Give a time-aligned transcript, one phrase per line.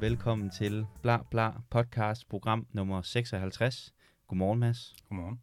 [0.00, 3.94] og velkommen til Bla Bla podcast program nummer 56.
[4.26, 4.94] Godmorgen, Mads.
[5.08, 5.40] Godmorgen.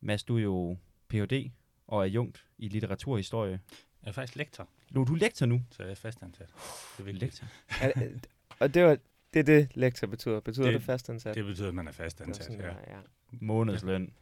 [0.00, 0.76] Mads, du er jo
[1.08, 1.50] Ph.D.
[1.86, 3.60] og er jungt i litteraturhistorie.
[4.02, 5.62] Jeg er faktisk lektor, Nu du er lektor nu.
[5.70, 6.48] så jeg er fastansat.
[6.48, 7.44] Det er vigtigt.
[7.82, 8.30] Lektor.
[8.60, 8.98] Og det, var,
[9.34, 10.40] det er det, lektor betyder.
[10.40, 11.34] Betyder det, Det- fastansat?
[11.34, 12.66] Det betyder, at man er fastansat, sådan, ja.
[12.66, 12.74] ja.
[12.96, 13.00] ja.
[13.32, 14.12] Månedsløn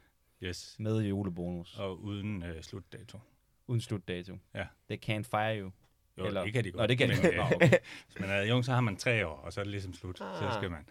[0.42, 0.76] Yes.
[0.78, 1.78] med julebonus.
[1.78, 3.18] Og uden øh, slutdato.
[3.66, 4.38] Uden slutdato.
[4.54, 4.66] Ja.
[4.90, 5.70] They can't fire you.
[6.18, 6.80] Jo, Eller- det kan de godt.
[6.82, 7.32] Nå, det kan de godt.
[7.32, 7.68] øh, Nå, okay.
[8.06, 10.18] Hvis man er ung, så har man tre år, og så er det ligesom slut.
[10.18, 10.54] Så Ah.
[10.54, 10.88] skal man.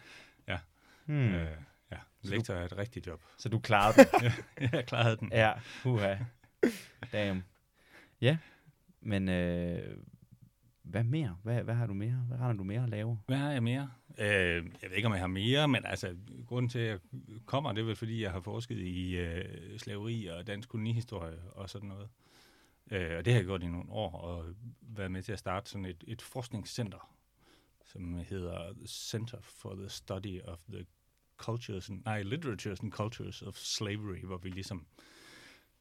[1.05, 1.16] Hmm.
[1.26, 1.34] Hmm.
[1.36, 1.48] Øh,
[1.91, 1.98] ja.
[2.23, 3.22] Så Lektor er et rigtigt job.
[3.38, 4.33] Så du klarede det.
[4.73, 5.30] jeg klarede den.
[5.31, 5.52] ja,
[5.83, 6.16] huha.
[7.11, 7.44] Damn.
[8.22, 8.38] Ja,
[9.02, 9.98] men øh,
[10.83, 11.38] hvad mere?
[11.44, 12.25] Hvad, hvad har du mere?
[12.28, 13.20] Hvad har du mere at lave?
[13.28, 13.89] Hvad har jeg mere?
[14.20, 14.28] Øh,
[14.81, 16.16] jeg ved ikke, om jeg har mere, men altså,
[16.48, 17.00] grunden til, at jeg
[17.45, 21.70] kommer, det er vel, fordi jeg har forsket i øh, slaveri og dansk kolonihistorie og
[21.70, 22.09] sådan noget.
[22.91, 25.69] Øh, og det har jeg gjort i nogle år, og været med til at starte
[25.69, 27.13] sådan et, et forskningscenter,
[27.85, 30.85] som hedder Center for the Study of the
[31.38, 34.88] Cultures, and, nej, Literatures and Cultures of Slavery, hvor vi ligesom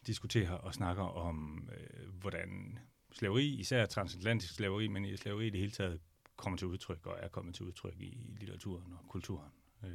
[0.07, 2.79] diskuterer og snakker om, øh, hvordan
[3.13, 6.01] slaveri, især transatlantisk slaveri, men i slaveri i det hele taget,
[6.37, 9.53] kommer til udtryk og er kommet til udtryk i litteraturen og kulturen
[9.85, 9.91] øh,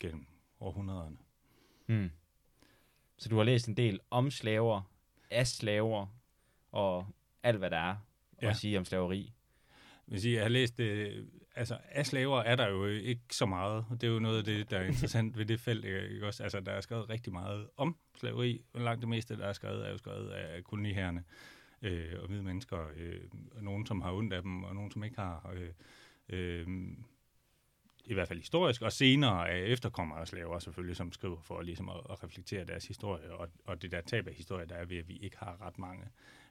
[0.00, 0.26] gennem
[0.60, 1.16] århundrederne.
[1.86, 2.10] Mm.
[3.18, 4.82] Så du har læst en del om slaver,
[5.30, 6.06] af slaver
[6.72, 7.06] og
[7.42, 7.96] alt, hvad der er
[8.42, 8.50] Ja.
[8.50, 9.32] at sige om slaveri.
[10.16, 13.84] Sige, jeg har læst, øh, altså af slaver er der jo ikke så meget.
[13.90, 15.84] Det er jo noget af det, der er interessant ved det felt.
[15.84, 16.42] Ikke også?
[16.42, 19.86] Altså, der er skrevet rigtig meget om slaveri, og langt det meste, der er skrevet,
[19.86, 21.24] er jo skrevet af koloniherrene
[21.82, 22.86] øh, og hvide mennesker.
[22.96, 23.20] Øh,
[23.52, 25.54] og nogen, som har ondt af dem, og nogen, som ikke har.
[25.54, 25.70] Øh,
[26.28, 26.66] øh,
[28.08, 31.62] i hvert fald historisk, og senere øh, af efterkommere af slaver selvfølgelig, som skriver for
[31.62, 34.84] ligesom at, at reflektere deres historie, og, og det der tab af historie, der er
[34.84, 36.04] ved, at vi ikke har ret mange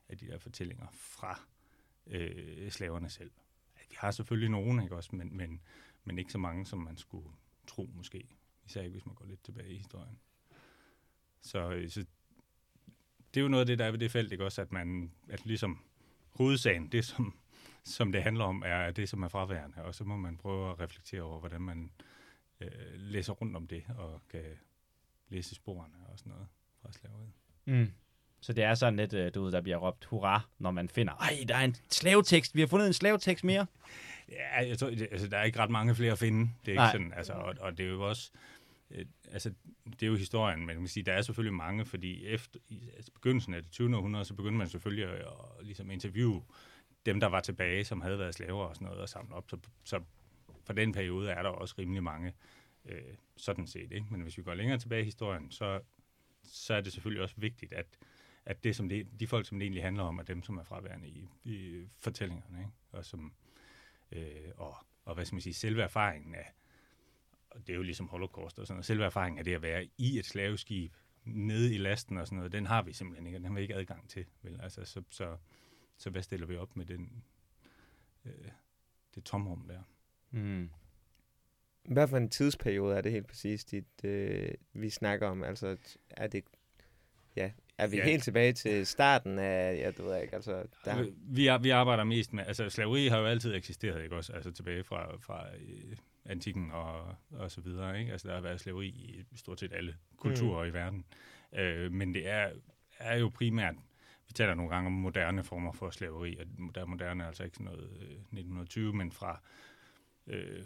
[0.10, 1.42] af de der fortællinger fra
[2.08, 3.32] øh, slaverne selv.
[3.90, 5.62] Vi har selvfølgelig nogen, ikke også, men, men,
[6.04, 7.30] men ikke så mange, som man skulle
[7.68, 8.28] tro måske.
[8.66, 10.20] Især ikke, hvis man går lidt tilbage i historien.
[11.42, 12.06] Så, øh, så
[13.34, 15.12] det er jo noget af det, der er ved det felt, ikke også, at man,
[15.30, 15.84] at ligesom
[16.30, 17.38] hovedsagen, det som,
[17.88, 20.80] som det handler om, er det, som er fraværende, og så må man prøve at
[20.80, 21.92] reflektere over, hvordan man
[22.62, 24.44] øh, læser rundt om det, og kan
[25.30, 26.48] læse sporene og sådan noget
[26.82, 27.32] fra slaveriet.
[27.66, 27.92] Mm.
[28.42, 31.14] Så det er sådan lidt, øh, du ved, der bliver råbt hurra, når man finder,
[31.14, 33.66] ej, der er en slavetekst, vi har fundet en slavetekst mere.
[34.30, 36.40] Ja, jeg tror, altså, der er ikke ret mange flere at finde.
[36.40, 36.92] Det er ikke Nej.
[36.92, 38.32] sådan, altså, og, og det er jo også,
[38.92, 39.54] øh, altså,
[39.86, 42.60] det er jo historien, men man kan sige, der er selvfølgelig mange, fordi efter
[42.96, 43.98] altså, begyndelsen af det 20.
[43.98, 45.20] århundrede, så begyndte man selvfølgelig at,
[45.60, 46.44] at ligesom interviewe
[47.08, 49.50] dem, der var tilbage, som havde været slaver og sådan noget, og samle op.
[49.50, 50.02] Så, så
[50.64, 52.34] for den periode er der også rimelig mange,
[52.86, 53.02] øh,
[53.38, 53.92] sådan set.
[53.92, 54.08] Ikke?
[54.12, 55.82] Men hvis vi går længere tilbage i historien, så,
[56.44, 57.86] så er det selvfølgelig også vigtigt, at,
[58.46, 60.64] at det, som det, de folk, som det egentlig handler om, er dem, som er
[60.64, 62.72] fraværende i, i fortællingerne, ikke?
[62.92, 63.34] og som
[64.12, 66.54] øh, og, og hvad skal man sige, selve erfaringen af,
[67.50, 69.88] og det er jo ligesom holocaust og sådan noget, selve erfaringen af det at være
[69.98, 73.42] i et slaveskib, nede i lasten og sådan noget, den har vi simpelthen ikke, og
[73.42, 74.26] den har vi ikke adgang til.
[74.42, 74.62] Vel?
[74.62, 75.38] Altså, så, så,
[75.98, 77.24] så hvad stiller vi op med den,
[78.26, 78.32] øh,
[79.16, 79.82] det tomrum der?
[80.32, 80.70] Mm.
[81.84, 85.44] Hvad for en tidsperiode er det helt præcis, dit, øh, vi snakker om?
[85.44, 85.78] Altså,
[86.10, 86.44] er det...
[87.36, 88.04] Ja, er vi Ja.
[88.06, 89.78] helt tilbage til starten af...
[89.78, 90.66] Ja, du ved ikke, altså...
[90.86, 94.34] Der, Øh, Vi, vi arbejder mest med, altså slaveri har jo altid eksisteret, ikke også?
[94.34, 98.12] Altså tilbage fra, fra øh, antikken og, og så videre, ikke?
[98.12, 100.70] Altså der har været slaveri i stort set alle kulturer mm.
[100.70, 101.06] i verden.
[101.54, 102.52] Øh, men det er,
[103.00, 103.76] er jo primært,
[104.28, 106.46] vi taler nogle gange om moderne former for slaveri, og
[106.76, 109.42] der er moderne altså ikke sådan noget øh, 1920, men fra
[110.28, 110.64] øh,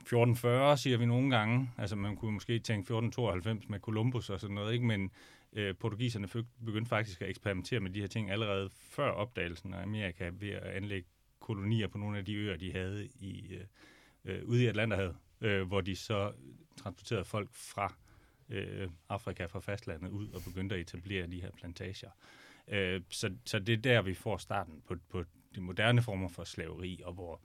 [0.00, 1.70] 1440, siger vi nogle gange.
[1.78, 4.86] Altså man kunne måske tænke 1492 med Columbus og sådan noget, ikke?
[4.86, 5.10] Men
[5.52, 6.28] øh, portugiserne
[6.64, 10.62] begyndte faktisk at eksperimentere med de her ting allerede før opdagelsen af Amerika ved at
[10.62, 11.08] anlægge
[11.40, 13.64] kolonier på nogle af de øer, de havde i, øh,
[14.24, 16.32] øh, ude i Atlanterhavet, øh, hvor de så
[16.76, 17.94] transporterede folk fra
[18.48, 22.10] øh, Afrika, fra fastlandet ud og begyndte at etablere de her plantager.
[22.10, 22.43] Øh,
[23.10, 25.24] så, så det er der, vi får starten på, på
[25.54, 27.40] de moderne former for slaveri, og hvor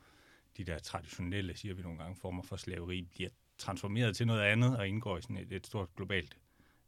[0.58, 4.78] de der traditionelle, siger vi nogle gange, former for slaveri bliver transformeret til noget andet
[4.78, 6.38] og indgår i sådan et, et stort globalt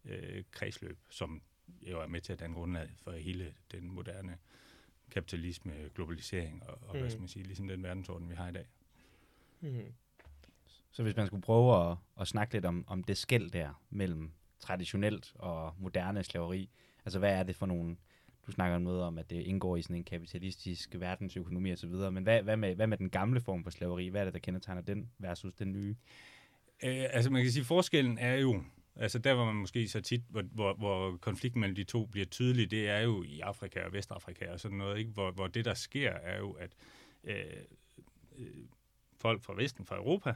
[0.05, 1.41] øh, kredsløb, som
[1.81, 4.37] jo er med til at danne grundlag for hele den moderne
[5.11, 6.99] kapitalisme, globalisering og, og mm.
[6.99, 8.65] hvad skal man sige, ligesom den verdensorden, vi har i dag.
[9.61, 9.93] mm,
[10.91, 14.31] Så hvis man skulle prøve at, at snakke lidt om, om det skæld der mellem
[14.59, 16.69] traditionelt og moderne slaveri,
[17.05, 17.97] altså hvad er det for nogle,
[18.47, 22.11] du snakker noget om, at det indgår i sådan en kapitalistisk verdensøkonomi og så videre,
[22.11, 24.07] men hvad, hvad, med, hvad med den gamle form for slaveri?
[24.07, 25.95] Hvad er det, der kendetegner den versus den nye?
[26.83, 28.63] Øh, altså man kan sige, forskellen er jo,
[28.95, 32.25] altså der hvor man måske så tit, hvor, hvor, hvor konflikten mellem de to bliver
[32.25, 35.11] tydelig, det er jo i Afrika og Vestafrika og sådan noget, ikke?
[35.11, 36.71] Hvor, hvor det der sker er jo, at
[37.23, 37.35] øh,
[38.37, 38.45] øh,
[39.17, 40.33] folk fra Vesten, fra Europa,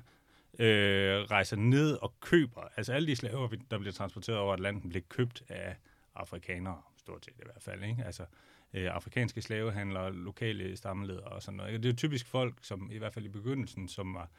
[0.59, 5.03] øh, rejser ned og køber, altså alle de slaver, der bliver transporteret over Atlanten, bliver
[5.09, 5.75] købt af
[6.15, 8.03] afrikanere, stort set i hvert fald, ikke?
[8.05, 8.25] Altså,
[8.73, 11.83] øh, afrikanske slavehandlere, lokale stammeledere og sådan noget.
[11.83, 14.29] Det er jo typisk folk, som i hvert fald i begyndelsen, som var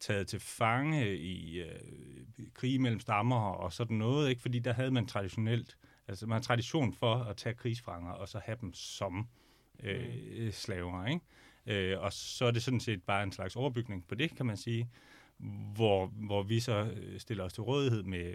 [0.00, 1.80] taget til fange i øh,
[2.54, 4.42] krig mellem stammer og sådan noget, ikke?
[4.42, 5.76] fordi der havde man traditionelt,
[6.08, 9.28] altså man har tradition for at tage krigsfanger og så have dem som
[9.82, 10.52] øh, mm.
[10.52, 11.06] slaver.
[11.06, 11.20] Ikke?
[11.66, 14.56] Øh, og så er det sådan set bare en slags overbygning på det, kan man
[14.56, 14.90] sige,
[15.74, 18.34] hvor, hvor vi så øh, stiller os til rådighed med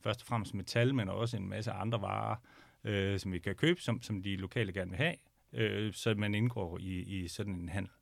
[0.00, 2.36] først og fremmest metal, men også en masse andre varer,
[2.84, 5.14] øh, som vi kan købe, som, som de lokale gerne vil have,
[5.52, 7.92] øh, så man indgår i, i sådan en handel.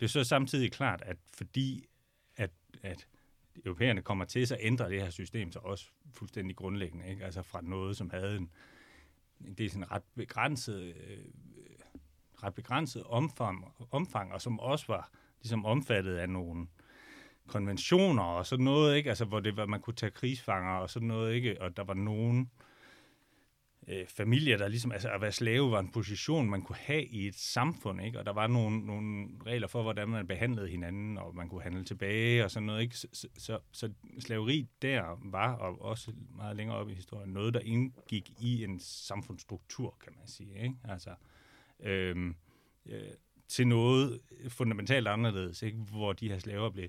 [0.00, 1.86] Det er så samtidig klart, at fordi
[2.36, 2.50] at,
[2.82, 3.06] at
[3.64, 7.08] europæerne kommer til, så ændrer det her system sig også fuldstændig grundlæggende.
[7.08, 7.24] Ikke?
[7.24, 8.50] Altså fra noget, som havde en,
[9.58, 11.18] det er sådan ret begrænset, øh,
[12.42, 15.10] ret begrænset omfang, omfang, og som også var
[15.42, 16.66] ligesom omfattet af nogle
[17.46, 19.08] konventioner og sådan noget, ikke?
[19.08, 21.62] Altså, hvor det var, man kunne tage krigsfanger og sådan noget, ikke?
[21.62, 22.69] Og der var nogen øh,
[23.90, 27.26] Øh, familier, der ligesom, altså at være slave var en position, man kunne have i
[27.26, 28.18] et samfund, ikke?
[28.18, 31.84] Og der var nogle, nogle regler for, hvordan man behandlede hinanden, og man kunne handle
[31.84, 32.96] tilbage og sådan noget, ikke?
[32.96, 37.54] Så, så, så, så slaveri der var, og også meget længere op i historien, noget,
[37.54, 40.74] der indgik i en samfundsstruktur, kan man sige, ikke?
[40.84, 41.10] Altså,
[41.80, 42.36] øhm,
[42.86, 43.02] øh,
[43.48, 45.78] til noget fundamentalt anderledes, ikke?
[45.78, 46.88] hvor de her slaver blev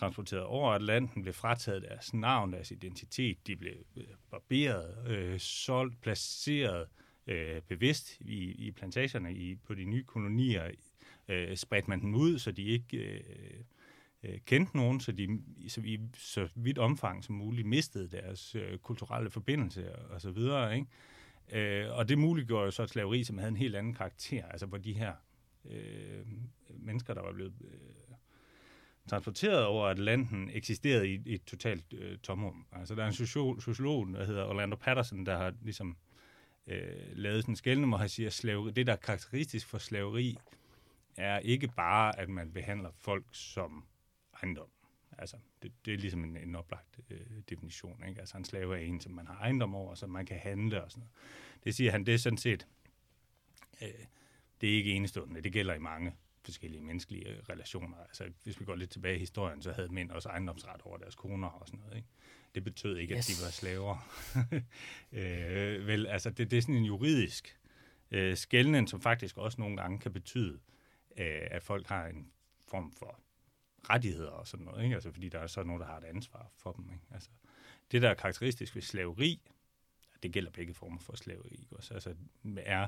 [0.00, 6.00] transporteret over Atlanten, blev frataget deres navn, deres identitet, de blev øh, barberet, øh, solgt,
[6.00, 6.86] placeret
[7.26, 10.70] øh, bevidst i, i plantagerne i, på de nye kolonier,
[11.28, 13.64] øh, spredte man dem ud, så de ikke øh,
[14.22, 18.78] øh, kendte nogen, så de så i så vidt omfang som muligt mistede deres øh,
[18.78, 20.86] kulturelle forbindelse og så videre, ikke?
[21.52, 24.66] Øh, og det muliggjorde jo så et slaveri, som havde en helt anden karakter, altså
[24.66, 25.12] hvor de her
[25.70, 26.26] øh,
[26.68, 27.99] mennesker, der var blevet øh,
[29.08, 32.66] transporteret over Atlanten, eksisterede i, et totalt øh, tomrum.
[32.72, 35.96] Altså der er en sociolog, sociolog, der hedder Orlando Patterson, der har ligesom
[36.66, 39.78] øh, lavet sådan en skældning, hvor han siger, at slaveri, det, der er karakteristisk for
[39.78, 40.38] slaveri,
[41.16, 43.84] er ikke bare, at man behandler folk som
[44.42, 44.68] ejendom.
[45.18, 47.18] Altså, det, det er ligesom en, en oplagt øh,
[47.48, 48.04] definition.
[48.08, 48.20] Ikke?
[48.20, 50.90] Altså, en slave er en, som man har ejendom over, som man kan handle og
[50.90, 51.12] sådan noget.
[51.64, 52.66] Det siger han, det er sådan set,
[53.82, 53.88] øh,
[54.60, 55.40] det er ikke enestående.
[55.40, 56.12] Det gælder i mange
[56.44, 57.96] forskellige menneskelige relationer.
[57.96, 61.14] Altså, hvis vi går lidt tilbage i historien, så havde mænd også ejendomsret over deres
[61.14, 61.96] koner og sådan noget.
[61.96, 62.08] Ikke?
[62.54, 63.30] Det betød ikke, yes.
[63.30, 63.96] at de var slaver.
[65.12, 67.58] øh, vel, altså, det, det er sådan en juridisk
[68.10, 70.58] øh, skældning, som faktisk også nogle gange kan betyde,
[71.16, 72.32] øh, at folk har en
[72.68, 73.20] form for
[73.90, 74.94] rettigheder og sådan noget, ikke?
[74.94, 76.84] Altså, fordi der er så nogen, der har et ansvar for dem.
[76.92, 77.04] Ikke?
[77.10, 77.30] Altså,
[77.92, 79.50] det, der er karakteristisk ved slaveri,
[80.22, 81.68] det gælder begge former for slaveri?
[81.70, 82.14] Også, altså,
[82.56, 82.86] er,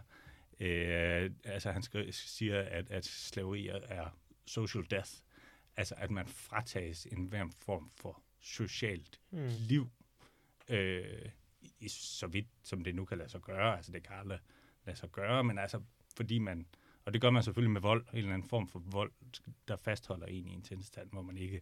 [0.60, 1.82] øh, altså han
[2.12, 5.10] siger, at, at slaveri er social death,
[5.76, 9.48] altså at man fratages en hver form for socialt mm.
[9.58, 9.90] liv,
[10.68, 11.28] øh,
[11.80, 14.38] i, så vidt som det nu kan lade sig gøre, altså det kan aldrig
[14.86, 15.80] lade sig gøre, men altså
[16.16, 16.66] fordi man
[17.04, 19.12] og det gør man selvfølgelig med vold, en eller anden form for vold,
[19.68, 21.60] der fastholder en i en tilstand, hvor man ikke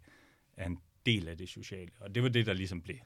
[0.57, 1.91] er en del af det sociale.
[2.00, 2.99] Og det var det, der ligesom blev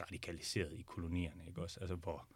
[0.00, 1.80] radikaliseret i kolonierne, ikke også?
[1.80, 2.28] Altså, hvor,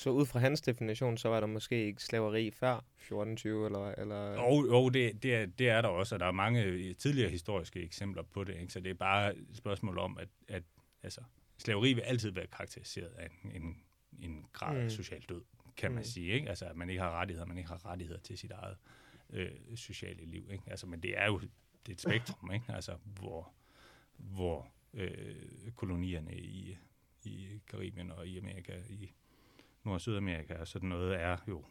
[0.00, 3.94] så ud fra hans definition, så var der måske ikke slaveri før 1420, eller...
[3.98, 4.32] eller...
[4.32, 7.82] Jo, jo det, det, er, det er der også, og der er mange tidligere historiske
[7.82, 8.72] eksempler på det, ikke?
[8.72, 10.62] så det er bare et spørgsmål om, at, at
[11.02, 11.20] altså,
[11.58, 13.76] slaveri vil altid være karakteriseret af en, en,
[14.18, 14.90] en grad af mm.
[14.90, 15.42] social død
[15.76, 16.04] kan man mm.
[16.04, 16.32] sige.
[16.32, 16.48] Ikke?
[16.48, 18.76] Altså, at man ikke har rettigheder, man ikke har rettigheder til sit eget
[19.30, 20.48] øh, sociale liv.
[20.52, 20.64] Ikke?
[20.66, 21.38] Altså, men det er jo
[21.86, 22.64] det er et spektrum, ikke?
[22.68, 23.52] Altså, hvor,
[24.16, 26.78] hvor øh, kolonierne i,
[27.24, 29.12] i Karibien og i Amerika, i
[29.84, 31.64] Nord- og Sydamerika og sådan noget, er jo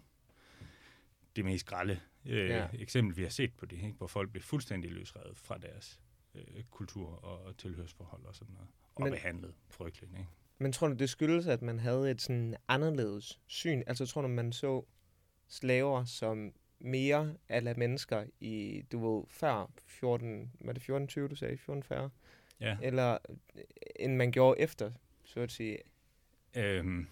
[1.35, 2.67] det mest grælde øh, ja.
[2.73, 3.97] eksempel, vi har set på det, ikke?
[3.97, 6.01] hvor folk bliver fuldstændig løsrevet fra deres
[6.35, 10.11] øh, kultur og tilhørsforhold og sådan noget, og Men, behandlet frygteligt.
[10.13, 10.29] Ikke?
[10.57, 13.83] Men tror du, det skyldes, at man havde et sådan anderledes syn?
[13.87, 14.85] Altså tror du, man så
[15.47, 21.53] slaver som mere af mennesker i, du ved, før 14, var det 1420, du sagde?
[21.53, 22.09] 1440?
[22.59, 22.77] Ja.
[22.81, 23.17] Eller
[23.55, 23.63] øh,
[23.95, 24.91] end man gjorde efter,
[25.23, 25.77] så at sige?
[26.55, 27.07] Øhm.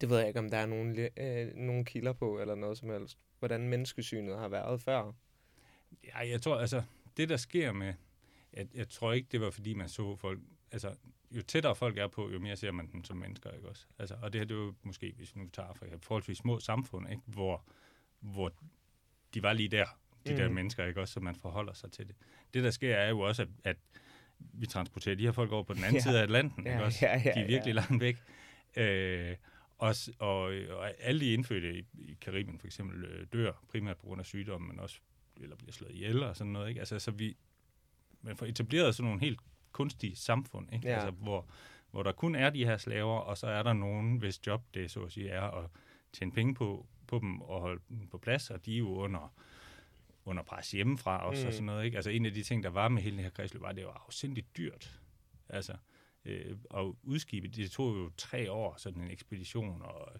[0.00, 2.90] Det ved jeg ikke, om der er nogen, øh, nogen kilder på, eller noget som
[2.90, 3.18] helst.
[3.38, 5.12] Hvordan menneskesynet har været før.
[6.04, 6.82] Ja, jeg tror, altså,
[7.16, 7.94] det der sker med,
[8.52, 10.40] jeg, jeg tror ikke, det var fordi, man så folk,
[10.72, 10.94] altså,
[11.30, 13.86] jo tættere folk er på, jo mere ser man dem som mennesker, ikke også?
[13.98, 16.60] Altså, og det her, det er jo måske, hvis vi nu tager Afrika, forholdsvis små
[16.60, 17.22] samfund, ikke?
[17.26, 17.64] Hvor,
[18.20, 18.52] hvor
[19.34, 19.86] de var lige der,
[20.26, 20.36] de mm.
[20.36, 22.16] der mennesker, ikke også, så man forholder sig til det.
[22.54, 23.76] Det, der sker, er jo også, at, at
[24.38, 26.00] vi transporterer de her folk over på den anden ja.
[26.00, 27.06] side af Atlanten, ja, ikke også?
[27.06, 27.80] Ja, ja, de er virkelig ja.
[27.80, 28.16] langt væk.
[28.76, 29.36] Øh,
[29.80, 34.06] og, og, og alle de indfødte i, i Karibien for eksempel øh, dør primært på
[34.06, 35.00] grund af sygdomme, men også
[35.42, 36.68] eller bliver slået ihjel og sådan noget.
[36.68, 36.80] Ikke?
[36.80, 37.36] Altså, så vi,
[38.22, 39.40] man får etableret sådan nogle helt
[39.72, 40.88] kunstige samfund, ikke?
[40.88, 40.94] Ja.
[40.94, 41.46] Altså, hvor,
[41.90, 44.90] hvor der kun er de her slaver, og så er der nogen, hvis job det
[44.90, 45.70] så at sige er at
[46.12, 49.34] tjene penge på, på dem og holde dem på plads, og de er jo under,
[50.24, 51.46] under pres hjemmefra også, mm.
[51.46, 51.84] og sådan noget.
[51.84, 51.96] Ikke?
[51.96, 53.86] Altså en af de ting, der var med hele det her kredsløb, var, at det
[53.86, 55.00] var afsindigt dyrt.
[55.48, 55.76] Altså,
[56.24, 60.12] øh, og udskibet, det tog jo tre år, sådan en ekspedition, og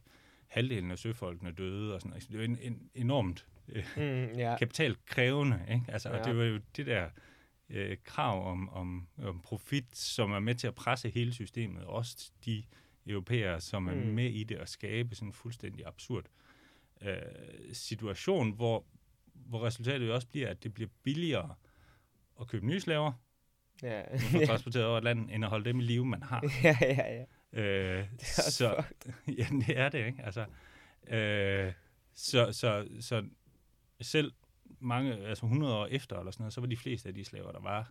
[0.47, 2.29] halvdelen af søfolkene døde, og sådan noget.
[2.29, 4.57] Det var en, en enormt øh, Mm, ja.
[4.59, 5.65] kapitalkrævende.
[5.71, 5.85] Ikke?
[5.89, 6.09] Altså.
[6.09, 6.19] Ja.
[6.19, 7.11] Og det var jo det der
[7.69, 11.85] øh, krav om, om, om profit, som er med til at presse hele systemet.
[11.85, 12.65] Også de
[13.07, 14.01] europæere, som er Mm.
[14.01, 16.25] med i det og skabe sådan en fuldstændig absurd
[17.03, 17.17] øh,
[17.73, 18.85] situation, hvor,
[19.35, 21.55] hvor resultatet jo også bliver, at det bliver billigere
[22.41, 23.13] at købe nye slaver,
[23.83, 24.03] Ja.
[24.11, 26.45] man får transporteret over et land, end at holde dem i live, man har.
[26.65, 27.61] ja, ja, ja.
[27.61, 28.83] Øh, Det er så,
[29.29, 30.23] ja, det er det, ikke?
[30.25, 30.47] Altså,
[31.09, 31.73] øh,
[32.15, 33.25] så, så, så
[34.01, 34.33] selv
[34.81, 37.53] mange, altså 100 år efter eller sådan noget, så var de fleste af de slaver,
[37.53, 37.91] der var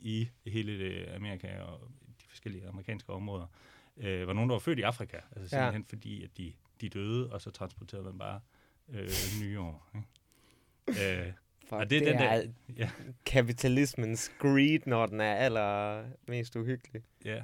[0.00, 1.80] i hele det Amerika og
[2.22, 3.46] de forskellige amerikanske områder,
[3.96, 5.16] øh, var nogen, der var født i Afrika.
[5.36, 5.62] Altså Ja.
[5.62, 8.40] simpelthen fordi, at de, de døde, og så transporterede man bare
[8.88, 9.08] øh,
[9.42, 9.90] nye år.
[9.94, 11.26] Ikke?
[11.26, 11.32] Øh,
[11.70, 12.90] Fuck, Og det, er det den er der- ja.
[13.26, 17.02] kapitalismens greed, når den er allermest uhyggelig.
[17.24, 17.42] Ja.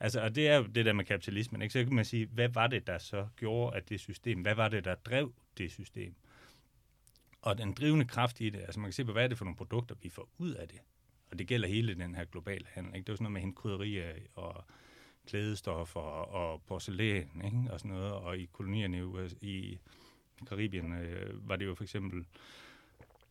[0.00, 1.72] Altså, og det er jo det der med kapitalismen, ikke?
[1.72, 4.68] Så kan man sige, hvad var det, der så gjorde, at det system, hvad var
[4.68, 6.14] det, der drev det system?
[7.42, 9.44] Og den drivende kraft i det, altså man kan se på, hvad er det for
[9.44, 10.78] nogle produkter, vi får ud af det?
[11.30, 13.04] Og det gælder hele den her globale handel, ikke?
[13.04, 14.64] Det er jo sådan noget med krydderier og
[15.26, 17.58] klædestoffer og porcelæn, ikke?
[17.70, 18.12] Og sådan noget.
[18.12, 18.98] Og i kolonierne
[19.40, 19.78] i, i
[20.48, 22.24] Karibien øh, var det jo for eksempel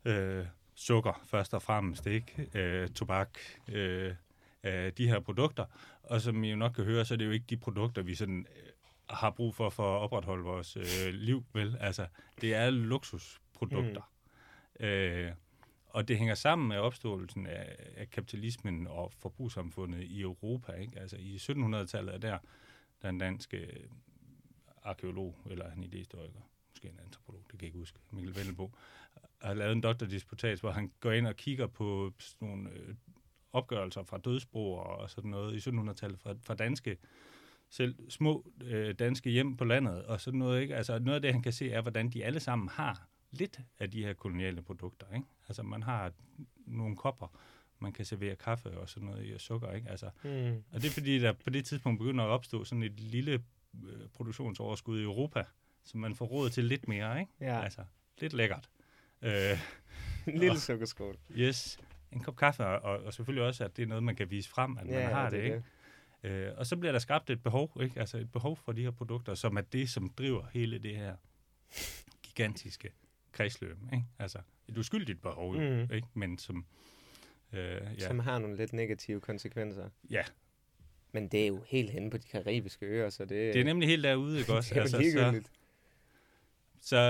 [0.06, 0.46] øh,
[0.76, 2.50] sukker først og fremmest, ikke?
[2.54, 4.16] Øh, tobak, øh,
[4.64, 5.66] øh, de her produkter.
[6.04, 8.16] Og som I jo nok kan høre, så er det jo ikke de produkter, vi
[8.16, 8.72] sådan øh,
[9.10, 11.78] har brug for for at opretholde vores øh, liv, vel?
[11.80, 12.08] Altså,
[12.42, 14.12] det er luksusprodukter.
[14.80, 14.86] Mm.
[14.86, 15.32] Øh,
[15.94, 21.00] og det hænger sammen med opståelsen af, af kapitalismen og forbrugssamfundet i Europa, ikke?
[21.00, 22.38] Altså i 1700-tallet er der,
[23.02, 23.68] der er en dansk øh,
[24.84, 26.40] arkeolog, eller en idehistoriker,
[26.84, 28.72] måske en antropolog, det kan jeg ikke huske, Mikkel Vellebo,
[29.42, 32.96] har lavet en doktordisputat, hvor han går ind og kigger på sådan nogle øh,
[33.54, 36.98] opgørelser fra dødsbroer og sådan noget i 1700-tallet fra, fra danske,
[37.70, 40.62] selv små øh, danske hjem på landet og sådan noget.
[40.62, 40.76] Ikke?
[40.76, 43.92] Altså noget af det, han kan se, er, hvordan de alle sammen har lidt af
[43.92, 45.06] de her koloniale produkter.
[45.16, 45.28] Ikke?
[45.48, 46.12] Altså man har
[46.66, 47.28] nogle kopper,
[47.80, 49.72] man kan servere kaffe og sådan noget i og sukker.
[49.72, 49.90] Ikke?
[49.90, 50.64] Altså, Mm.
[50.72, 53.44] og det er fordi, der på det tidspunkt begynder at opstå sådan et lille
[53.84, 55.44] øh, produktionsoverskud i Europa,
[55.84, 57.20] så man får råd til lidt mere.
[57.20, 57.32] Ikke?
[57.40, 57.82] Ja, Altså
[58.20, 58.70] lidt lækkert.
[59.22, 59.60] Øh,
[60.28, 61.18] en lille sukkerskål.
[61.32, 61.80] Yes,
[62.12, 64.78] en kop kaffe, og, og selvfølgelig også, at det er noget, man kan vise frem,
[64.78, 65.64] at man Ja, har det det, ikke?
[66.24, 68.00] Øh, og så bliver der skabt et behov, ikke?
[68.00, 71.16] Altså et behov for de her produkter, som er det, som driver hele det her
[72.24, 72.90] gigantiske
[73.32, 74.06] kredsløb, ikke?
[74.20, 75.62] Altså et uskyldigt behov, Mm.
[75.62, 75.94] mm.
[75.94, 76.08] ikke?
[76.14, 76.66] Men som,
[77.54, 79.90] øh, ja, Som har nogle lidt negative konsekvenser.
[80.10, 80.24] ja,
[81.12, 83.90] Men det er jo helt henne på de karibiske øer, så det, det er nemlig
[83.90, 84.70] helt derude, ikke også?
[84.74, 85.46] det er jo altså, ligegyldigt.
[85.48, 85.52] Så,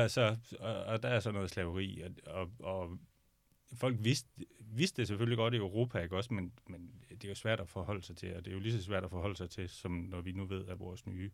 [0.07, 2.97] så, og, og der er så noget slaveri, og, og, og
[3.73, 7.35] folk vidste, vidste det selvfølgelig godt i Europa, ikke også, men, men det er jo
[7.35, 9.49] svært at forholde sig til, og det er jo lige så svært at forholde sig
[9.49, 11.31] til, som når vi nu ved, at vores nye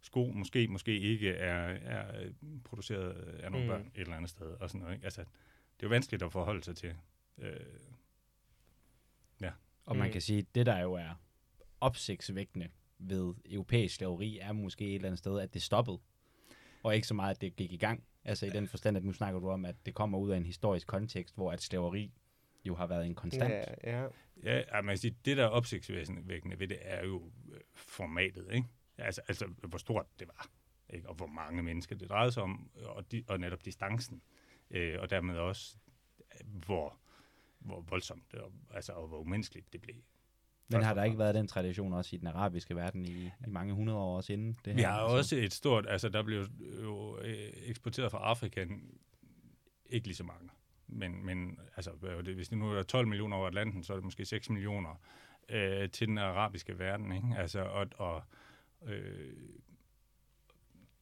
[0.00, 2.30] sko måske, måske ikke er, er
[2.64, 3.70] produceret af nogle Mm.
[3.72, 5.04] børn et eller andet sted, og sådan noget, ikke?
[5.04, 6.94] Altså, det er jo vanskeligt at forholde sig til.
[7.38, 7.56] Øh,
[9.86, 10.12] Og man Mm.
[10.12, 11.20] kan sige, at det der jo er
[11.80, 15.98] opsigtsvækkende ved europæisk slaveri, er måske et eller andet sted, at det stoppede.
[16.84, 18.04] Og ikke så meget, at det gik i gang.
[18.24, 20.46] Altså i den forstand, at nu snakker du om, at det kommer ud af en
[20.46, 22.12] historisk kontekst, hvor at slaveri
[22.64, 23.52] jo har været en konstant.
[23.52, 24.06] Ja, ja.
[24.44, 28.48] Ja, altså, man kan sige, det der er opsigtsvækkende ved det, er jo øh, formatet,
[28.52, 28.68] ikke?
[28.98, 30.50] Altså, altså hvor stort det var,
[30.90, 31.08] ikke?
[31.08, 34.22] og hvor mange mennesker det drejede sig om, og, de, og netop distancen,
[34.70, 35.76] øh, og dermed også,
[36.44, 36.98] hvor,
[37.58, 39.96] hvor voldsomt, det, og, altså, og hvor umenneskeligt det blev.
[40.68, 43.74] Men har der ikke været den tradition også i den arabiske verden i, i mange
[43.74, 44.74] hundrede år også inden det her?
[44.74, 46.46] Vi har Altså, også et stort, altså der blev
[46.82, 48.66] jo øh, eksporteret fra Afrika,
[49.86, 50.48] ikke lige så mange,
[50.86, 51.90] men, men altså,
[52.34, 55.00] hvis det nu er 12 millioner over Atlanten, så er det måske 6 millioner
[55.48, 57.28] øh, til den arabiske verden, ikke?
[57.38, 58.22] Altså, og, og,
[58.86, 59.32] øh,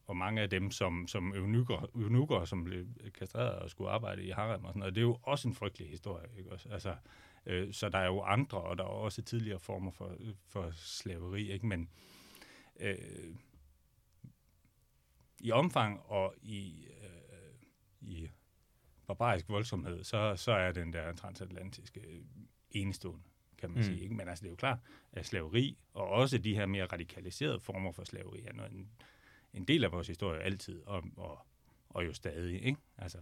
[0.07, 2.87] og mange af dem som, som eunukker, eunukker, som blev
[3.19, 5.91] kastreret og skulle arbejde i harem og sådan noget, det er jo også en frygtelig
[5.91, 6.69] historie, ikke også?
[6.69, 6.95] Altså,
[7.47, 11.51] øh, så der er jo andre, og der er også tidligere former for, for slaveri,
[11.53, 11.67] ikke?
[11.67, 11.89] Men
[12.81, 13.35] øh,
[15.41, 17.69] i omfang og i, øh,
[18.01, 18.29] i
[19.07, 22.23] barbarisk voldsomhed, så, så er den der transatlantiske
[22.71, 23.25] enestående,
[23.59, 23.79] kan man Mm.
[23.81, 23.85] mm.
[23.85, 24.01] sige.
[24.03, 24.15] Ikke?
[24.15, 24.79] Men altså, det er jo klart,
[25.13, 28.91] at slaveri, og også de her mere radikaliserede former for slaveri, er noget, en,
[29.55, 31.47] en del af vores historie altid, og, og,
[31.89, 32.63] og jo stadig.
[32.63, 32.81] Ikke?
[32.99, 33.19] Altså,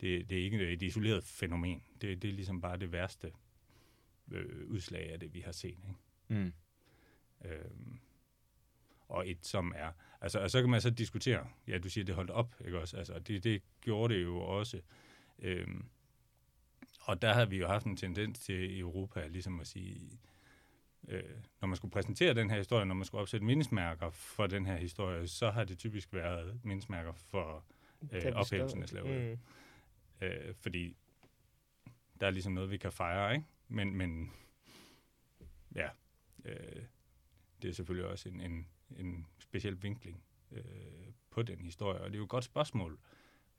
[0.00, 1.82] det, det er ikke et isoleret fænomen.
[2.00, 3.32] Det, det er ligesom bare det værste
[4.32, 5.68] øh, udslag af det, vi har set.
[5.68, 5.94] Ikke?
[6.28, 6.52] Mm.
[7.44, 7.98] Øhm,
[9.08, 9.92] og et, som er...
[10.20, 12.96] Altså, og så kan man så diskutere, ja, du siger, det holdt op, ikke også?
[12.96, 14.80] Altså, det, det gjorde det jo også.
[15.38, 15.84] Øhm,
[17.00, 20.20] og der har vi jo haft en tendens til i Europa, ligesom at sige,
[21.08, 21.22] øh,
[21.60, 24.76] når man skulle præsentere den her historie, når man skulle opsætte mindesmærker for den her
[24.76, 27.64] historie, så har det typisk været mindesmærker for
[28.12, 29.30] øh, ophævelsen af slaveriet.
[29.30, 29.38] Mm.
[30.20, 30.96] Øh, fordi
[32.20, 33.46] der er ligesom noget, vi kan fejre, ikke?
[33.68, 34.32] Men, men
[35.74, 35.88] ja,
[36.44, 36.82] øh,
[37.62, 40.62] det er selvfølgelig også en, en, en speciel vinkling øh,
[41.30, 42.98] på den historie, og det er jo et godt spørgsmål,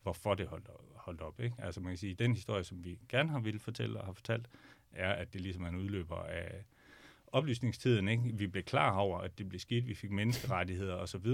[0.02, 1.40] hvorfor det holdt, holdt op.
[1.40, 1.56] Ikke?
[1.60, 4.48] Altså man kan sige, den historie, som vi gerne har ville fortælle og har fortalt,
[4.92, 6.66] er, at det ligesom er en udløber af
[7.28, 8.08] oplysningstiden.
[8.08, 8.24] Ikke?
[8.34, 11.28] Vi blev klar over, at det blev skidt, vi fik menneskerettigheder osv.,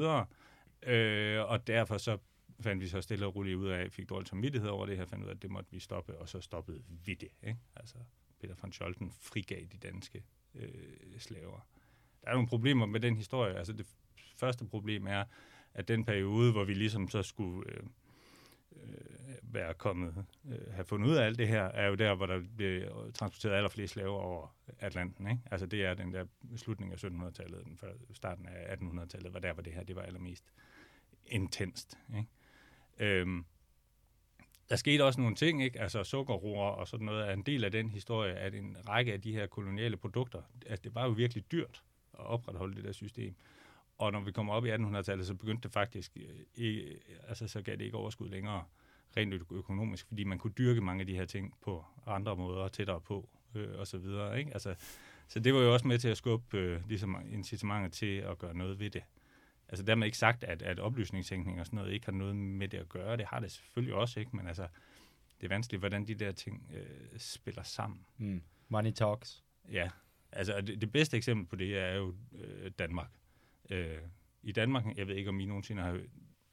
[0.89, 2.17] øh, og derfor så
[2.59, 5.23] fandt vi så stille og roligt ud af, fik dårlig samvittighed over det her, fandt
[5.23, 7.29] ud af, at det måtte vi stoppe, og så stoppede vi det.
[7.43, 7.59] Ikke?
[7.75, 7.95] Altså
[8.39, 10.23] Peter von Scholten frigav de danske
[10.55, 11.67] øh, slaver.
[12.21, 13.55] Der er nogle problemer med den historie.
[13.55, 13.85] Altså det
[14.35, 15.23] første problem er,
[15.73, 17.83] at den periode, hvor vi ligesom så skulle øh,
[18.71, 22.25] øh, være kommet, øh, have fundet ud af alt det her, er jo der, hvor
[22.25, 25.27] der blev transporteret allerflest slaver over Atlanten.
[25.27, 25.41] Ikke?
[25.51, 27.79] Altså det er den der slutning af 1700-tallet, den
[28.13, 30.53] starten af 1800-tallet, var der, hvor det her det var allermest
[31.25, 31.97] intenst.
[32.17, 32.29] Ikke?
[33.01, 33.45] Øhm,
[34.69, 35.81] der skete også nogle ting, ikke?
[35.81, 39.21] altså sukkerroer og sådan noget, er en del af den historie, at en række af
[39.21, 43.35] de her koloniale produkter, altså det var jo virkelig dyrt at opretholde det der system.
[43.97, 47.61] Og når vi kommer op i 1800-tallet, så begyndte det faktisk, øh, ikke, altså så
[47.61, 48.63] gav det ikke overskud længere,
[49.17, 53.01] rent økonomisk, fordi man kunne dyrke mange af de her ting på andre måder, tættere
[53.01, 54.39] på, øh, og så videre.
[54.39, 54.53] Ikke?
[54.53, 54.75] Altså,
[55.27, 58.53] så det var jo også med til at skubbe øh, ligesom incitamentet til at gøre
[58.53, 59.03] noget ved det.
[59.71, 62.77] Altså dermed ikke sagt, at, at oplysningstænkning og sådan noget ikke har noget med det
[62.77, 63.17] at gøre.
[63.17, 64.35] Det har det selvfølgelig også, ikke?
[64.35, 64.67] Men altså,
[65.41, 68.05] det er vanskeligt, hvordan de der ting øh, spiller sammen.
[68.17, 68.41] Mm.
[68.67, 69.43] Money talks.
[69.71, 69.89] Ja,
[70.31, 73.09] altså det, det bedste eksempel på det er jo øh, Danmark.
[73.69, 73.97] Øh,
[74.43, 75.99] I Danmark, jeg ved ikke, om I nogensinde har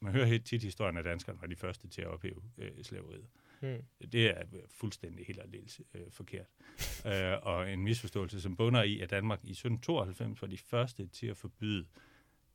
[0.01, 3.27] man hører helt tit historien, at danskerne var de første til at ophæve øh, slaveriet.
[3.59, 4.09] Hmm.
[4.11, 6.45] Det er fuldstændig helt aldeles øh, forkert.
[7.05, 11.27] øh, og en misforståelse, som bunder i, at Danmark i 1792 var de første til
[11.27, 12.08] at forbyde øh,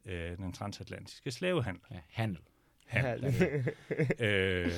[0.06, 1.82] den transatlantiske slavehandel.
[1.90, 2.42] Ja, handel.
[2.86, 3.24] Handel.
[4.26, 4.72] øh,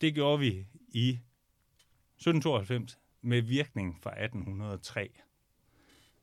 [0.00, 5.10] det gjorde vi i 1792 med virkning fra 1803.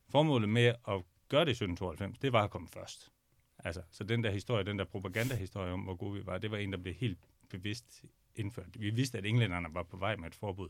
[0.10, 3.12] Formålet med at gøre det i 1792, det var at komme først.
[3.60, 6.58] Altså, så den der historie, den der propagandahistorie om, hvor gode vi var, det var
[6.58, 8.80] en, der blev helt bevidst indført.
[8.80, 10.70] Vi vidste, at englænderne var på vej med et forbud.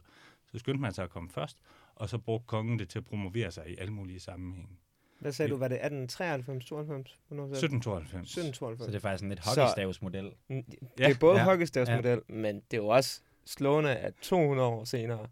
[0.51, 1.57] Så skyndte man sig at komme først,
[1.95, 4.77] og så brugte kongen det til at promovere sig i alle mulige sammenhænge.
[5.19, 7.11] Hvad sagde du, var det 1893, 92?
[7.11, 8.29] 1792.
[8.29, 8.85] 1792.
[8.85, 10.31] Så det er faktisk en lidt hockeystavsmodel.
[10.49, 12.35] Det er ja, både ja, hockeystavsmodel, ja.
[12.35, 15.27] men det er jo også slående, at 200 år senere,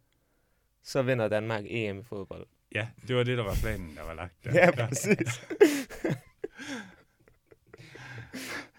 [0.84, 2.46] så vinder Danmark EM i fodbold.
[2.76, 4.34] Ja, det var det, der var planen, der var lagt.
[4.43, 4.52] Der.
[4.54, 5.41] ja, præcis.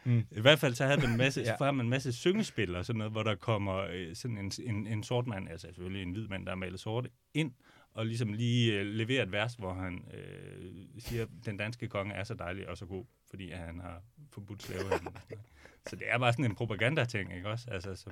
[0.07, 0.27] Mm.
[0.31, 1.73] I hvert fald så havde man en masse, ja.
[1.73, 5.03] man en masse syngespil og sådan noget, hvor der kommer øh, sådan en, en, en
[5.03, 7.53] sort mand, altså selvfølgelig en hvid mand, der er malet sort, ind
[7.95, 12.15] og ligesom lige øh, leverer et vers, hvor han øh, siger, at den danske konge
[12.15, 15.13] er så dejlig og så god, fordi han har forbudt slavehandel.
[15.89, 17.71] så det er bare sådan en propaganda-ting, ikke også?
[17.71, 18.11] Altså, så,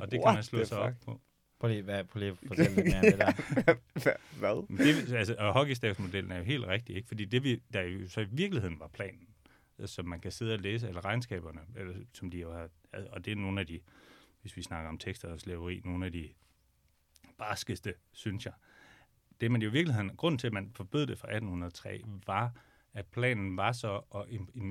[0.00, 1.20] og det What kan man slå sig op på.
[1.60, 3.32] Prøv lige, hvad, prøv lige at fortælle lidt mere om det der.
[4.38, 4.78] hvad?
[4.78, 7.08] Det, altså, og hockeystavsmodellen er jo helt rigtig, ikke?
[7.08, 9.28] Fordi det, vi, der jo så i virkeligheden var planen,
[9.86, 13.30] som man kan sidde og læse, eller regnskaberne, eller, som de jo har, og det
[13.30, 13.80] er nogle af de,
[14.40, 16.28] hvis vi snakker om tekster og slaveri, nogle af de
[17.38, 18.54] barskeste, synes jeg.
[19.40, 22.52] Det man jo i virkeligheden, grunden til, at man forbød det fra 1803, var,
[22.94, 24.24] at planen var så at,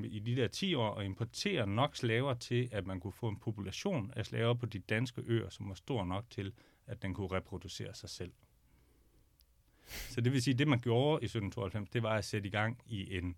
[0.03, 3.39] i de der 10 år at importere nok slaver til, at man kunne få en
[3.39, 6.53] population af slaver på de danske øer, som var stor nok til,
[6.87, 8.31] at den kunne reproducere sig selv.
[9.87, 12.51] Så det vil sige, at det man gjorde i 1792, det var at sætte i
[12.51, 13.35] gang i en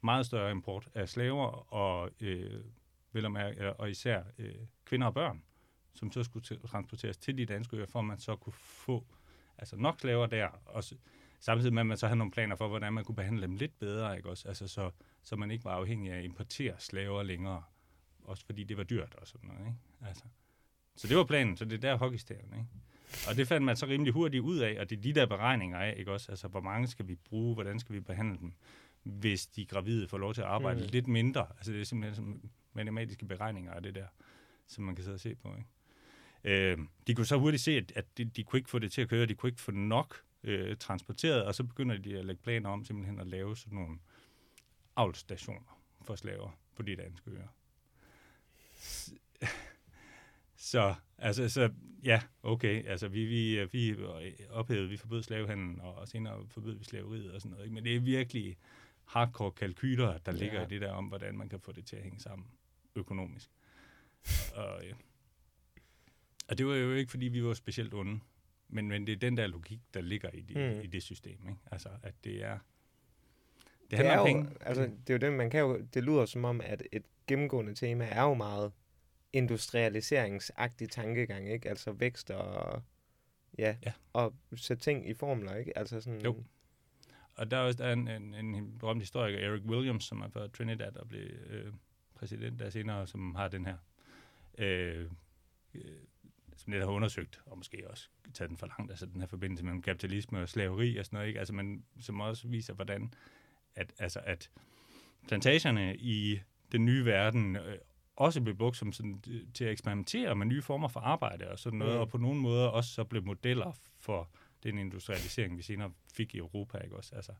[0.00, 2.64] meget større import af slaver, og, øh,
[3.12, 4.54] vel og, mærke, øh, og især øh,
[4.84, 5.42] kvinder og børn,
[5.94, 9.06] som så skulle transporteres til de danske øer, for at man så kunne få
[9.58, 10.84] altså nok slaver der, og
[11.40, 13.78] samtidig med, at man så havde nogle planer for, hvordan man kunne behandle dem lidt
[13.78, 14.48] bedre, ikke også?
[14.48, 14.90] Altså, så,
[15.22, 17.62] så man ikke var afhængig af at importere slaver længere,
[18.24, 20.08] også fordi det var dyrt og sådan noget, ikke?
[20.08, 20.24] Altså.
[20.96, 22.66] Så det var planen, så det er der hockeystaven, ikke?
[23.28, 25.78] Og det fandt man så rimelig hurtigt ud af, og det er de der beregninger
[25.78, 26.32] af, ikke også?
[26.32, 28.52] Altså, hvor mange skal vi bruge, hvordan skal vi behandle dem,
[29.02, 30.86] hvis de gravide får lov til at arbejde mm.
[30.92, 31.46] lidt mindre.
[31.56, 34.06] Altså, det er simpelthen som matematiske beregninger af det der,
[34.66, 35.68] som man kan sidde og se på, ikke?
[36.44, 39.02] Øh, de kunne så hurtigt se, at, at de, de kunne ikke få det til
[39.02, 42.42] at køre, de kunne ikke få nok øh, transporteret, og så begynder de at lægge
[42.42, 43.98] planer om simpelthen at lave sådan nogle
[44.96, 47.48] avlstationer for slaver på de danske øer.
[50.56, 51.70] Så, altså, så,
[52.04, 53.96] ja, okay, altså, vi, vi, vi
[54.50, 57.74] ophævede, vi forbød slavehandlen, og senere forbød vi slaveriet og sådan noget, ikke?
[57.74, 58.56] men det er virkelig
[59.04, 60.66] hardcore kalkyler, der ligger ja.
[60.66, 62.46] i det der om, hvordan man kan få det til at hænge sammen
[62.94, 63.50] økonomisk.
[64.54, 64.92] og, ja.
[66.48, 68.20] Og det var jo ikke, fordi vi var specielt onde,
[68.68, 70.80] men, men det er den der logik, der ligger i, de, mm.
[70.80, 71.60] i det system, ikke?
[71.70, 72.58] Altså, at det er...
[73.90, 74.48] Det, det er jo, penge.
[74.60, 77.74] Altså, det er jo det, man kan jo, det lyder som om, at et gennemgående
[77.74, 78.72] tema er jo meget
[79.32, 81.68] industrialiseringsagtig tankegang, ikke?
[81.68, 82.82] Altså vækst og,
[83.58, 83.92] ja, ja.
[84.12, 85.78] og sætte ting i formler, ikke?
[85.78, 86.20] Altså sådan...
[86.20, 86.44] Jo.
[87.34, 90.28] Og der er også der er en, en, en berømt historiker, Eric Williams, som er
[90.28, 91.72] fra Trinidad og blev øh,
[92.14, 93.76] præsident der senere, som har den her,
[94.58, 95.10] øh,
[95.74, 95.82] øh,
[96.58, 99.64] som lidt har undersøgt, og måske også taget den for langt, altså den her forbindelse
[99.64, 101.38] mellem kapitalisme og slaveri og sådan noget, ikke?
[101.38, 103.12] Altså, men som også viser, hvordan
[103.74, 104.50] at, altså, at
[105.28, 106.40] plantagerne i
[106.72, 107.78] den nye verden øh,
[108.16, 111.58] også blev brugt som sådan, øh, til at eksperimentere med nye former for arbejde og
[111.58, 112.00] sådan noget, mm.
[112.00, 114.30] og på nogle måder også så blev modeller for
[114.62, 117.14] den industrialisering, vi senere fik i Europa, ikke også?
[117.14, 117.32] Altså,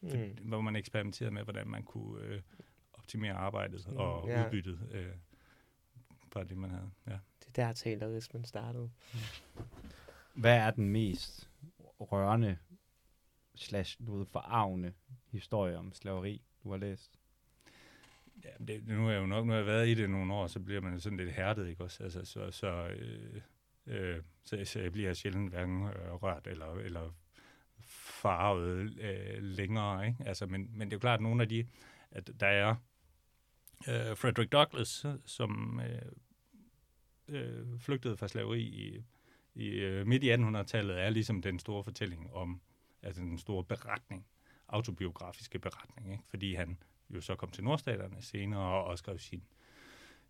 [0.00, 0.48] mm.
[0.48, 2.40] hvor man eksperimenterede med, hvordan man kunne øh,
[2.92, 4.46] optimere arbejdet mm, og ja.
[4.46, 5.12] udbyttet øh,
[6.32, 6.90] fra det, man havde.
[7.06, 7.18] Ja.
[7.50, 8.90] Det der taler, man startede.
[10.34, 11.50] Hvad er den mest
[12.00, 12.58] rørende
[13.54, 14.92] slash ved, forarvende
[15.32, 17.18] historie om slaveri, du har læst?
[18.44, 20.46] Ja, det, nu er jeg jo nok, nu har jeg været i det nogle år,
[20.46, 22.02] så bliver man sådan lidt hærdet, ikke også?
[22.04, 23.40] Altså, så, så, øh,
[23.86, 27.10] øh, så, så jeg bliver sjældent hverken øh, rørt eller, eller
[28.22, 30.24] farvet øh, længere, ikke?
[30.26, 31.66] Altså, men, men det er jo klart, at nogle af de,
[32.10, 32.70] at der er
[33.88, 36.12] øh, Frederick Douglass, som øh,
[37.30, 39.04] øh, flygtede fra slaveri i,
[39.54, 42.60] i øh, midt i 1800-tallet, er ligesom den store fortælling om,
[43.02, 44.26] altså den store beretning,
[44.68, 46.24] autobiografiske beretning, ikke?
[46.30, 46.78] fordi han
[47.10, 49.42] jo så kom til nordstaterne senere og, og skrev sin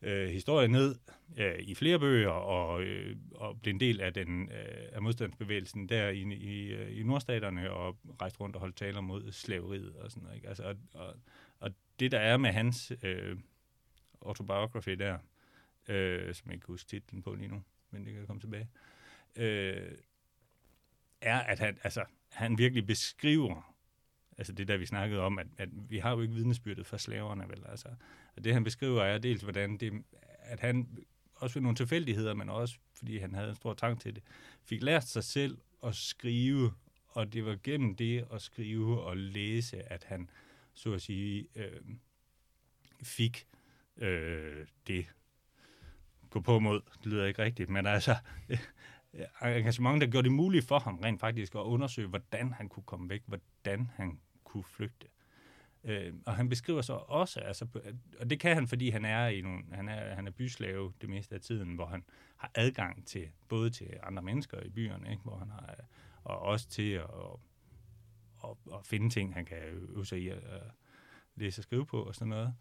[0.03, 0.95] øh, historie ned
[1.37, 5.89] øh, i flere bøger og, øh, og blev en del af den øh, af modstandsbevægelsen
[5.89, 10.11] der i, i, øh, i nordstaterne og rejste rundt og holdt taler mod slaveriet og
[10.11, 10.37] sådan noget.
[10.37, 10.49] Ikke?
[10.49, 11.15] Altså, og, og,
[11.61, 13.37] og det der er med hans øh,
[14.23, 15.19] autobiography der,
[15.89, 18.69] øh, som jeg ikke kan huske titlen på lige nu, men det kan komme tilbage,
[19.37, 19.93] øh,
[21.21, 23.71] er, at han, altså, han virkelig beskriver
[24.41, 27.49] altså det der, vi snakkede om, at, at vi har jo ikke vidnesbyrdet for slaverne,
[27.49, 27.65] vel?
[27.69, 27.89] Altså,
[28.37, 30.05] og det han beskriver er dels, hvordan det,
[30.39, 30.99] at han,
[31.35, 34.23] også ved nogle tilfældigheder, men også fordi han havde en stor trang til det,
[34.65, 36.73] fik lært sig selv at skrive,
[37.07, 40.31] og det var gennem det at skrive og læse, at han,
[40.75, 41.81] så at sige, øh,
[43.03, 43.47] fik
[43.97, 45.07] øh, det
[46.31, 46.81] gå på mod.
[46.99, 48.17] Det lyder ikke rigtigt, men altså
[49.43, 53.09] engagement, der gjorde det muligt for ham rent faktisk at undersøge, hvordan han kunne komme
[53.09, 55.07] væk, hvordan han kunne flygte.
[55.85, 57.67] Øh, og han beskriver så også, altså,
[58.21, 61.09] og det kan han, fordi han er i nogle, han er, han er byslave det
[61.09, 62.05] meste af tiden, hvor han
[62.37, 65.75] har adgang til, både til andre mennesker i byerne, ikke, hvor han har,
[66.25, 67.05] og også til at,
[68.45, 70.63] at, at finde ting, han kan øve sig i at, at
[71.37, 72.55] læse og skrive på og sådan noget.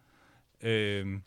[0.62, 1.20] Øh,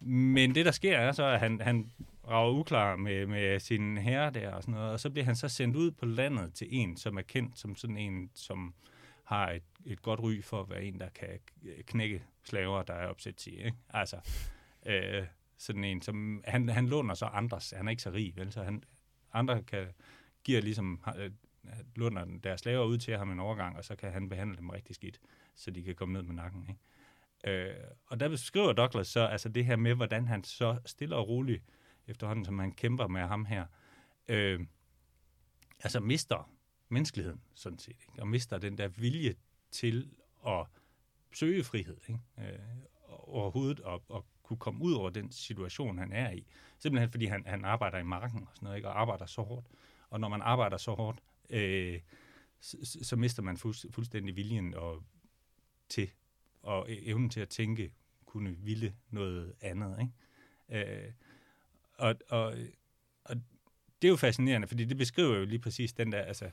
[0.00, 1.92] men det, der sker, er så, at han, han
[2.28, 5.48] rager uklar med, med sin herre der og sådan noget, og så bliver han så
[5.48, 8.74] sendt ud på landet til en, som er kendt som sådan en, som
[9.24, 11.28] har et, et godt ry for at være en, der kan
[11.86, 13.76] knække slaver, der er opsat til, Ikke?
[13.90, 14.16] Altså,
[14.86, 15.24] øh,
[15.58, 17.74] sådan en, som han, han låner så andres.
[17.76, 18.52] Han er ikke så rig, vel?
[18.52, 18.82] Så han,
[19.32, 19.86] andre kan,
[20.44, 21.30] giver ligesom, øh,
[21.96, 24.94] låner deres slaver ud til ham en overgang, og så kan han behandle dem rigtig
[24.94, 25.20] skidt,
[25.54, 26.66] så de kan komme ned med nakken.
[26.68, 26.80] Ikke?
[27.44, 27.74] Øh,
[28.06, 31.64] og der beskriver Douglas så altså det her med, hvordan han så stille og roligt,
[32.06, 33.66] efterhånden som han kæmper med ham her,
[34.28, 34.60] øh,
[35.80, 36.50] altså mister
[36.88, 38.22] menneskeligheden, sådan set, ikke?
[38.22, 39.34] og mister den der vilje
[39.70, 40.10] til
[40.46, 40.66] at
[41.32, 42.20] søge frihed, ikke?
[42.38, 42.58] Øh,
[43.08, 46.46] overhovedet at, at kunne komme ud over den situation, han er i.
[46.78, 48.88] Simpelthen fordi han, han arbejder i marken og sådan noget, ikke?
[48.88, 49.66] og arbejder så hårdt.
[50.10, 52.00] Og når man arbejder så hårdt, øh,
[52.60, 53.56] så, så mister man
[53.90, 55.02] fuldstændig viljen og,
[55.88, 56.10] til
[56.62, 57.92] og e- evnen til at tænke,
[58.26, 59.96] kunne ville noget andet.
[60.00, 61.04] Ikke?
[61.06, 61.12] Øh,
[61.98, 62.54] og, og,
[63.24, 63.36] og
[64.02, 66.50] det er jo fascinerende, fordi det beskriver jo lige præcis den der, altså,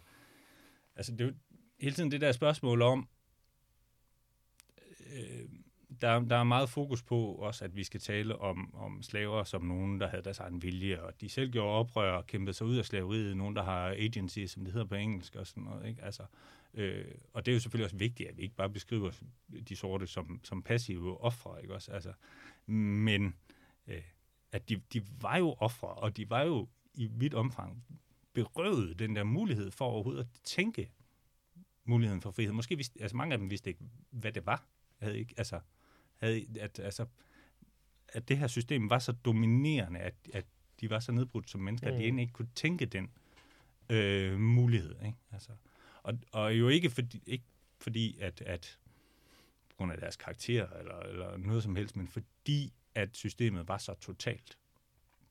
[0.96, 1.34] altså det er jo
[1.80, 3.08] hele tiden det der spørgsmål om,
[5.14, 5.50] øh,
[6.02, 9.62] der, der er meget fokus på også, at vi skal tale om, om slaver som
[9.62, 12.78] nogen, der havde deres egen vilje, og de selv gjorde oprør og kæmpede sig ud
[12.78, 15.90] af slaveriet, nogen, der har agency, som det hedder på engelsk og sådan noget.
[15.90, 16.04] Ikke?
[16.04, 16.28] Altså, øh,
[17.34, 19.12] og det er jo selvfølgelig også vigtigt, at vi ikke bare beskriver
[19.70, 21.92] de sorte som, som passive ofre, ikke også?
[21.92, 22.14] Altså,
[22.66, 23.36] men
[23.88, 24.02] øh,
[24.52, 27.84] at de, de var jo ofre, og de var jo i vidt omfang
[28.34, 30.92] berøvet den der mulighed for overhovedet at tænke
[31.86, 32.52] muligheden for frihed.
[32.54, 34.66] Måske vidste, altså mange af dem vidste ikke, hvad det var.
[34.98, 35.60] Havde ikke, altså,
[36.16, 37.06] havde, at, altså,
[38.08, 40.46] at det her system var så dominerende, at, at
[40.82, 41.94] de var så nedbrudt som mennesker, mm.
[41.94, 42.04] at de Mm.
[42.04, 43.10] egentlig ikke kunne tænke den
[43.90, 44.96] øh, mulighed.
[45.06, 45.18] Ikke?
[45.32, 45.52] Altså,
[46.08, 47.46] og, og jo ikke fordi, ikke
[47.80, 48.80] fordi at, at
[49.70, 53.78] på grund af deres karakter eller, eller noget som helst, men fordi at systemet var
[53.78, 54.58] så totalt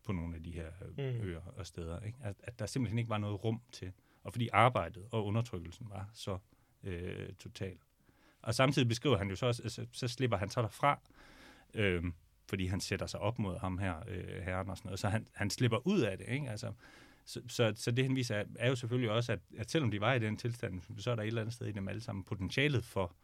[0.02, 1.02] på nogle af de her Mm.
[1.02, 1.02] mm.
[1.02, 2.00] øer og steder.
[2.00, 2.18] Ikke?
[2.22, 6.10] At, at der simpelthen ikke var noget rum til, og fordi arbejdet og undertrykkelsen var
[6.14, 6.38] så
[6.82, 7.78] øh, total.
[8.42, 11.00] Og samtidig beskriver han jo så også, altså, så slipper han så derfra,
[11.74, 12.04] øh,
[12.48, 14.98] fordi han sætter sig op mod ham her, øh, herren og sådan noget.
[14.98, 16.50] Så han, han slipper ud af det, ikke?
[16.50, 16.72] Altså,
[17.26, 20.00] så, så, så det han viser er, er jo selvfølgelig også, at, at selvom de
[20.00, 22.24] var i den tilstand, så er der et eller andet sted i dem alle sammen
[22.24, 23.16] potentialet for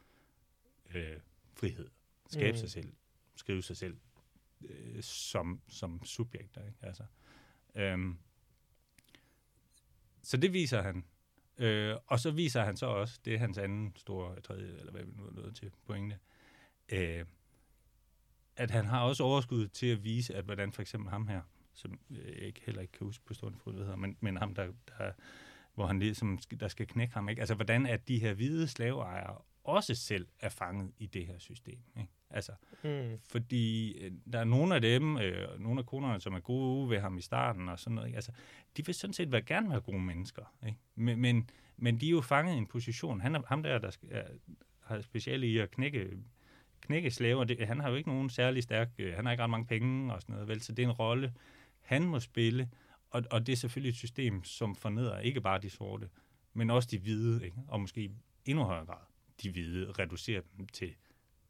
[0.94, 1.16] øh,
[1.52, 1.88] frihed.
[2.30, 2.58] Skabe mm.
[2.58, 2.92] sig selv,
[3.36, 3.96] skrive sig selv
[4.64, 6.66] øh, som, som subjekter.
[6.66, 6.78] Ikke?
[6.82, 7.04] Altså,
[7.74, 8.18] øhm,
[10.22, 11.04] så det viser han.
[11.58, 15.04] Øh, og så viser han så også, det er hans anden store, tredje, eller hvad
[15.04, 16.18] vi nu er nået til pointe,
[16.92, 17.24] øh,
[18.56, 21.42] at han har også overskud til at vise, at hvordan for eksempel ham her,
[21.74, 24.36] som øh, jeg ikke, heller ikke kan huske på stående fod, hvad hedder, men, men
[24.36, 24.66] ham, der,
[24.98, 25.12] der,
[25.74, 27.40] hvor han ligesom, der skal knække ham, ikke?
[27.40, 31.78] altså hvordan at de her hvide slaveejere også selv er fanget i det her system.
[31.96, 32.10] Ikke?
[32.30, 32.52] Altså,
[32.84, 33.18] Mm.
[33.28, 37.00] fordi øh, der er nogle af dem, øh, nogle af konerne, som er gode ved
[37.00, 38.16] ham i starten og sådan noget, ikke?
[38.16, 38.32] altså,
[38.76, 40.78] de vil sådan set være, gerne være gode mennesker, ikke?
[40.94, 43.20] Men, men, men de er jo fanget i en position.
[43.20, 44.24] Han er, ham der, der skal, er,
[44.80, 46.10] har speciale i at knække,
[46.80, 49.50] knække slaver, det, han har jo ikke nogen særlig stærk, øh, han har ikke ret
[49.50, 51.32] mange penge og sådan noget, vel, så det er en rolle,
[51.82, 52.70] han må spille,
[53.10, 56.08] og, og det er selvfølgelig et system, som fornedrer ikke bare de sorte,
[56.52, 57.56] men også de hvide, ikke?
[57.68, 58.10] og måske i
[58.44, 59.04] endnu højere grad
[59.42, 60.94] de hvide, reducerer dem til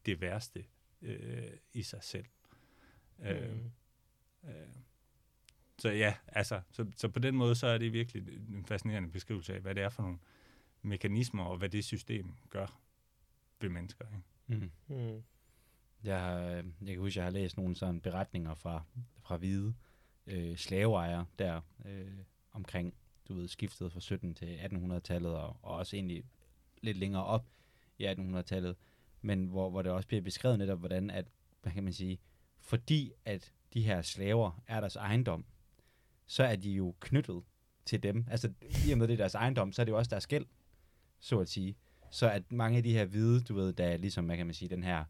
[0.07, 0.65] det værste
[1.03, 2.27] øh, i sig selv.
[3.23, 3.71] Øh, Mm.
[4.51, 4.67] øh,
[5.79, 9.55] så ja, altså, så, så på den måde, så er det virkelig en fascinerende beskrivelse
[9.55, 10.19] af, hvad det er for nogle
[10.83, 12.81] mekanismer, og hvad det system gør
[13.61, 14.05] ved mennesker.
[14.07, 14.65] Ikke?
[14.65, 14.97] Mm.
[14.97, 15.23] Mm.
[16.05, 18.83] Jeg, har, øh, jeg kan huske, jeg har læst nogle sådan beretninger fra,
[19.23, 19.75] fra hvide
[20.27, 22.19] øh, slaveejere der øh,
[22.53, 22.95] omkring,
[23.29, 26.25] du ved, skiftet fra 17 til 1800-tallet, og, og også egentlig
[26.83, 27.47] lidt længere op
[27.99, 28.77] i 1800-tallet,
[29.21, 31.27] men hvor, hvor det også bliver beskrevet netop, hvordan at,
[31.63, 32.19] hvad kan man sige,
[32.61, 35.45] fordi at de her slaver er deres ejendom,
[36.27, 37.43] så er de jo knyttet
[37.85, 38.27] til dem.
[38.31, 38.53] Altså,
[38.87, 40.47] i og med det er deres ejendom, så er det jo også deres gæld,
[41.21, 41.77] så at sige.
[42.11, 44.55] Så at mange af de her hvide, du ved, der er ligesom, hvad kan man
[44.55, 45.05] sige, den her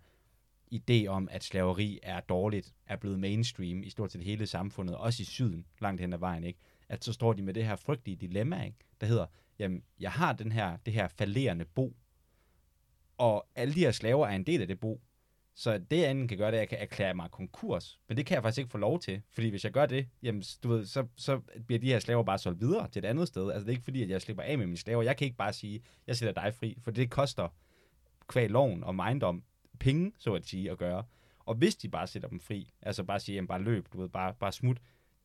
[0.73, 5.23] idé om, at slaveri er dårligt, er blevet mainstream i stort set hele samfundet, også
[5.23, 6.59] i syden, langt hen ad vejen, ikke?
[6.89, 8.77] At så står de med det her frygtelige dilemma, ikke?
[9.01, 9.27] Der hedder,
[9.59, 11.97] jamen, jeg har den her, det her falderende bo,
[13.19, 15.01] og alle de her slaver er en del af det bo.
[15.55, 18.01] Så det, jeg kan gøre, det er, at jeg kan erklære mig konkurs.
[18.09, 19.23] Men det kan jeg faktisk ikke få lov til.
[19.31, 22.39] Fordi hvis jeg gør det, jamen, du ved, så, så bliver de her slaver bare
[22.39, 23.51] solgt videre til et andet sted.
[23.51, 25.03] Altså, det er ikke fordi, at jeg slipper af med mine slaver.
[25.03, 27.49] Jeg kan ikke bare sige, jeg sætter dig fri, for det koster
[28.29, 29.43] kvæg loven og ejendom
[29.83, 31.05] penge, så at sige, at gøre.
[31.39, 34.09] Og hvis de bare sætter dem fri, altså bare siger, jamen bare løb, du ved,
[34.09, 34.79] bare, bare smut,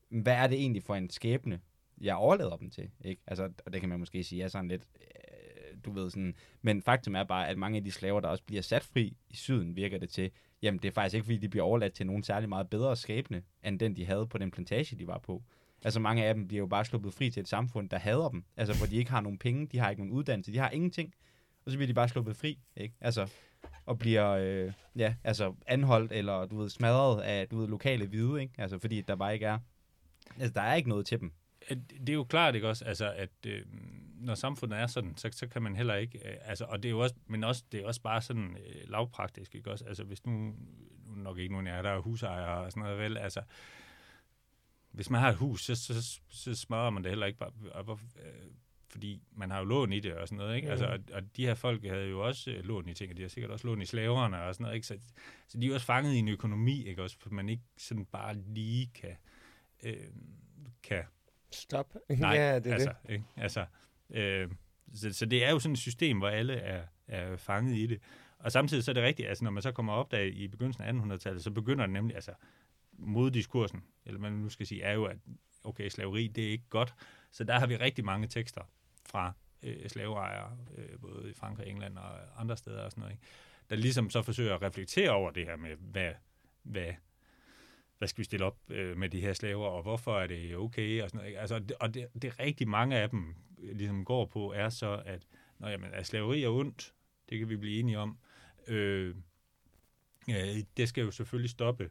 [0.10, 1.60] hvad er det egentlig for en skæbne,
[2.02, 3.22] jeg overlader dem til, ikke?
[3.28, 6.82] Altså, og det kan man måske sige er sådan lidt, øh, du ved sådan, men
[6.82, 9.76] faktum er bare, at mange af de slaver, der også bliver sat fri i syden,
[9.76, 12.50] virker det til, jamen det er faktisk ikke, fordi de bliver overladt til nogen særlig
[12.50, 15.43] meget bedre skæbne, end den de havde på den plantage, de var på.
[15.84, 18.43] Altså mange af dem bliver jo bare sluppet fri til et samfund, der hader dem,
[18.58, 21.13] altså hvor de ikke har nogen penge, de har ikke nogen uddannelse, de har ingenting,
[21.65, 22.96] og så bliver de bare sluppet fri, ikke?
[23.02, 23.30] Altså,
[23.88, 28.41] og bliver øh, ja, altså anholdt eller du ved smadret af du ved lokale hvide,
[28.41, 28.54] ikke?
[28.58, 29.60] Altså fordi der bare ikke er
[30.39, 31.32] altså der er ikke noget til dem.
[31.69, 33.65] Det er jo klart, ikke også, altså, at øh,
[34.15, 36.91] når samfundet er sådan, så, så kan man heller ikke, øh, altså, og det er
[36.91, 40.26] jo også, men også, det er også bare sådan øh, lavpraktisk, ikke også, altså, hvis
[40.26, 40.32] nu,
[41.06, 43.41] nu nok ikke nogen af jer, der er husejere og sådan noget, vel, altså,
[44.91, 48.00] hvis man har et hus, så, så, så smadrer man det heller ikke bare, og,
[48.15, 48.52] øh,
[48.97, 50.65] fordi man har jo lån i det og sådan noget, ikke?
[50.65, 50.71] Mhm.
[50.71, 53.21] Altså, og, og de her folk havde jo også øh, lån i ting, og de
[53.21, 54.88] har sikkert også lån i slaverne og sådan noget, ikke?
[54.88, 54.97] Så,
[55.47, 58.36] så de er jo også fanget i en økonomi, ikke også, man ikke sådan bare
[58.36, 59.17] lige kan,
[59.83, 59.93] øh,
[60.83, 61.03] kan
[61.51, 61.95] Stop.
[62.10, 63.13] Nej, ja, det er altså, det.
[63.13, 63.25] Ikke?
[63.36, 63.65] altså
[64.10, 64.49] øh,
[64.93, 68.01] så, så det er jo sådan et system, hvor alle er, er fanget i det.
[68.39, 70.83] Og samtidig så er det rigtigt, altså når man så kommer op der i begyndelsen
[70.83, 72.31] af 1800-tallet, så begynder det nemlig, altså
[72.91, 75.17] moddiskursen, eller man nu skal sige, er jo, at
[75.63, 76.93] okay, slaveri, det er ikke godt.
[77.31, 78.62] Så der har vi rigtig mange tekster
[79.08, 83.26] fra øh, slaveejere, øh, både i Frankrig, England og andre steder og sådan noget, ikke?
[83.70, 86.12] der ligesom så forsøger at reflektere over det her med, hvad,
[86.63, 86.93] hvad,
[87.98, 91.02] hvad skal vi stille op øh, med de her slaver, og hvorfor er det okay,
[91.02, 91.28] og sådan noget.
[91.28, 91.39] Ikke?
[91.39, 95.04] Altså, det, og det, det rigtig mange af dem øh, ligesom går på, er så,
[95.06, 95.28] at
[95.60, 96.93] når jamen, at slaveri er ondt,
[97.30, 98.17] det kan vi blive enige om,
[98.67, 99.15] øh,
[100.30, 101.89] øh, det skal jo selvfølgelig stoppe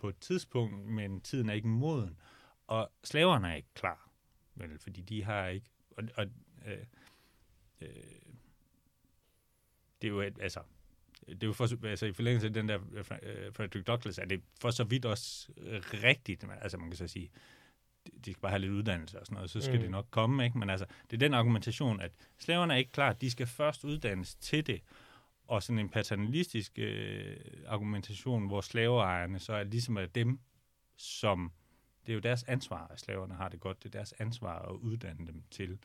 [0.00, 2.18] på et tidspunkt, men tiden er ikke moden,
[2.66, 4.10] og slaverne er ikke klar,
[4.54, 6.26] vel, fordi de har ikke, og, og
[6.66, 6.78] øh,
[7.80, 7.88] øh,
[10.02, 10.60] det er jo, et, altså,
[11.26, 12.78] det er jo for, altså i forlængelse af den der
[13.22, 16.96] øh, Frederick Douglass, er det for så vidt også øh, rigtigt, men, altså man kan
[16.96, 17.30] så sige,
[18.24, 19.74] de skal bare have lidt uddannelse og sådan noget, så skal.
[19.74, 19.80] Mm.
[19.80, 20.58] det nok komme, ikke?
[20.58, 24.34] Men altså, det er den argumentation, at slaverne er ikke klar, de skal først uddannes
[24.34, 24.80] til det,
[25.46, 30.40] og sådan en paternalistisk øh, argumentation, hvor slaveejerne så er ligesom er dem,
[30.96, 31.52] som,
[32.06, 34.72] det er jo deres ansvar, at slaverne har det godt, det er deres ansvar at
[34.72, 35.78] uddanne dem til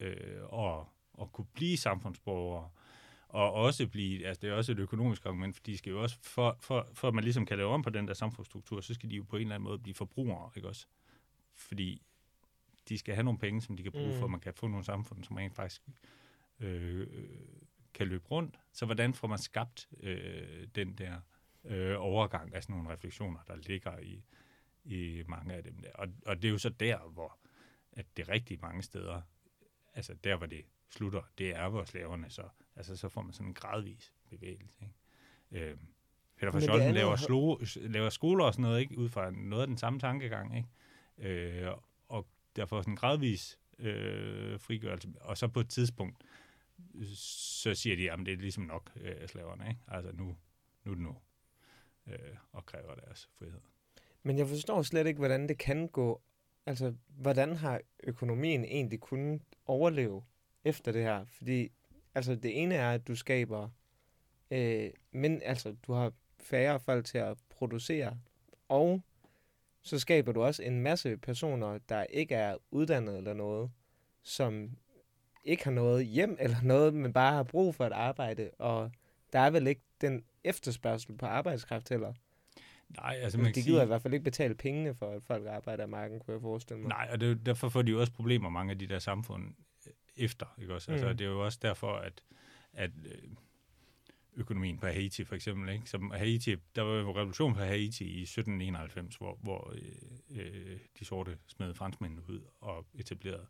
[0.00, 0.84] øh, at,
[1.20, 2.68] at kunne blive samfundsborgere,
[3.28, 6.18] og også blive, altså det er også et økonomisk argument, for de skal jo også,
[6.22, 9.10] for, for, for at man ligesom kan lave om på den der samfundsstruktur, så skal
[9.10, 10.86] de jo på en eller anden måde blive forbrugere, ikke også?
[11.54, 12.02] Fordi
[12.88, 14.12] de skal have nogle penge, som de kan bruge mm.
[14.12, 14.18] Mm.
[14.18, 15.82] for, at man kan få nogle samfund, som rent faktisk
[16.60, 17.06] øh, øh,
[17.94, 18.58] kan løbe rundt.
[18.72, 21.20] Så hvordan får man skabt øh, den der
[21.64, 24.24] øh, overgang af sådan nogle refleksioner, der ligger i,
[24.84, 25.92] i mange af dem der.
[25.94, 27.38] Og, og det er jo så der, hvor
[27.92, 29.22] at det rigtig mange steder,
[29.96, 32.42] altså der, hvor det slutter, det er, hvor slaverne så,
[32.76, 34.76] altså så får man sådan en gradvis bevægelse.
[34.82, 35.70] Ikke?
[35.70, 35.76] Øh,
[36.36, 38.98] Peter det Scholten laver, slo, laver skoler og sådan noget, ikke?
[38.98, 40.68] ud fra noget af den samme tankegang, ikke?
[41.18, 41.72] Øh,
[42.08, 45.08] og derfor sådan en gradvis øh, frigørelse.
[45.20, 46.16] Og så på et tidspunkt,
[47.14, 49.68] så siger de, at det er ligesom nok øh, slaverne.
[49.68, 49.80] Ikke?
[49.88, 50.36] Altså nu,
[50.84, 51.16] nu er det nu.
[52.06, 53.60] Øh, og kræver deres frihed.
[54.22, 56.22] Men jeg forstår slet ikke, hvordan det kan gå.
[56.66, 60.22] Altså, hvordan har økonomien egentlig kunnet overleve
[60.64, 61.24] efter det her?
[61.24, 61.72] Fordi,
[62.14, 63.68] altså, det ene er, at du skaber,
[64.50, 68.18] øh, men altså, du har færre folk til at producere,
[68.68, 69.02] og
[69.82, 73.70] så skaber du også en masse personer, der ikke er uddannet eller noget,
[74.22, 74.70] som
[75.44, 78.90] ikke har noget hjem eller noget, men bare har brug for et arbejde, og
[79.32, 82.14] der er vel ikke den efterspørgsel på arbejdskraft heller.
[82.88, 85.46] Nej, altså man de gider i sige, hvert fald ikke betale pengene for, at folk
[85.46, 86.88] arbejder af marken, kunne jeg forestille mig.
[86.88, 89.54] nej, og det, derfor får de jo også problemer, mange af de der samfund
[89.86, 90.46] øh, efter.
[90.60, 90.92] Ikke også?
[90.92, 91.16] Altså, Mm.
[91.16, 92.22] Det er jo også derfor, at,
[92.72, 93.28] at øh,
[94.36, 95.90] økonomien på Haiti for eksempel, ikke?
[95.90, 101.04] Som Haiti, der var jo revolution på Haiti i 1791, hvor, hvor øh, øh, de
[101.04, 103.46] sorte smed franskmændene ud og etablerede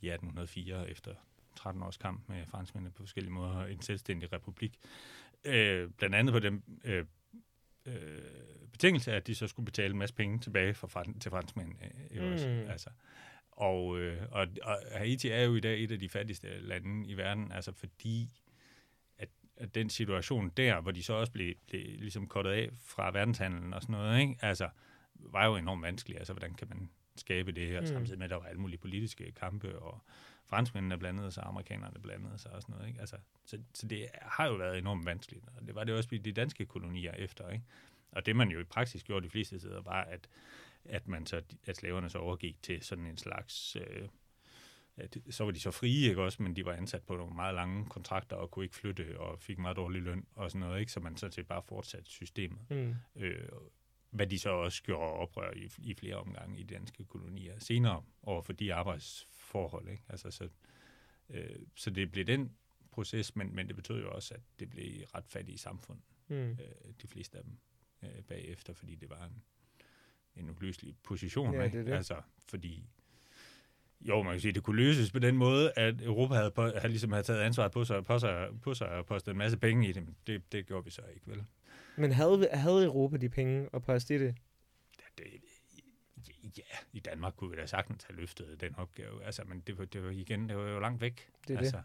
[0.00, 1.14] i 1804 efter
[1.56, 4.78] 13 års kamp med franskmændene på forskellige måder en selvstændig republik.
[5.44, 7.04] Øh, blandt andet på den øh,
[7.86, 11.90] øh, betingelse, at de så skulle betale en masse penge tilbage for, fran- til franskmændene.
[12.10, 12.32] Øh.
[12.32, 12.70] Mm.
[12.70, 12.90] Altså,
[13.50, 17.16] og, øh, og, og Haiti er jo i dag et af de fattigste lande i
[17.16, 18.30] verden, altså fordi
[19.18, 23.10] at, at den situation der, hvor de så også blev, blev ligesom kottet af fra
[23.10, 24.36] verdenshandlen og sådan noget, ikke?
[24.40, 24.68] Altså,
[25.14, 26.18] var jo enormt vanskelig.
[26.18, 27.86] Altså, hvordan kan man skabe det her, mm.
[27.86, 30.04] samtidig med, at der var alle mulige politiske kampe, og
[30.46, 32.88] franskmændene blandede sig, amerikanerne blandede sig og sådan noget.
[32.88, 33.00] Ikke?
[33.00, 36.18] Altså, så, så det har jo været enormt vanskeligt, og det var det også i
[36.18, 37.48] de danske kolonier efter.
[37.48, 37.64] Ikke?
[38.12, 40.28] Og det man jo i praksis gjorde de fleste steder, var, at,
[40.84, 43.76] at, man så, at slaverne så overgik til sådan en slags...
[43.76, 44.08] Øh,
[44.96, 47.54] at, så var de så frie, ikke også, men de var ansat på nogle meget
[47.54, 50.92] lange kontrakter og kunne ikke flytte og fik meget dårlig løn og sådan noget, ikke?
[50.92, 52.70] så man sådan set bare fortsatte systemet.
[52.70, 52.94] Mm.
[53.16, 53.48] Øh,
[54.10, 58.02] hvad de så også gjorde oprør i, i flere omgange i de danske kolonier senere
[58.22, 58.74] over for de
[59.54, 59.88] arbejdsforhold.
[59.88, 60.02] Ikke?
[60.08, 60.48] Altså, så,
[61.30, 62.52] øh, så det blev den
[62.90, 66.36] proces, men, men det betød jo også, at det blev ret fattige samfund, Mm.
[66.36, 66.56] øh,
[67.02, 67.58] de fleste af dem
[68.02, 69.42] øh, bagefter, fordi det var en,
[70.36, 71.54] en uløselig position.
[71.54, 71.78] Ja, ikke?
[71.78, 71.92] det det.
[71.92, 72.84] Altså, fordi
[74.00, 76.62] jo, man kan sige, at det kunne løses på den måde, at Europa havde, på,
[76.62, 79.58] havde, ligesom havde taget ansvaret på sig, på sig, på sig og postet en masse
[79.58, 81.44] penge i det, men det, det gjorde vi så ikke, vel?
[81.96, 84.36] Men havde, havde Europa de penge at poste i det?
[85.18, 85.26] det,
[86.58, 89.24] ja, i Danmark kunne vi da sagtens have løftet den opgave.
[89.24, 91.28] Altså, men det var, det var igen, det var jo langt væk.
[91.48, 91.84] Det er altså, det.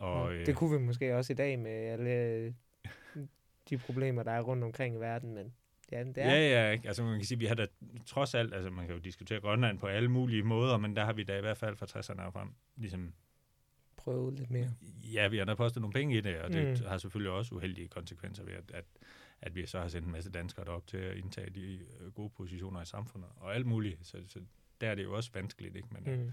[0.00, 2.52] Og, Ja, øh, det kunne vi måske også i dag med alle øh,
[3.70, 5.52] de problemer, der er rundt omkring i verden, men
[5.92, 6.34] ja, det er.
[6.34, 6.88] Ja, ja, ikke?
[6.88, 7.66] altså man kan sige, vi har da
[8.06, 11.12] trods alt, altså man kan jo diskutere Grønland på alle mulige måder, men der har
[11.12, 13.12] vi da i hvert fald fra 60'erne og frem, ligesom,
[13.96, 14.70] prøvet lidt mere.
[15.14, 16.86] ja, vi har da postet nogle penge i det, og det mm.
[16.86, 18.84] har selvfølgelig også uheldige konsekvenser ved, at, at,
[19.42, 22.30] at vi så har sendt en masse danskere derop til at indtage de øh, gode
[22.30, 24.40] positioner i samfundet, og alt muligt, så, så
[24.80, 25.88] der er det jo også vanskeligt, ikke?
[25.92, 26.22] Men, mm.
[26.24, 26.32] Mm.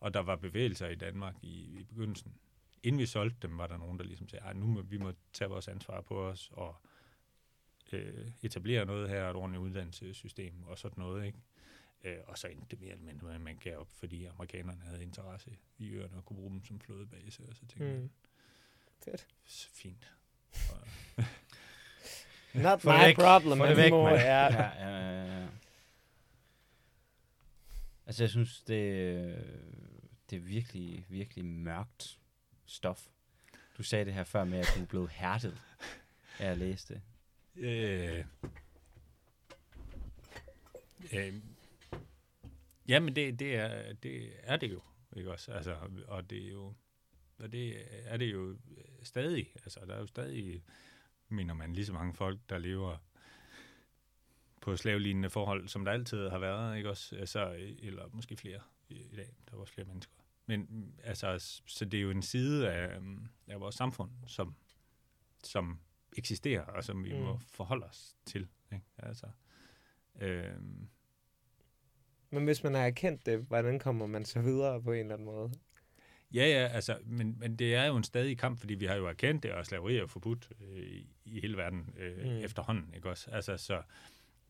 [0.00, 2.34] Og der var bevægelser i Danmark i, i begyndelsen.
[2.82, 5.12] Inden vi solgte dem, var der nogen, der ligesom sagde, at nu må vi må
[5.32, 6.76] tage vores ansvar på os og
[7.92, 11.26] øh, etablere noget her, et ordentligt uddannelsessystem og sådan noget.
[11.26, 11.38] Ikke?
[12.04, 15.02] Øh, og så endte det mere eller mindre, at man gav op, fordi amerikanerne havde
[15.02, 17.42] interesse i øerne og kunne bruge dem som flådebase.
[17.48, 18.00] Og så tænkte mm.
[18.00, 18.10] Man,
[19.04, 19.26] Fedt.
[19.44, 20.12] "Så fint.
[20.72, 20.88] Og,
[22.62, 23.16] Not my væk.
[23.16, 24.10] problem Få det væk, anymore.
[24.10, 24.22] mand.
[24.22, 24.44] Ja.
[24.44, 25.46] Ja, ja, ja, ja.
[28.06, 29.44] Altså, jeg synes, det,
[30.30, 32.18] det er virkelig, virkelig mørkt
[32.66, 33.06] stof.
[33.78, 35.58] Du sagde det her før med, at du er blevet hærdet
[36.38, 37.02] af at læse det.
[37.56, 38.24] Øh,
[41.12, 41.34] øh,
[42.88, 44.80] jamen, det, det, er, det er det jo,
[45.16, 45.52] ikke også?
[45.52, 45.76] Altså,
[46.08, 46.74] og det er jo,
[47.38, 48.56] og det er det jo
[49.02, 49.48] stadig.
[49.64, 50.62] Altså, der er jo stadig,
[51.28, 52.96] mener man, lige så mange folk, der lever
[54.60, 57.16] på slavelignende forhold, som der altid har været, ikke også?
[57.16, 59.36] Altså, eller måske flere i, dag.
[59.50, 60.14] Der er også flere mennesker.
[60.46, 64.54] Men altså, så det er jo en side af, mm, af vores samfund, som,
[65.44, 65.80] som
[66.16, 67.20] eksisterer, og som vi mm.
[67.20, 68.48] må forholde os til.
[68.72, 68.84] Ikke?
[68.98, 69.26] Altså,
[70.20, 70.88] øhm.
[72.30, 75.26] Men hvis man har erkendt det, hvordan kommer man så videre på en eller anden
[75.26, 75.52] måde?
[76.34, 79.06] Ja, ja, altså, men, men det er jo en stadig kamp, fordi vi har jo
[79.06, 82.44] erkendt det, og slaveri er forbudt øh, i hele verden øh, mm.
[82.44, 83.30] efterhånden, ikke også?
[83.30, 83.82] Altså, så,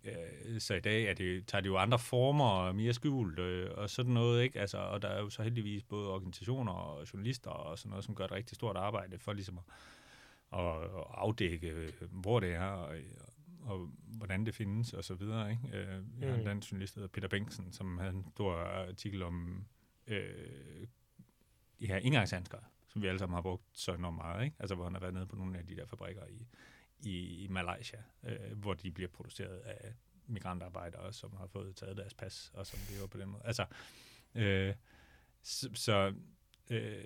[0.05, 3.71] øh, så i dag er det, tager det jo andre former og mere skjult øh,
[3.75, 4.61] og sådan noget, ikke?
[4.61, 8.15] Altså, og der er jo så heldigvis både organisationer og journalister og sådan noget, som
[8.15, 12.65] gør et rigtig stort arbejde for ligesom at, at, at afdække, øh, hvor det er,
[12.65, 12.95] og,
[13.63, 15.79] og hvordan det findes, og så videre, ikke?
[15.79, 16.59] Øh, jeg har en mm.
[16.59, 19.65] journalist, der hedder Peter Bengtsen, som havde en stor artikel om
[20.07, 20.87] øh,
[21.81, 22.59] de her indgangshandsker,
[22.89, 24.57] som vi alle sammen har brugt så enormt meget, ikke?
[24.59, 26.47] Altså, hvor han har været nede på nogle af de der fabrikker i,
[27.01, 29.95] i, i Malaysia, øh, hvor de bliver produceret af
[30.27, 33.43] migrantarbejdere, som har fået taget deres pas, og som lever på den måde.
[33.45, 33.67] Altså,
[34.35, 34.75] øh,
[35.43, 36.15] så, så,
[36.71, 37.05] øh,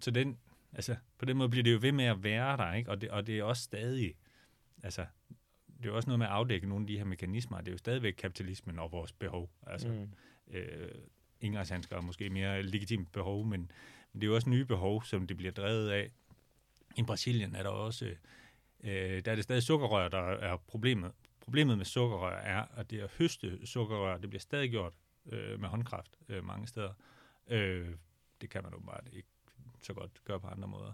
[0.00, 0.38] så den,
[0.72, 2.90] altså, på den måde bliver det jo ved med at være der, ikke?
[2.90, 4.14] Og, det, og det er også stadig,
[4.82, 5.06] altså,
[5.82, 7.58] det er også noget med at afdække nogle af de her mekanismer.
[7.58, 9.50] Det er jo stadigvæk kapitalismen og vores behov.
[9.66, 10.12] Altså, mm.
[10.54, 10.94] øh,
[11.40, 13.70] indgangshandsker er måske mere legitimt behov, men,
[14.12, 16.10] men det er jo også nye behov, som det bliver drevet af.
[16.96, 18.14] I Brasilien er der også,
[18.84, 21.12] øh, der er det stadig sukkerrør, der er problemet.
[21.40, 24.92] Problemet med sukkerrør er, at det at høste sukkerrør, det bliver stadig gjort
[25.32, 26.92] øh, med håndkraft øh, mange steder.
[27.48, 27.88] Øh,
[28.40, 29.28] det kan man åbenbart ikke
[29.82, 30.92] så godt gøre på andre måder.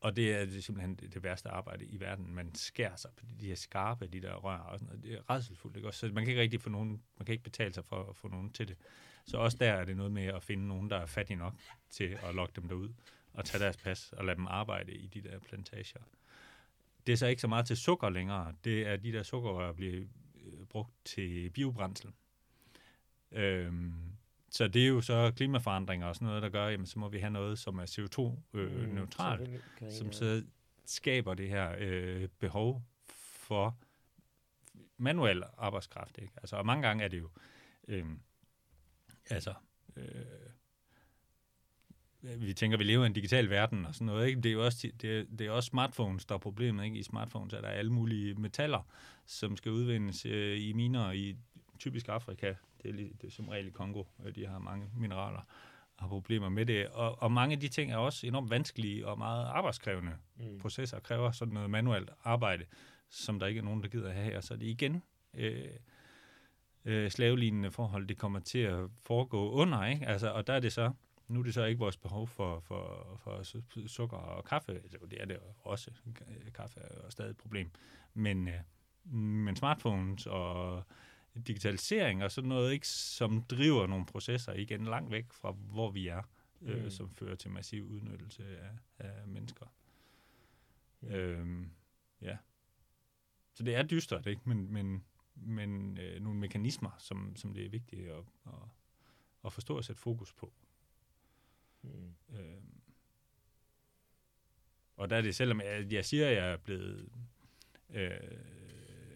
[0.00, 2.34] Og det er simpelthen det, det værste arbejde i verden.
[2.34, 5.02] Man skærer sig på de her skarpe, de der rør og sådan noget.
[5.02, 5.92] Det er redselfuldt, ikke?
[5.92, 8.28] Så man kan ikke rigtig få nogen, man kan ikke betale sig for at få
[8.28, 8.76] nogen til det.
[9.26, 11.54] Så også der er det noget med at finde nogen, der er fattige nok
[11.90, 12.88] til at lokke dem derud
[13.32, 16.00] og tage deres pas og lade dem arbejde i de der plantager.
[17.06, 18.54] Det er så ikke så meget til sukker længere.
[18.64, 20.04] Det er de der sukkerrør bliver
[20.44, 22.10] øh, brugt til biobrændsel.
[23.32, 23.92] Øhm,
[24.50, 27.18] så det er jo så klimaforandringer og sådan noget, der gør, jamen så må vi
[27.18, 30.44] have noget, som er CO2-neutralt, øh, mm, som så
[30.86, 32.82] skaber det her øh, behov
[33.46, 33.78] for
[34.96, 36.18] manuel arbejdskraft.
[36.18, 36.32] Ikke?
[36.36, 37.30] Altså, og mange gange er det jo,
[37.88, 38.06] øh,
[39.30, 39.54] altså,
[39.96, 40.04] øh,
[42.22, 44.40] vi tænker, vi lever i en digital verden og sådan noget, ikke?
[44.40, 46.98] Det er jo også, det er, det er også smartphones, der er problemet, ikke?
[46.98, 48.88] I smartphones er der alle mulige metaller,
[49.26, 51.36] som skal udvindes øh, i miner i
[51.78, 52.54] typisk Afrika.
[52.82, 55.40] Det er, det er som regel i Kongo, øh, de har mange mineraler
[55.96, 56.88] og har problemer med det.
[56.88, 60.58] Og, og mange af de ting er også enormt vanskelige og meget arbejdskrævende mm.
[60.58, 62.64] processer, kræver sådan noget manuelt arbejde,
[63.10, 64.40] som der ikke er nogen, der gider have her.
[64.40, 65.02] Så det er igen
[65.34, 65.70] øh,
[66.84, 70.06] øh, slavelignende forhold, det kommer til at foregå under, ikke?
[70.06, 70.92] Altså, og der er det så,
[71.28, 73.42] nu er det så ikke vores behov for, for, for
[73.86, 75.90] sukker og kaffe, altså, det er det også,
[76.54, 77.70] kaffe er stadig et problem,
[78.14, 78.60] men, øh,
[79.14, 80.82] men smartphones og
[81.46, 86.08] digitalisering og sådan noget, ikke, som driver nogle processer igen langt væk fra, hvor vi
[86.08, 86.22] er,
[86.62, 86.90] øh, mm.
[86.90, 89.66] som fører til massiv udnyttelse af, af mennesker.
[91.00, 91.08] Mm.
[91.08, 91.70] Øhm,
[92.22, 92.36] ja.
[93.54, 94.40] Så det er dystert, ikke?
[94.44, 95.04] Men, men,
[95.34, 98.52] men øh, nogle mekanismer, som, som det er vigtigt at, at,
[99.44, 100.52] at forstå og sætte fokus på.
[101.82, 102.14] Mm.
[102.32, 102.80] Øhm,
[104.96, 107.08] og der er det, selvom jeg, jeg siger, at jeg er blevet
[107.90, 108.10] øh,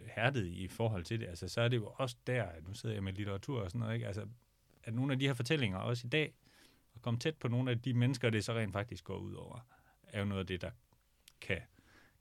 [0.07, 3.05] hærdet i forhold til det, altså, så er det jo også der, nu sidder jeg
[3.05, 4.07] med litteratur og sådan noget, ikke?
[4.07, 4.29] Altså,
[4.83, 6.35] at nogle af de her fortællinger, også i dag,
[6.95, 9.67] at komme tæt på nogle af de mennesker, det så rent faktisk går ud over,
[10.03, 10.71] er jo noget af det, der
[11.41, 11.61] kan,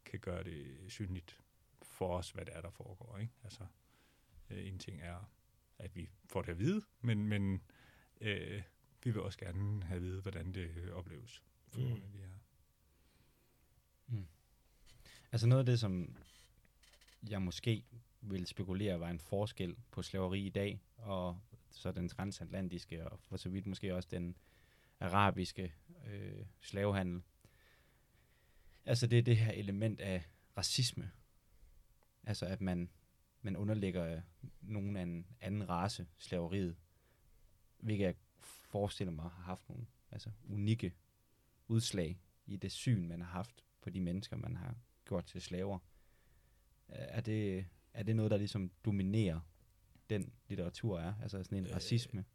[0.05, 1.41] kan gøre det synligt
[1.81, 3.17] for os, hvad det er, der foregår.
[3.17, 3.33] Ikke?
[3.43, 3.86] Altså, øh,
[4.49, 5.31] en ting er,
[5.77, 7.61] at vi får det at vide, men, men
[8.21, 8.61] øh,
[9.03, 11.85] vi vil også gerne have at vide, hvordan det opleves for mm.
[11.85, 12.29] nogle af de her.
[14.07, 14.27] Mm.
[15.31, 16.17] Altså noget af det, som
[17.29, 17.85] jeg måske
[18.21, 21.39] vil spekulere var en forskel på slaveri i dag, og
[21.71, 24.37] så den transatlantiske, og for så vidt måske også den
[24.99, 25.73] arabiske
[26.07, 27.21] øh, slavehandel.
[28.85, 30.25] Altså det er det her element af
[30.57, 31.11] racisme.
[32.23, 32.89] Altså at man,
[33.41, 34.21] man underlægger
[34.61, 36.75] nogen af en anden race slaveriet,
[37.79, 40.93] hvilket jeg forestiller mig har haft nogle altså, unikke
[41.67, 44.75] udslag i det syn, man har haft på de mennesker, man har
[45.05, 45.79] gjort til slaver.
[46.87, 49.39] Er det, er det noget, der ligesom dominerer
[50.09, 51.13] den litteratur er?
[51.21, 52.25] Altså sådan en øh, racisme?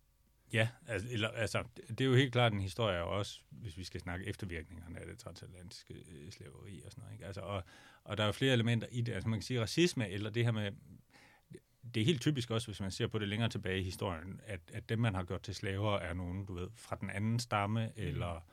[0.53, 4.01] Ja, altså, eller, altså, det er jo helt klart en historie også, hvis vi skal
[4.01, 7.15] snakke eftervirkningerne af det transatlantiske øh, slaveri og sådan noget.
[7.15, 7.27] Ikke?
[7.27, 7.63] Altså, og,
[8.05, 9.13] og der er jo flere elementer i det.
[9.13, 10.73] Altså man kan sige racisme, eller det her med,
[11.95, 14.61] det er helt typisk også, hvis man ser på det længere tilbage i historien, at,
[14.73, 17.87] at dem, man har gjort til slaver, er nogen, du ved, fra den anden stamme,
[17.87, 17.93] mm.
[17.97, 18.47] eller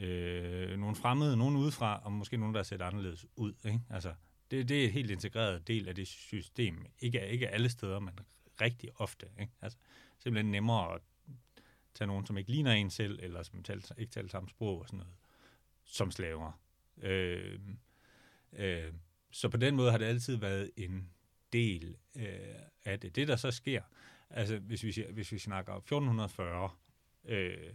[0.00, 3.52] øh, nogen fremmede, nogen udefra, og måske nogen, der har set anderledes ud.
[3.64, 3.80] Ikke?
[3.90, 4.14] Altså,
[4.50, 6.86] det, det er et helt integreret del af det system.
[6.98, 8.18] Ikke, ikke alle steder, men
[8.60, 9.26] rigtig ofte.
[9.40, 9.52] Ikke?
[9.62, 9.78] Altså,
[10.18, 11.00] simpelthen nemmere at
[11.94, 14.86] tage nogen, som ikke ligner en selv, eller som taler, ikke taler samme sprog og
[14.86, 15.14] sådan noget,
[15.84, 16.60] som slaver.
[17.02, 17.60] Øh,
[18.52, 18.92] øh,
[19.30, 21.10] så på den måde har det altid været en
[21.52, 23.16] del øh, af det.
[23.16, 23.82] Det, der så sker,
[24.30, 26.70] altså hvis vi, hvis vi snakker 1440,
[27.24, 27.72] øh,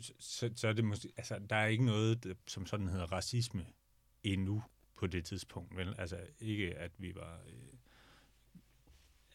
[0.00, 3.66] så, så, så er det måske, altså, der er ikke noget, som sådan hedder racisme
[4.22, 4.62] endnu
[4.94, 5.94] på det tidspunkt, vel?
[5.98, 7.40] Altså ikke, at vi var...
[7.46, 7.78] Øh,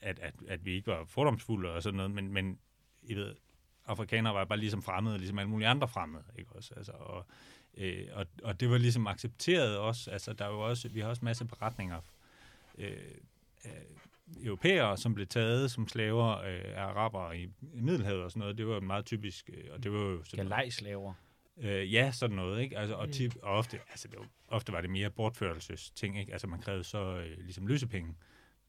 [0.01, 2.59] at, at, at vi ikke var fordomsfulde og sådan noget, men, men
[3.01, 3.35] I ved,
[3.86, 6.73] afrikanere var bare ligesom fremmede, ligesom alle mulige andre fremmede, ikke også?
[6.77, 7.25] Altså, og,
[7.77, 11.07] øh, og, og det var ligesom accepteret også, altså der er jo også, vi har
[11.07, 12.01] også masser af beretninger
[12.77, 12.97] øh,
[13.63, 13.86] af
[14.43, 18.57] europæere, som blev taget som slaver øh, af arabere i, i Middelhavet og sådan noget,
[18.57, 21.13] det var meget typisk, øh, og det var jo sådan Galejslaver.
[21.57, 22.77] Øh, ja, sådan noget, ikke?
[22.77, 26.31] Altså, og, tip, og ofte, altså, det var, ofte var det mere bortførelsesting, ikke?
[26.31, 28.15] Altså, man krævede så øh, ligesom løsepenge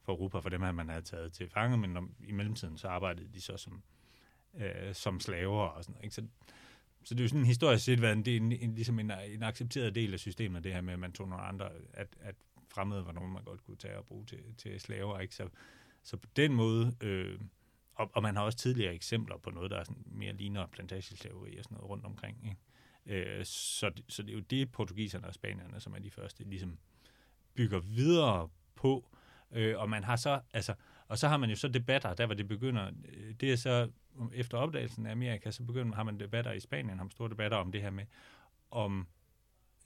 [0.02, 3.28] for Europa, for dem man havde taget til fange, men om, i mellemtiden, så arbejdede
[3.34, 3.82] de så som,
[4.56, 6.14] øh, som slaver og sådan noget, ikke?
[6.14, 6.22] Så,
[7.04, 9.42] så det er jo sådan historisk set været en, det en, en, ligesom en, en
[9.42, 12.34] accepteret del af systemet, det her med, at man tog nogle andre, at, at
[12.68, 15.34] fremmede var nogen, man godt kunne tage og bruge til, til slaver, ikke?
[15.34, 15.48] Så,
[16.02, 17.40] så på den måde, øh,
[17.94, 21.58] og, og man har også tidligere eksempler på noget, der er sådan mere ligner plantageslaveri
[21.58, 22.56] og sådan noget rundt omkring, ikke?
[23.06, 26.78] Øh, så, så det er jo det, portugiserne og spanierne, som er de første, ligesom
[27.54, 29.08] bygger videre på.
[29.52, 30.74] Øh, og man har så, altså,
[31.08, 33.90] og så har man jo så debatter, der hvor det begynder, øh, det er så,
[34.32, 37.72] efter opdagelsen af Amerika, så begynder, har man debatter i Spanien, har store debatter om
[37.72, 38.04] det her med,
[38.70, 39.06] om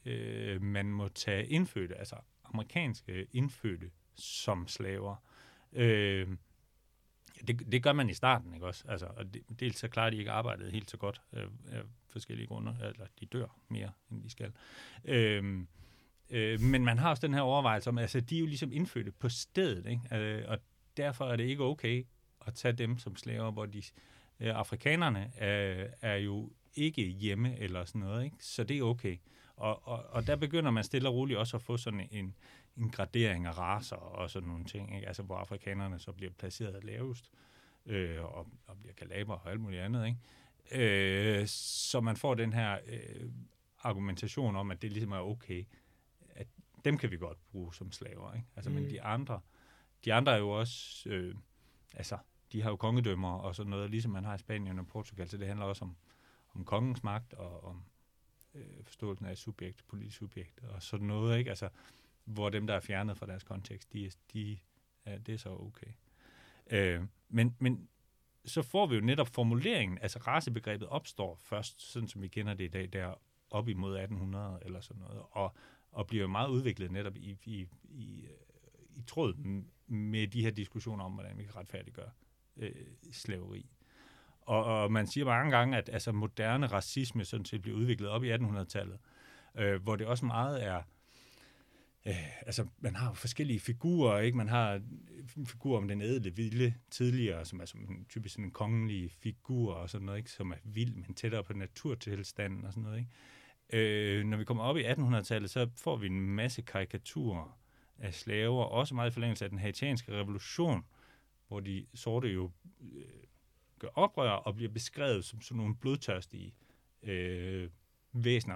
[0.07, 5.17] øh, man må tage indfødte, altså amerikanske indfødte som slaver.
[5.73, 6.29] Øh,
[7.47, 8.85] det, det gør man i starten, ikke også?
[8.89, 12.47] Altså, og det, dels så klarer de ikke arbejdet helt så godt øh, af forskellige
[12.47, 14.53] grunde, eller de dør mere, end de skal.
[15.05, 15.65] Øh,
[16.31, 19.13] øh, men man har også den her overvejelse om, altså de er jo ligesom indfødte
[19.13, 20.17] på stedet, ikke?
[20.17, 20.59] Øh, og
[20.97, 22.07] derfor er det ikke okay
[22.47, 23.83] at tage dem som slaver, hvor de
[24.41, 28.37] øh, afrikanerne er, er jo ikke hjemme eller sådan noget, ikke?
[28.41, 29.17] så det er okay.
[29.57, 32.35] Og, og, og der begynder man stille og roligt også at få sådan en,
[32.77, 35.09] en gradering af raser og sådan nogle ting, ikke?
[35.09, 37.31] altså hvor afrikanerne så bliver placeret lavest,
[37.87, 40.07] øh, og, og bliver kalaber og alt muligt andet.
[40.07, 40.19] Ikke?
[41.41, 43.31] Øh, så man får den her øh,
[43.83, 45.65] argumentation om, at det ligesom er okay,
[46.29, 46.47] at
[46.85, 48.35] dem kan vi godt bruge som slaver.
[48.35, 48.47] Ikke?
[48.57, 48.77] Altså, mm.
[48.77, 49.41] Men de andre,
[50.05, 51.35] de andre er jo også, øh,
[51.95, 52.19] altså,
[52.53, 55.37] de har jo kongedømmer og sådan noget, ligesom man har i Spanien og Portugal, så
[55.37, 55.97] det handler også om,
[56.55, 57.85] om kongens magt og om
[58.55, 61.51] øh, forståelsen af subjekt, politisk subjekt og sådan noget, ikke?
[61.51, 61.69] Altså,
[62.25, 64.59] hvor dem, der er fjernet fra deres kontekst, de, de,
[65.07, 65.93] ja, det er så okay.
[66.71, 67.89] Øh, men, men
[68.45, 72.65] så får vi jo netop formuleringen, altså racebegrebet opstår først, sådan som vi kender det
[72.65, 73.15] i dag, der
[73.51, 75.55] op imod 1800 eller sådan noget, og,
[75.93, 78.31] og bliver jo meget udviklet netop i, i, i, øh,
[78.97, 82.11] i tråd med de her diskussioner om, hvordan vi kan retfærdiggøre
[82.57, 82.71] øh,
[83.13, 83.67] slaveri.
[84.41, 88.25] Og, og man siger mange gange, at altså, moderne racisme sådan set bliver udviklet op
[88.25, 88.99] i 1800-tallet,
[89.59, 90.83] øh, hvor det også meget er
[92.07, 94.37] øh, altså, man har forskellige figurer, ikke?
[94.37, 94.81] Man har
[95.37, 99.75] en figur om den ædle vilde tidligere, som er som en typisk en kongelig figur
[99.75, 100.31] og sådan noget, ikke?
[100.31, 103.11] Som er vild, men tættere på naturtilstanden og sådan noget, ikke?
[103.73, 107.59] Øh, når vi kommer op i 1800-tallet, så får vi en masse karikaturer
[108.01, 110.85] af slaver, også meget i forlængelse af den haitianske revolution,
[111.49, 113.05] hvor de sorte jo øh,
[113.79, 116.55] gør oprør og bliver beskrevet som sådan nogle blodtørstige
[117.03, 117.71] øh,
[118.13, 118.55] væsener,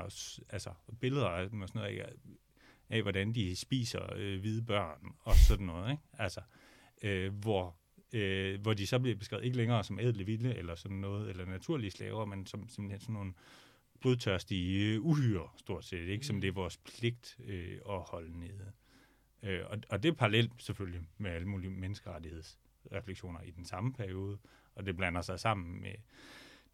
[0.49, 0.70] altså
[1.01, 2.18] billeder af dem og sådan noget,
[2.88, 6.03] af hvordan de spiser øh, hvide børn og sådan noget, ikke?
[6.18, 6.40] Altså,
[7.03, 7.76] øh, hvor,
[8.12, 11.45] øh, hvor de så bliver beskrevet ikke længere som ædle vilde eller sådan noget, eller
[11.45, 13.32] naturlige slaver, men som simpelthen sådan nogle
[14.01, 16.26] blodtørstige øh, uhyre, stort set, ikke?
[16.26, 18.72] Som det er vores pligt øh, at holde nede.
[19.45, 24.38] Øh, og, og det er parallelt selvfølgelig med alle mulige menneskerettighedsreflektioner i den samme periode,
[24.74, 25.95] og det blander sig sammen med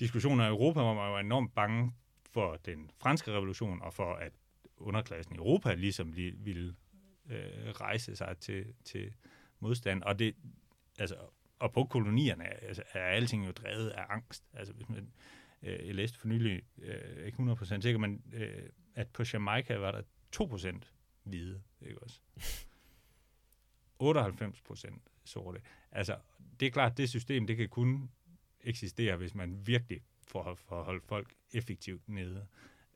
[0.00, 1.92] diskussioner i Europa, hvor man var enormt bange
[2.30, 4.32] for den franske revolution, og for at
[4.76, 6.74] underklassen i Europa ligesom ville
[7.30, 9.12] øh, rejse sig til, til
[9.60, 10.02] modstand.
[10.02, 10.34] Og, det,
[10.98, 11.16] altså,
[11.58, 14.44] og på kolonierne altså, er alting jo drevet af angst.
[14.52, 15.12] Altså, hvis man,
[15.62, 19.92] øh, jeg læste for nylig, øh, ikke 100% sikker, men øh, at på Jamaica var
[19.92, 20.02] der
[20.36, 22.20] 2% hvide, ikke også?
[24.02, 25.60] 98% sorte.
[25.92, 26.16] Altså,
[26.60, 28.10] det er klart, det system, det kan kun
[28.60, 32.46] eksistere, hvis man virkelig får, får holdt folk effektivt nede.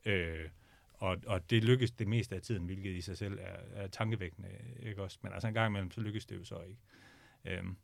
[0.05, 0.49] Øh,
[0.93, 4.49] og, og det lykkes det meste af tiden, hvilket i sig selv er, er tankevækkende,
[4.79, 5.19] ikke også?
[5.21, 6.81] Men altså en gang imellem, så lykkes det jo så ikke.
[7.45, 7.77] Øhm,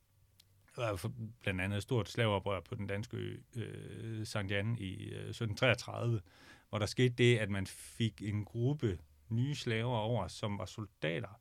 [0.76, 1.12] der var
[1.42, 6.22] blandt andet et stort slaveoprør på den danske ø, øh, Sankt Jan i øh, 1733,
[6.70, 9.00] hvor der skete det, at man fik en gruppe
[9.32, 11.40] nye slaver over, som var soldater,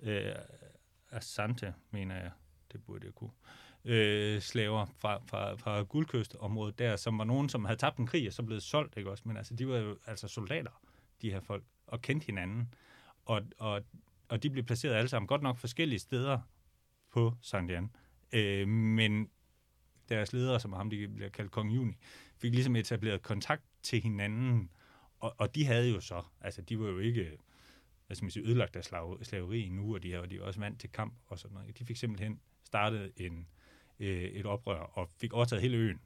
[0.00, 0.32] øh,
[1.10, 2.30] Asante, mener jeg,
[2.72, 3.30] det burde jeg kunne,
[3.84, 8.26] øh, slaver fra, fra, fra guldkystområdet der, som var nogen, som havde tabt en krig
[8.26, 9.22] og så blevet solgt, ikke også?
[9.26, 10.80] Men altså, de var jo altså soldater,
[11.22, 12.74] de her folk, og kendte hinanden.
[13.24, 13.82] Og, og,
[14.28, 16.38] og de blev placeret alle sammen, godt nok forskellige steder
[17.12, 17.90] på Sankt Jan.
[18.32, 19.30] Øh, men
[20.08, 21.96] deres ledere, som ham, de bliver kaldt Kong Juni,
[22.36, 24.70] fik ligesom etableret kontakt til hinanden,
[25.20, 27.38] og, og de havde jo så, altså de var jo ikke
[28.06, 30.46] hvad skal man sige, ødelagt af slav, slaveri nu, og de, havde, og de var
[30.46, 31.78] også vant til kamp og sådan noget.
[31.78, 33.48] De fik simpelthen startet en,
[34.00, 36.00] øh, et oprør og fik overtaget hele øen,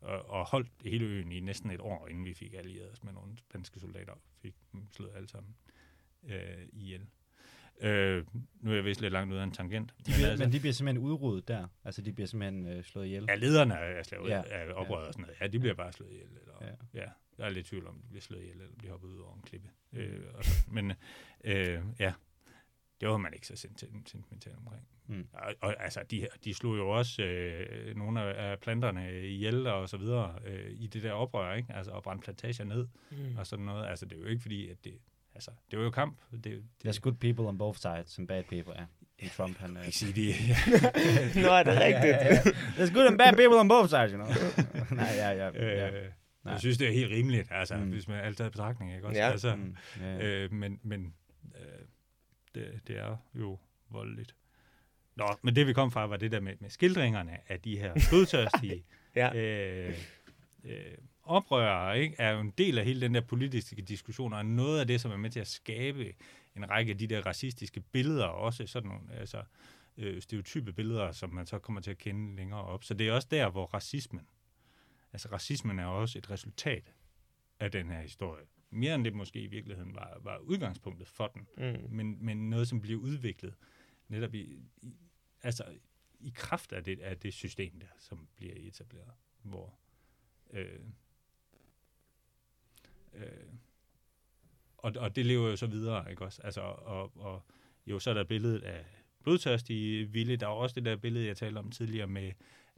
[0.00, 3.12] og, og holdt hele øen i næsten et år, inden vi fik allieret os med
[3.12, 4.54] nogle spanske soldater, og fik
[4.90, 5.56] slået alle sammen
[6.22, 7.06] øh, ihjel.
[7.80, 8.24] Øh,
[8.60, 9.94] nu er jeg vist lidt langt ud af en tangent.
[10.06, 11.66] De bliver, altså, men de bliver simpelthen udryddet der?
[11.84, 13.24] Altså, de bliver simpelthen øh, slået ihjel?
[13.28, 14.42] Ja, lederne af, slavet, ja.
[14.50, 15.08] af oprøret ja.
[15.08, 15.40] og sådan noget.
[15.40, 16.28] Ja, de bliver bare slået ihjel.
[16.28, 17.00] Eller, ja.
[17.00, 17.08] ja.
[17.38, 19.42] Jeg er lidt tvivl om, de bliver slået ihjel, eller bliver hoppet ud over en
[19.42, 19.68] klippe.
[19.92, 20.92] Øh, og så, men
[21.44, 22.12] øh, ja,
[23.00, 23.56] det var man ikke så
[24.06, 24.88] sentimental omkring.
[25.06, 25.28] Mm.
[25.32, 29.96] Og, og altså, de, de slog jo også øh, nogle af planterne ihjel og så
[29.96, 31.72] videre øh, i det der oprør, ikke?
[31.72, 33.36] Altså, og brændte plantager ned mm.
[33.36, 33.86] og sådan noget.
[33.86, 34.98] Altså, det er jo ikke fordi, at det,
[35.34, 36.20] altså, det var jo kamp.
[36.30, 38.84] Det, det, There's good people on both sides, some bad people, ja.
[39.22, 39.32] Yeah.
[39.32, 39.76] Trump, han...
[39.76, 39.82] Uh...
[39.90, 40.34] Sige det.
[41.42, 42.04] Nå, er det rigtigt?
[42.04, 42.40] ja, ja,
[42.76, 44.28] There's good and bad people on both sides, you know.
[45.00, 45.50] Nej, ja, ja.
[45.54, 45.90] ja.
[45.90, 46.10] Øh,
[46.44, 46.52] Nej.
[46.52, 47.90] Jeg synes, det er helt rimeligt, altså, mm.
[47.90, 49.20] hvis man alt tager betragtning, ikke også?
[49.20, 49.30] Ja.
[49.30, 49.76] Altså, mm.
[50.00, 50.26] ja.
[50.26, 51.14] Øh, men men
[51.54, 51.86] øh,
[52.54, 53.58] det, det er jo
[53.90, 54.34] voldeligt.
[55.16, 57.92] Nå, men det vi kom fra, var det der med, med skildringerne af de her
[58.10, 58.84] blodtørstige
[59.16, 59.34] ja.
[59.34, 59.98] øh,
[60.64, 60.74] øh,
[61.24, 62.16] oprørere, ikke?
[62.18, 65.10] er jo en del af hele den der politiske diskussion, og noget af det, som
[65.10, 66.14] er med til at skabe
[66.56, 69.42] en række af de der racistiske billeder, også sådan nogle altså,
[69.96, 72.84] øh, stereotype billeder, som man så kommer til at kende længere op.
[72.84, 74.26] Så det er også der, hvor racismen
[75.14, 76.94] Altså racismen er også et resultat
[77.60, 78.44] af den her historie.
[78.70, 81.90] Mere end det måske i virkeligheden var, var udgangspunktet for den, mm.
[81.90, 83.54] men, men noget, som bliver udviklet
[84.08, 84.96] netop i, i,
[85.42, 85.64] altså
[86.20, 89.12] i kraft af det, af det system der, som bliver etableret,
[89.42, 89.78] hvor
[90.50, 90.80] øh,
[93.14, 93.54] øh,
[94.78, 96.42] og, og det lever jo så videre, ikke også?
[96.44, 97.42] Altså, og, og
[97.86, 98.84] jo, så er der billedet af
[99.22, 100.36] blodtørstige vilde.
[100.36, 102.32] Der er også det der billede, jeg talte om tidligere med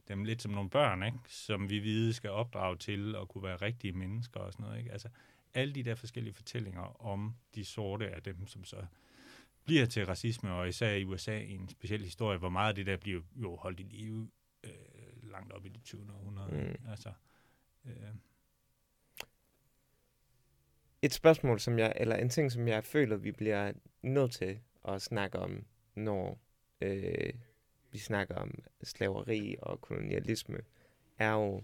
[0.07, 1.17] dem lidt som nogle børn, ikke?
[1.27, 4.79] som vi vide skal opdrage til at kunne være rigtige mennesker og sådan noget.
[4.79, 4.91] Ikke?
[4.91, 5.09] Altså,
[5.53, 8.85] alle de der forskellige fortællinger om de sorte er dem, som så
[9.65, 12.97] bliver til racisme, og især i USA en speciel historie, hvor meget af det der
[12.97, 14.29] bliver jo holdt i live
[14.63, 16.01] øh, langt op i det 20.
[16.13, 16.77] århundrede.
[16.81, 16.89] Mm.
[16.89, 17.11] Altså,
[17.85, 17.91] øh.
[21.01, 23.71] Et spørgsmål, som jeg, eller en ting, som jeg føler, vi bliver
[24.01, 26.39] nødt til at snakke om, når
[26.81, 27.33] øh,
[27.91, 30.59] vi snakker om slaveri og kolonialisme,
[31.17, 31.63] er jo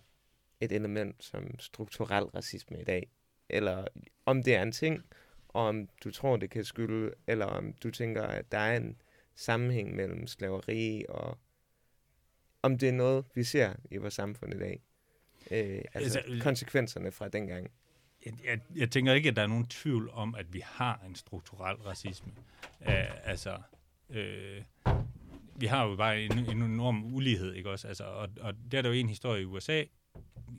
[0.60, 3.10] et element som strukturel racisme i dag.
[3.50, 3.88] Eller
[4.26, 5.04] om det er en ting,
[5.48, 9.02] og om du tror, det kan skylde, eller om du tænker, at der er en
[9.36, 11.38] sammenhæng mellem slaveri og
[12.62, 14.84] om det er noget, vi ser i vores samfund i dag.
[15.52, 17.72] Øh, altså, altså konsekvenserne fra dengang.
[18.26, 21.16] Jeg, jeg, jeg tænker ikke, at der er nogen tvivl om, at vi har en
[21.16, 22.32] strukturel racisme.
[22.80, 23.58] Uh, altså,
[24.10, 24.64] øh,
[25.56, 27.88] vi har jo bare en, en enorm ulighed, ikke også?
[27.88, 29.84] Altså, og, og der er der jo en historie i USA,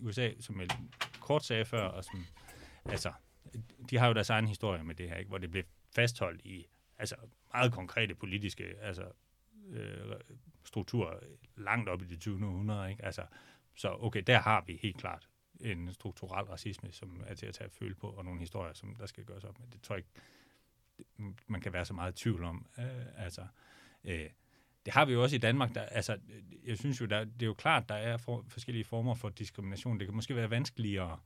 [0.01, 0.69] USA, som jeg
[1.21, 2.27] kort sagde før, og som,
[2.85, 3.13] altså,
[3.91, 5.29] de har jo deres egen historie med det her, ikke?
[5.29, 6.67] hvor det blev fastholdt i
[6.99, 7.17] altså,
[7.53, 9.05] meget konkrete politiske altså,
[9.71, 10.13] øh,
[10.65, 11.19] strukturer
[11.57, 12.47] langt op i det 20.
[12.47, 12.91] århundrede.
[12.91, 13.05] Ikke?
[13.05, 13.23] Altså,
[13.75, 15.29] så okay, der har vi helt klart
[15.61, 19.07] en strukturel racisme, som er til at tage føle på, og nogle historier, som der
[19.07, 19.69] skal gøres op med.
[19.69, 20.11] Det tror jeg ikke,
[21.47, 22.67] man kan være så meget i tvivl om.
[22.79, 23.47] Øh, altså,
[24.05, 24.31] øh,
[24.85, 25.75] det har vi jo også i Danmark.
[25.75, 26.19] Der, altså,
[26.65, 29.99] jeg synes jo, der, det er jo klart, der er for, forskellige former for diskrimination.
[29.99, 31.19] Det kan måske være vanskeligere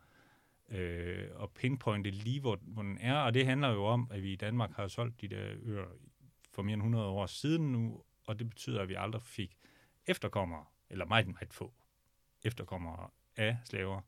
[0.68, 3.14] øh, at pinpointe lige, hvor, hvor den er.
[3.14, 5.87] Og det handler jo om, at vi i Danmark har solgt de der øer
[6.53, 9.57] for mere end 100 år siden nu, og det betyder, at vi aldrig fik
[10.07, 11.72] efterkommere, eller meget, meget få
[12.45, 14.01] efterkommere af slaver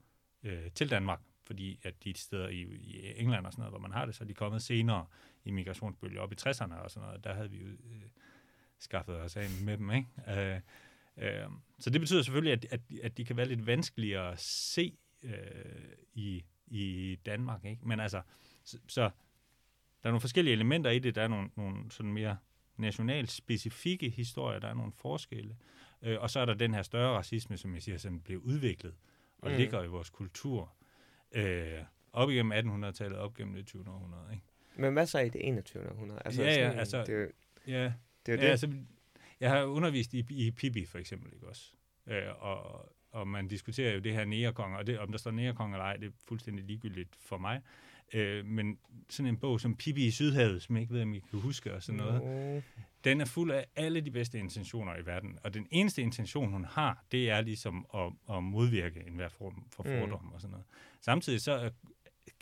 [0.42, 3.92] øh, til Danmark, fordi at de steder i, i England og sådan noget, hvor man
[3.92, 5.06] har det, så er de kommet senere
[5.44, 7.24] i migrationsbølger op i 60'erne og sådan noget.
[7.24, 8.02] Der havde vi jo øh,
[8.78, 9.90] skaffet os af med dem.
[9.90, 10.08] Ikke?
[10.28, 10.60] Øh,
[11.16, 14.98] øh, så det betyder selvfølgelig, at, at, at de kan være lidt vanskeligere at se
[15.22, 15.32] øh,
[16.12, 17.64] i, i Danmark.
[17.64, 17.88] Ikke?
[17.88, 18.22] Men altså,
[18.64, 19.02] så, så
[20.02, 21.14] der er nogle forskellige elementer i det.
[21.14, 22.36] Der er nogle, nogle sådan mere
[22.76, 25.56] nationalt specifikke historier, der er nogle forskelle.
[26.02, 28.94] Øh, og så er der den her større racisme, som jeg siger, som bliver udviklet
[29.42, 29.56] og mm.
[29.56, 30.72] ligger i vores kultur.
[31.32, 31.78] Øh,
[32.12, 33.88] op igennem 1800-tallet, op gennem det 20.
[33.88, 34.32] århundrede.
[34.32, 34.44] Ikke?
[34.76, 35.90] Men hvad så i det 21.
[35.90, 36.22] århundrede?
[36.24, 37.30] Altså, ja, ja, altså, det,
[37.66, 37.92] ja,
[38.26, 38.50] det er jo ja, det.
[38.50, 38.72] Altså,
[39.40, 41.72] jeg har undervist i, i Pippi for eksempel, ikke også?
[42.06, 45.72] Øh, og, og man diskuterer jo det her nærekong, og det, om der står nærekong
[45.72, 47.60] eller ej, det er fuldstændig ligegyldigt for mig.
[48.14, 51.18] Øh, men sådan en bog som Pippi i Sydhavet, som jeg ikke ved, om I
[51.30, 52.22] kan huske, og sådan noget,
[53.04, 56.64] den er fuld af alle de bedste intentioner i verden, og den eneste intention, hun
[56.64, 59.88] har, det er ligesom at, at modvirke enhver form for Mm.
[59.98, 60.66] fordom og sådan noget.
[61.00, 61.70] Samtidig så er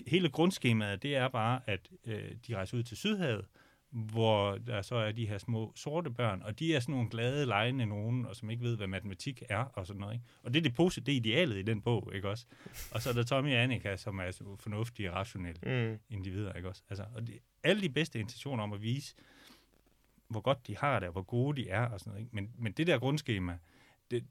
[0.07, 3.45] hele grundskemaet, det er bare, at øh, de rejser ud til Sydhavet,
[3.91, 7.47] hvor der så er de her små sorte børn, og de er sådan nogle glade,
[7.47, 10.15] lejende nogen, og som ikke ved, hvad matematik er, og sådan noget.
[10.15, 10.25] Ikke?
[10.43, 12.47] Og det er det positive, det er idealet i den bog, ikke også?
[12.91, 15.99] Og så er der Tommy og Annika, som er så fornuftige rationelle Mm.
[16.11, 16.83] individer, ikke også?
[16.91, 19.15] Altså, og det, alle de bedste intentioner om at vise,
[20.29, 22.21] hvor godt de har det, og hvor gode de er, og sådan noget.
[22.21, 22.35] Ikke?
[22.37, 23.59] Men, men det der grundskema,
[24.11, 24.25] det,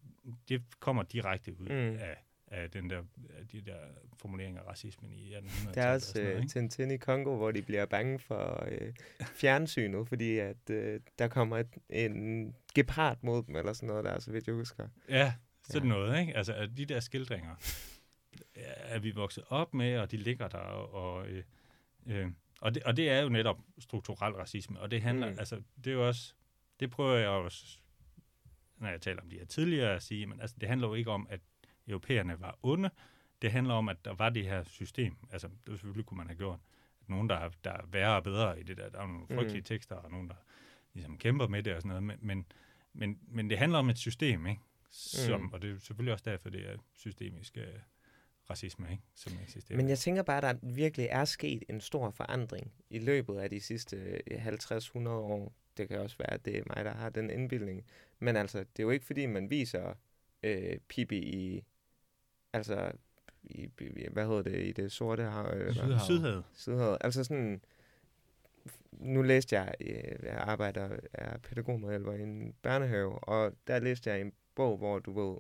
[0.49, 1.97] det kommer direkte ud mm.
[1.99, 2.17] af,
[2.47, 2.97] af, den der,
[3.37, 3.77] af de der
[4.21, 5.75] formuleringer af racismen i 1800-tallet.
[5.75, 6.49] Der er og også noget, øh, ikke?
[6.49, 8.93] Tintin i Kongo, hvor de bliver bange for øh,
[9.33, 14.19] fjernsynet, fordi at øh, der kommer et, en gepard mod dem, eller sådan noget der,
[14.19, 14.87] så vidt jeg husker.
[15.09, 15.33] Ja,
[15.63, 15.93] sådan Ja.
[15.93, 16.37] noget, ikke?
[16.37, 17.55] Altså, at de der skildringer
[18.55, 21.43] er vi vokset op med, og de ligger der, og, øh,
[22.05, 22.27] øh,
[22.61, 25.39] og, det, og det er jo netop strukturel racisme, og det handler, mm.
[25.39, 26.33] altså, det er jo også,
[26.79, 27.77] det prøver jeg også,
[28.77, 31.11] når jeg taler om de her tidligere at sige, men altså, det handler jo ikke
[31.11, 31.39] om, at
[31.87, 32.89] europæerne var onde,
[33.41, 36.27] det handler om, at der var det her system, altså, det var selvfølgelig kunne man
[36.27, 36.59] have gjort,
[37.01, 39.25] at nogen, der, er- der er værre og bedre i det der, der er nogle
[39.29, 39.35] Mm.
[39.35, 40.35] frygtelige tekster, og nogen, der
[40.93, 42.45] ligesom kæmper med det og sådan noget, men, men,
[42.93, 44.61] men, men det handler om et system, ikke?
[44.89, 45.45] Som, Mm.
[45.47, 45.53] mm.
[45.53, 47.63] Og det er selvfølgelig også derfor, det er systemisk øh,
[48.49, 49.03] racisme, ikke?
[49.15, 49.77] som eksisterer.
[49.77, 53.49] Men jeg tænker bare, at der virkelig er sket en stor forandring i løbet af
[53.49, 55.53] de sidste øh, 50-100 år.
[55.77, 57.85] Det kan også være, at det er mig, der har den indbildning.
[58.19, 59.93] Men altså, det er jo ikke fordi, man viser
[60.43, 61.63] øh, Pippi i,
[62.57, 62.91] altså,
[63.43, 66.01] i, i, hvad hedder det, i det sorte hav, eller Sydhavet.
[66.01, 66.43] Sydhavet.
[66.53, 66.97] Sydhavet.
[67.01, 67.61] Altså sådan,
[68.91, 74.21] nu læste jeg, øh, jeg arbejder, er pædagogmedhjælper i en børnehave, og der læste jeg
[74.21, 75.37] en bog, hvor du ved,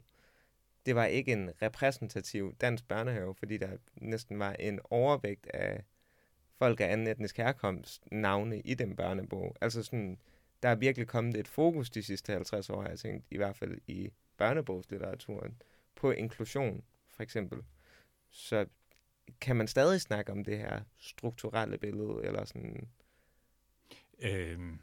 [0.85, 5.83] det var ikke en repræsentativ dansk børnehave, fordi der næsten var en overvægt af
[6.57, 9.55] folk af anden etnisk herkomst navne i den børnebog.
[9.61, 10.17] Altså sådan,
[10.63, 13.55] der er virkelig kommet et fokus de sidste 50 år, har jeg tænkt, i hvert
[13.55, 15.61] fald i børnebogslitteraturen,
[15.95, 16.83] på inklusion,
[17.17, 17.63] for eksempel.
[18.29, 18.65] Så
[19.41, 22.89] kan man stadig snakke om det her strukturelle billede, eller sådan...
[24.19, 24.79] Øhm,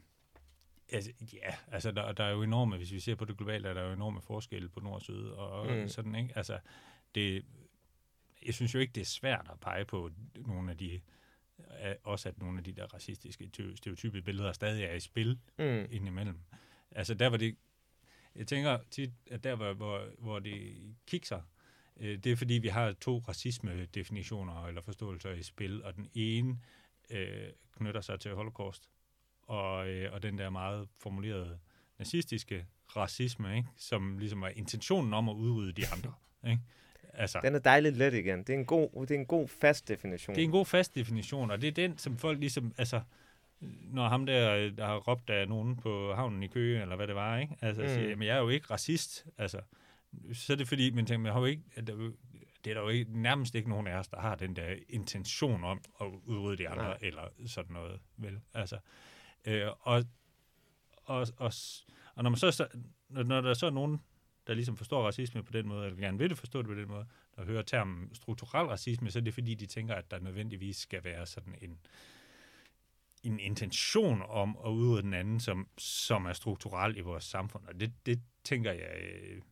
[0.93, 3.75] altså, ja, altså der, der er jo enorme, hvis vi ser på det globale, er
[3.75, 5.89] der jo enorme forskelle på nord og syd, og Mm.
[5.89, 6.37] sådan, ikke?
[6.37, 6.59] Altså,
[7.15, 7.45] det,
[8.47, 11.01] jeg synes jo ikke, det er svært at pege på nogle af de,
[11.59, 15.39] øh, også at nogle af de der racistiske, ty- stereotype billeder stadig er i spil
[15.59, 15.87] Mm.
[15.91, 16.39] indimellem.
[16.91, 17.57] Altså der var det,
[18.35, 20.77] jeg tænker tit, at der hvor, hvor, hvor det
[21.07, 21.41] kikser,
[22.01, 26.59] øh, det er fordi, vi har to racisme-definitioner eller forståelser i spil, og den ene
[27.11, 28.89] øh, knytter sig til holocaust,
[29.43, 31.59] og, øh, og den der meget formulerede
[31.99, 32.67] nazistiske
[32.97, 33.69] racisme, ikke?
[33.77, 36.13] som ligesom er intentionen om at udrydde de andre.
[36.51, 36.63] Ikke?
[37.17, 38.39] Altså, Den er dejligt let igen.
[38.39, 40.35] Det er en god, det er en god fast definition.
[40.37, 43.01] det er en god fast definition, og det er den, som folk ligesom, altså,
[43.83, 47.15] når ham der, der har råbt af nogen på havnen i Køge, eller hvad det
[47.15, 47.57] var, ikke?
[47.61, 47.89] Altså, Mm.
[47.89, 49.61] siger, jamen, jeg er jo ikke racist, altså,
[50.33, 51.95] så er det fordi, man tænker, man har jo ikke, at der,
[52.65, 55.65] det er der jo ikke, nærmest ikke nogen af os, der har den der intention
[55.65, 56.99] om at udrydde de andre, Nej.
[57.01, 58.41] Eller sådan noget, vel?
[58.55, 58.79] Altså,
[59.45, 60.05] øh, og,
[60.97, 61.53] og, og,
[62.15, 62.69] og når man så, så
[63.09, 64.01] når, når der så er nogen,
[64.47, 66.89] der ligesom forstår racisme på den måde, eller gerne vil det forstå det på den
[66.89, 67.07] måde,
[67.37, 71.05] der hører termen strukturel racisme, så er det fordi, de tænker, at der nødvendigvis skal
[71.05, 71.79] være sådan en,
[73.23, 77.67] en intention om at udrydde den anden, som, som er strukturel i vores samfund.
[77.67, 79.43] Og det, det tænker jeg øh,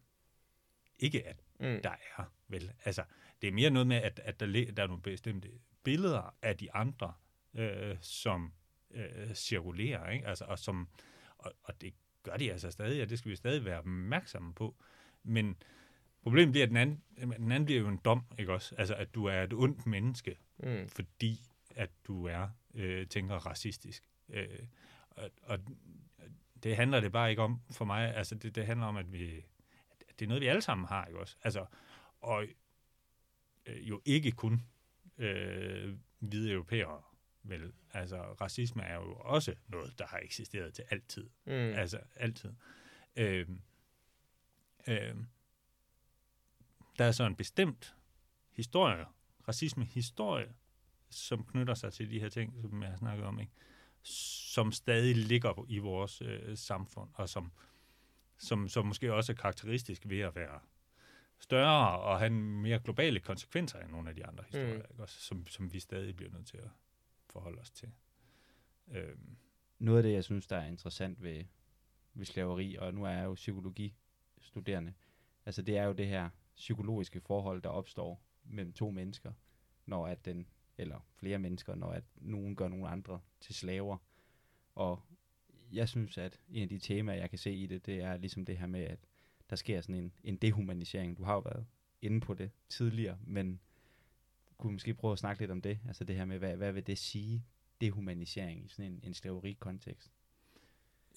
[1.03, 1.81] ikke, at mm.
[1.83, 2.73] der er, vel?
[2.85, 3.05] Altså,
[3.43, 5.49] det er mere noget med, at, at der, der er nogle bestemte
[5.83, 7.13] billeder af de andre,
[7.55, 8.53] øh, som
[8.91, 10.27] øh, cirkulerer, ikke?
[10.27, 10.89] Altså, og, som,
[11.39, 14.77] og, og det gør de altså stadig, og det skal vi stadig være opmærksomme på.
[15.23, 15.57] Men
[16.23, 18.75] problemet bliver, at den anden, den anden bliver jo en dom, ikke også?
[18.79, 20.89] Altså, at du er et ondt menneske, Mm.
[20.89, 21.41] fordi
[21.77, 24.09] at du er øh, tænker racistisk.
[24.29, 24.59] Øh,
[25.11, 25.59] og, og
[26.63, 28.17] det handler det bare ikke om for mig.
[28.17, 29.45] Altså, det, det handler om, at vi
[30.19, 31.37] det er noget, vi alle sammen har, ikke også?
[31.43, 31.67] Altså,
[32.21, 32.47] og
[33.67, 34.63] øh, jo ikke kun
[35.19, 37.03] øh, hvide europæere,
[37.43, 37.73] vel?
[37.93, 41.31] Altså, racisme er jo også noget, der har eksisteret til altid.
[41.45, 41.53] Mm.
[41.53, 42.53] Altså, altid.
[43.17, 43.49] Øh,
[44.87, 45.15] øh,
[46.99, 47.97] der er så en bestemt
[48.51, 49.05] historie,
[49.49, 50.55] racisme-historie,
[51.11, 53.53] som knytter sig til de her ting, som jeg har snakket om, ikke?
[54.03, 57.53] som stadig ligger i vores øh, samfund, og som,
[58.43, 60.61] som, som måske også er karakteristisk ved at være
[61.39, 64.73] større og have mere globale konsekvenser end nogle af de andre historier, Mm.
[64.75, 64.83] mm.
[64.91, 65.03] ikke?
[65.03, 66.69] Også, som, som vi stadig bliver nødt til at
[67.31, 67.89] forholde os til.
[68.89, 69.37] Øhm,
[69.79, 71.45] Noget af det, jeg synes, der er interessant ved,
[72.15, 74.93] ved slaveri, og nu er jeg jo psykologistuderende,
[75.47, 79.33] altså det er jo det her psykologiske forhold, der opstår mellem to mennesker,
[79.87, 80.47] når at den,
[80.79, 83.99] eller flere mennesker, når at nogen gør nogle andre til slaver.
[84.75, 85.03] Og
[85.73, 88.45] jeg synes, at en af de temaer, jeg kan se i det, det er ligesom
[88.45, 88.99] det her med, at
[89.51, 91.17] der sker sådan en, en dehumanisering.
[91.17, 91.67] Du har jo været
[92.03, 93.61] inde på det tidligere, men
[94.59, 95.79] kunne måske prøve at snakke lidt om det?
[95.89, 97.45] Altså det her med, hvad, hvad vil det sige,
[97.81, 100.13] dehumanisering i sådan en, en slaverikontekst?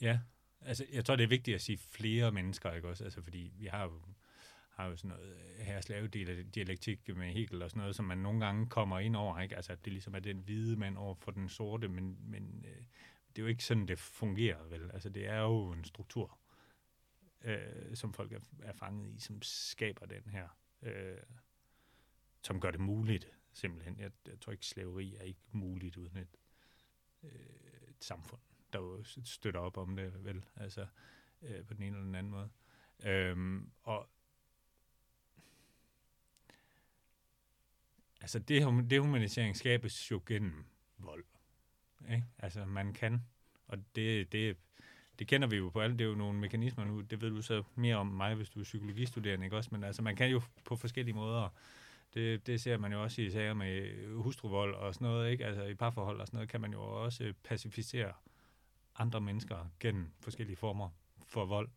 [0.02, 0.20] Ja,
[0.62, 3.04] altså jeg tror, det er vigtigt at sige flere mennesker, ikke også?
[3.04, 4.02] Altså fordi vi har jo,
[4.70, 8.70] har jo sådan noget her slave-dialektik med Hegel og sådan noget, som man nogle gange
[8.70, 9.56] kommer ind over, ikke?
[9.56, 12.84] Altså det ligesom er den hvide mand over for den sorte, men, men øh,
[13.36, 14.92] det er jo ikke sådan, det fungerer, vel?
[14.92, 16.40] Altså det er jo en struktur,
[17.42, 20.48] øh, som folk er, er fanget i, som skaber den her,
[20.82, 21.18] øh,
[22.42, 24.00] som gør det muligt, simpelthen.
[24.00, 26.38] Jeg, jeg tror ikke, slaveri er ikke muligt uden et,
[27.24, 27.32] øh,
[27.88, 28.42] et samfund,
[28.74, 30.46] der jo støtter op om det, vel?
[30.56, 30.88] Altså
[31.42, 32.50] øh, på den ene eller den anden måde.
[33.06, 34.10] Øh, og
[38.22, 40.66] altså det, det humanisering skabes jo gennem
[40.98, 41.26] vold.
[42.10, 42.24] Ikke?
[42.40, 43.22] Altså man kan,
[43.68, 44.58] og det, det,
[45.20, 47.42] det kender vi jo på alle, det er jo nogle mekanismer nu, det ved du
[47.42, 49.70] så mere om mig, hvis du er psykologistuderende, ikke også?
[49.72, 51.50] Men altså man kan jo på forskellige måder
[52.16, 55.46] det, det ser man jo også i sager med hustruvold og sådan noget, ikke?
[55.46, 58.14] Altså i parforhold og sådan noget, kan man jo også pacificere
[58.96, 60.90] andre mennesker gennem forskellige former
[61.28, 61.70] for vold.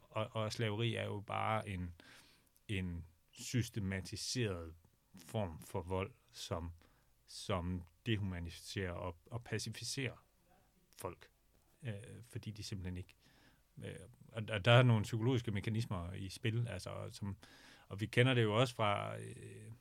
[0.00, 1.94] Og, og slaveri er jo bare en,
[2.68, 4.74] en systematiseret
[5.16, 6.72] form for vold, som,
[7.34, 10.24] som dehumaniserer og, og pacificerer
[10.98, 11.28] folk,
[11.82, 11.92] øh,
[12.28, 13.14] fordi de simpelthen ikke...
[13.84, 13.94] Øh,
[14.28, 17.36] og, og der er nogle psykologiske mekanismer i spil, altså, som,
[17.88, 19.16] og vi kender det jo også fra...
[19.16, 19.72] Øh,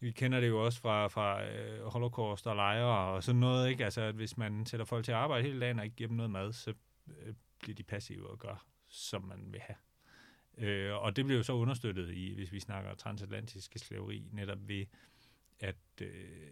[0.00, 3.84] vi kender det jo også fra, fra øh, holocaust og lejre og sådan noget, ikke?
[3.84, 6.16] Altså, at hvis man sætter folk til at arbejde hele dagen og ikke giver dem
[6.16, 6.74] noget mad, så
[7.08, 9.76] øh, bliver de passive og gør, som man vil have.
[10.58, 14.86] Øh, og det bliver jo så understøttet i, hvis vi snakker transatlantiske slaveri, netop ved,
[15.62, 16.50] at øh,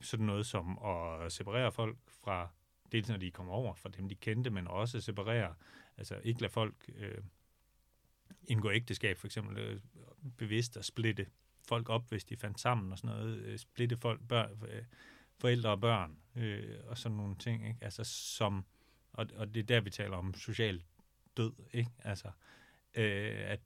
[0.00, 2.48] sådan noget som at separere folk fra,
[2.92, 5.54] dels når de kommer over, fra dem de kendte, men også separere,
[5.96, 7.18] altså ikke lade folk øh,
[8.48, 9.80] indgå ægteskab, for eksempel øh,
[10.36, 11.26] bevidst at splitte
[11.68, 14.84] folk op, hvis de fandt sammen og sådan noget, øh, splitte folk, børn, øh,
[15.38, 17.78] forældre og børn øh, og sådan nogle ting, ikke?
[17.84, 18.64] Altså som,
[19.12, 20.82] og, og det er der, vi taler om social
[21.36, 21.90] død, ikke?
[21.98, 22.30] Altså,
[22.94, 23.60] øh, at,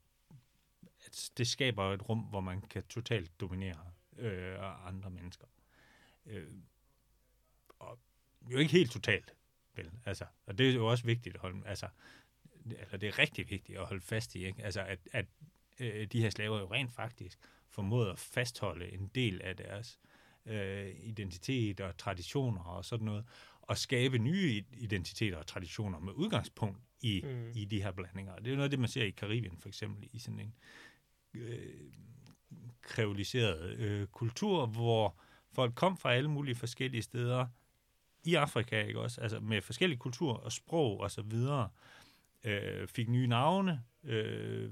[1.07, 5.47] at det skaber et rum, hvor man kan totalt dominere øh, andre mennesker.
[6.27, 6.53] Øh,
[7.79, 7.99] og
[8.51, 9.35] jo ikke helt totalt,
[9.75, 9.91] vel?
[10.05, 11.89] Altså, og det er jo også vigtigt at holde, altså,
[12.65, 14.65] eller det er rigtig vigtigt at holde fast i, ikke?
[14.65, 15.27] Altså, at, at
[15.81, 17.39] øh, de her slaver jo rent faktisk
[17.69, 20.01] formåede at fastholde en del af deres
[20.47, 23.25] øh, identitet og traditioner og sådan noget,
[23.63, 27.53] og skabe nye identiteter og traditioner med udgangspunkt i, mm.
[27.55, 28.37] i de her blandinger.
[28.37, 30.55] Det er jo noget af det, man ser i Karibien for eksempel, i sådan en
[31.35, 31.93] øh,
[32.89, 35.21] kreoliseret øh, kultur, hvor
[35.53, 37.47] folk kom fra alle mulige forskellige steder
[38.25, 39.21] i Afrika, ikke også?
[39.21, 41.69] Altså med forskellige kultur og sprog og så videre,
[42.45, 44.71] øh, fik nye navne, øh,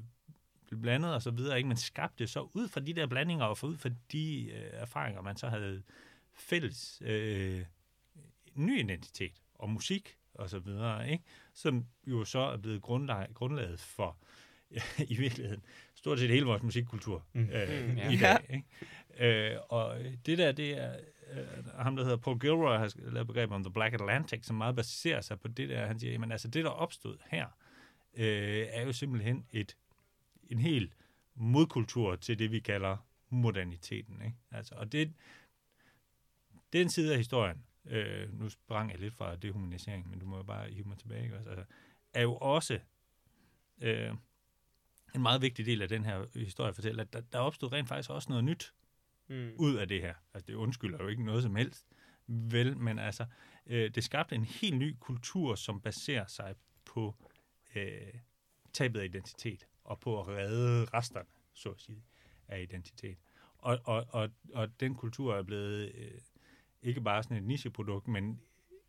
[0.82, 1.68] blandet og så videre, ikke?
[1.68, 5.36] Man skabte så ud fra de der blandinger og ud fra de øh, erfaringer, man
[5.36, 5.82] så havde
[6.34, 7.64] fælles øh,
[8.54, 11.24] ny identitet og musik og så videre, ikke?
[11.54, 14.16] Som jo så er blevet grundlag, grundlaget for
[15.12, 15.62] i virkeligheden
[16.06, 17.40] stort set hele vores musikkultur mm.
[17.40, 18.10] øh, mm, ja.
[18.10, 18.38] i dag.
[18.50, 19.54] Ikke?
[19.54, 20.96] Øh, og det der, det er
[21.32, 24.76] øh, ham, der hedder Paul Gilroy, har lavet begrebet om The Black Atlantic, som meget
[24.76, 25.86] baserer sig på det der.
[25.86, 27.46] Han siger, jamen altså det, der opstod her,
[28.14, 29.76] øh, er jo simpelthen et
[30.50, 30.92] en helt
[31.34, 32.96] modkultur til det, vi kalder
[33.28, 34.22] moderniteten.
[34.24, 34.36] Ikke?
[34.50, 35.12] Altså, og det,
[36.72, 37.64] det er en side af historien.
[37.86, 41.24] Øh, nu sprang jeg lidt fra dehumanisering, men du må jo bare hive mig tilbage.
[41.24, 41.36] Ikke?
[41.36, 41.64] Altså,
[42.14, 42.78] er jo også
[43.80, 44.14] øh,
[45.16, 48.10] en meget vigtig del af den her historie fortæller, at der, der opstod rent faktisk
[48.10, 48.74] også noget nyt
[49.28, 49.52] mm.
[49.56, 50.14] ud af det her.
[50.34, 51.86] Altså, det undskylder jo ikke noget som helst,
[52.26, 53.26] vel, men altså,
[53.66, 56.54] øh, det skabte en helt ny kultur, som baserer sig
[56.84, 57.14] på
[57.74, 58.14] øh,
[58.72, 62.04] tabet af identitet og på at redde resterne, så at sige,
[62.48, 63.18] af identitet.
[63.58, 66.20] Og, og, og, og den kultur er blevet øh,
[66.82, 68.40] ikke bare sådan et nicheprodukt, men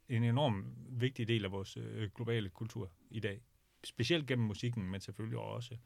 [0.09, 3.41] en enorm vigtig del af vores øh, globale kultur i dag.
[3.83, 5.77] Specielt gennem musikken, men selvfølgelig også.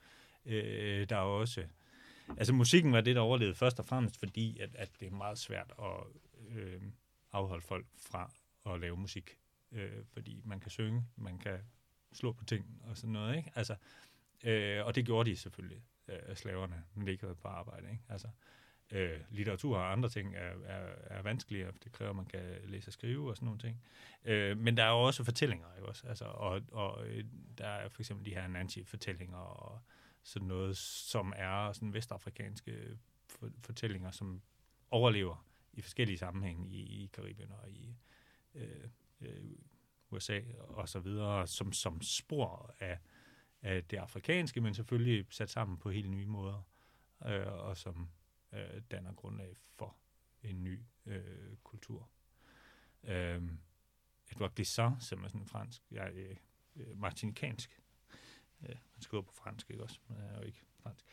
[0.46, 1.64] Øh, der er også...
[2.38, 5.38] Altså musikken var det, der overlevede først og fremmest, fordi at, at det er meget
[5.38, 6.04] svært at
[6.50, 6.82] øh,
[7.32, 8.32] afholde folk fra
[8.66, 9.38] at lave musik.
[9.72, 11.60] Øh, fordi man kan synge, man kan
[12.14, 13.38] slå på ting og sådan noget.
[13.38, 13.52] Ikke?
[13.56, 13.76] Altså,
[14.44, 17.92] Øh, og det gjorde de selvfølgelig, øh, slaverne, men de ikke havde på arbejde.
[17.92, 18.04] Ikke?
[18.10, 18.28] Altså,
[18.92, 22.90] øh, litteratur og andre ting er, er, er vanskeligere, det kræver, at man kan læse
[22.90, 23.82] og skrive og sådan nogle ting.
[24.26, 26.08] Øh, men der er jo også fortællinger, ikke også?
[26.08, 27.26] Altså, og, og øh,
[27.58, 29.82] der er for eksempel de her Nancy-fortællinger og
[30.24, 33.00] sådan noget, som er sådan vestafrikanske
[33.62, 34.42] fortællinger, som
[34.90, 37.96] overlever i forskellige sammenhænge i, i Karibien og i
[38.56, 38.90] øh,
[39.22, 39.52] øh,
[40.10, 43.00] USA og så videre, som, som spor af,
[43.62, 46.68] af det afrikanske, men selvfølgelig sat sammen på helt nye måder,
[47.26, 48.10] øh, og som
[48.54, 49.96] øh, danner grundlag for
[50.44, 52.10] en ny øh, kultur.
[53.04, 53.42] Øh,
[54.32, 56.36] Edouard Glissant, som er sådan en fransk, jeg øh,
[56.76, 57.81] øh martinikansk,
[58.64, 61.06] øh, han skriver på fransk, ikke også, men han er jo ikke fransk,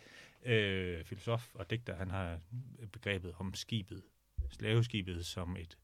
[0.42, 2.40] øh, filosof og digter, han har
[2.92, 4.02] begrebet om skibet,
[4.50, 5.78] slaveskibet som et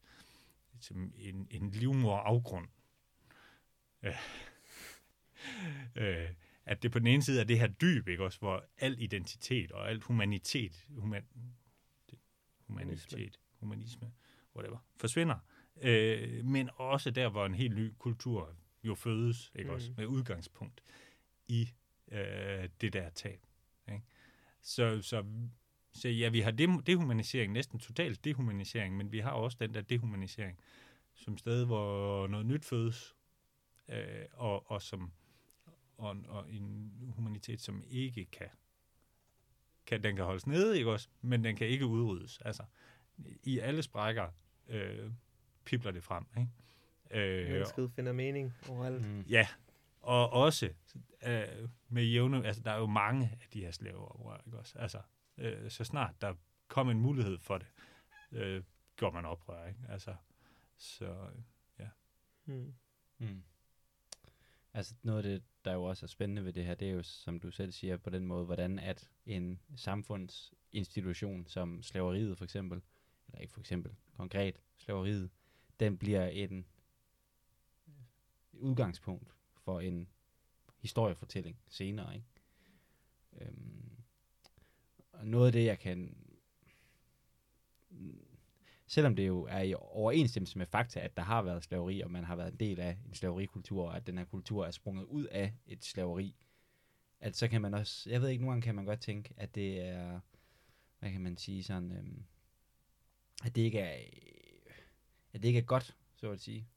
[0.79, 2.67] som en, en livmor afgrund.
[4.03, 4.13] Øh,
[5.95, 6.29] øh,
[6.65, 9.71] at det på den ene side er det her dyb, ikke også, hvor al identitet
[9.71, 11.25] og al humanitet, human,
[12.67, 14.11] humanitet, humanisme,
[14.55, 15.35] whatever, forsvinder.
[15.81, 19.75] Øh, men også der, hvor en helt ny kultur jo fødes, ikke mm.
[19.75, 20.83] også, med udgangspunkt
[21.47, 21.69] i
[22.11, 23.39] øh, det der tab.
[23.87, 24.03] Ikke?
[24.61, 25.25] Så, så,
[25.93, 26.51] så ja, vi har
[26.85, 30.59] dehumanisering, næsten totalt dehumanisering, men vi har også den der dehumanisering
[31.13, 33.15] som sted, hvor noget nyt fødes,
[33.89, 35.11] øh, og, og, som,
[35.97, 38.47] og, og en humanitet, som ikke kan,
[39.85, 42.39] kan, den kan holdes nede, ikke også, men den kan ikke udryddes.
[42.45, 42.63] Altså,
[43.43, 44.27] i alle sprækker
[44.67, 45.11] øh,
[45.65, 46.51] pipler det frem, ikke?
[47.11, 49.05] Øh, Mennesket finder mening overalt.
[49.05, 49.21] Mm.
[49.21, 49.47] Ja,
[50.05, 50.69] og også
[51.23, 54.79] øh, med jævne, altså der er jo mange af de her slaveoprør, ikke også?
[54.79, 55.01] Altså,
[55.37, 56.33] øh, så snart der
[56.67, 57.67] kom en mulighed for det,
[58.31, 58.63] øh,
[58.95, 59.79] gjorde man oprør, ikke?
[59.89, 60.15] Altså,
[60.77, 61.29] så
[61.79, 61.87] ja.
[62.45, 62.73] Mm.
[63.17, 63.43] Mm.
[64.73, 67.03] Altså noget af det, der jo også er spændende ved det her, det er jo,
[67.03, 72.81] som du selv siger, på den måde, hvordan at en samfundsinstitution som slaveriet for eksempel,
[73.27, 75.29] eller ikke for eksempel, konkret slaveriet,
[75.79, 76.65] den bliver en
[78.53, 79.35] udgangspunkt
[79.65, 80.07] for en
[80.77, 82.15] historiefortælling senere.
[82.15, 82.27] Ikke?
[83.41, 83.91] Øhm,
[85.11, 86.17] og noget af det, jeg kan...
[88.87, 92.23] Selvom det jo er i overensstemmelse med fakta, at der har været slaveri, og man
[92.23, 95.25] har været en del af en slaverikultur, og at den her kultur er sprunget ud
[95.25, 96.35] af et slaveri,
[97.19, 98.09] at så kan man også...
[98.09, 100.19] Jeg ved ikke, nogle gange kan man godt tænke, at det er...
[100.99, 101.91] Hvad kan man sige sådan...
[101.91, 102.23] Øhm,
[103.45, 104.05] at det ikke er...
[105.33, 106.67] At det ikke er godt, så at sige.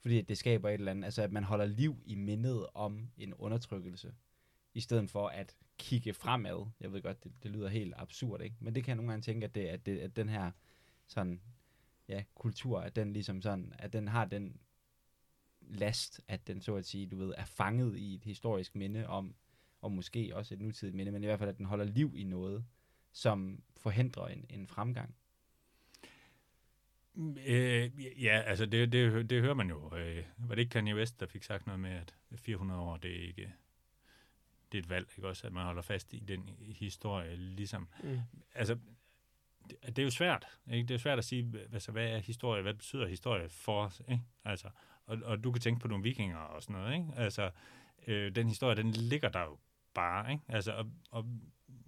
[0.00, 3.34] Fordi det skaber et eller andet, altså at man holder liv i mindet om en
[3.34, 4.14] undertrykkelse,
[4.74, 6.66] i stedet for at kigge fremad.
[6.80, 8.56] Jeg ved godt, det, det lyder helt absurd, ikke?
[8.60, 10.50] Men det kan jeg nogle gange tænke, at, det, at, det, at den her
[11.06, 11.40] sådan,
[12.08, 14.60] ja, kultur, at den ligesom sådan, at den har den
[15.60, 19.34] last, at den så at sige, du ved, er fanget i et historisk minde om,
[19.80, 22.24] og måske også et nutidigt minde, men i hvert fald, at den holder liv i
[22.24, 22.64] noget,
[23.12, 25.14] som forhindrer en, en fremgang.
[27.46, 27.90] Øh,
[28.24, 29.96] ja, altså det, det, det hører man jo.
[29.96, 33.10] Øh, var det ikke Kanye West, der fik sagt noget med, at 400 år, det
[33.10, 33.52] er ikke
[34.72, 37.88] det er et valg, ikke også, at man holder fast i den historie, ligesom.
[38.02, 38.18] Mm.
[38.54, 38.78] Altså,
[39.70, 40.88] det, det er jo svært, ikke?
[40.88, 44.22] Det er svært at sige, altså, hvad er historie, hvad betyder historie for os, ikke?
[44.44, 44.68] Altså,
[45.06, 47.06] og, og du kan tænke på nogle vikinger og sådan noget, ikke?
[47.16, 47.50] Altså,
[48.06, 49.58] øh, den historie, den ligger der jo
[49.94, 50.44] bare, ikke?
[50.48, 51.26] Altså, og, og,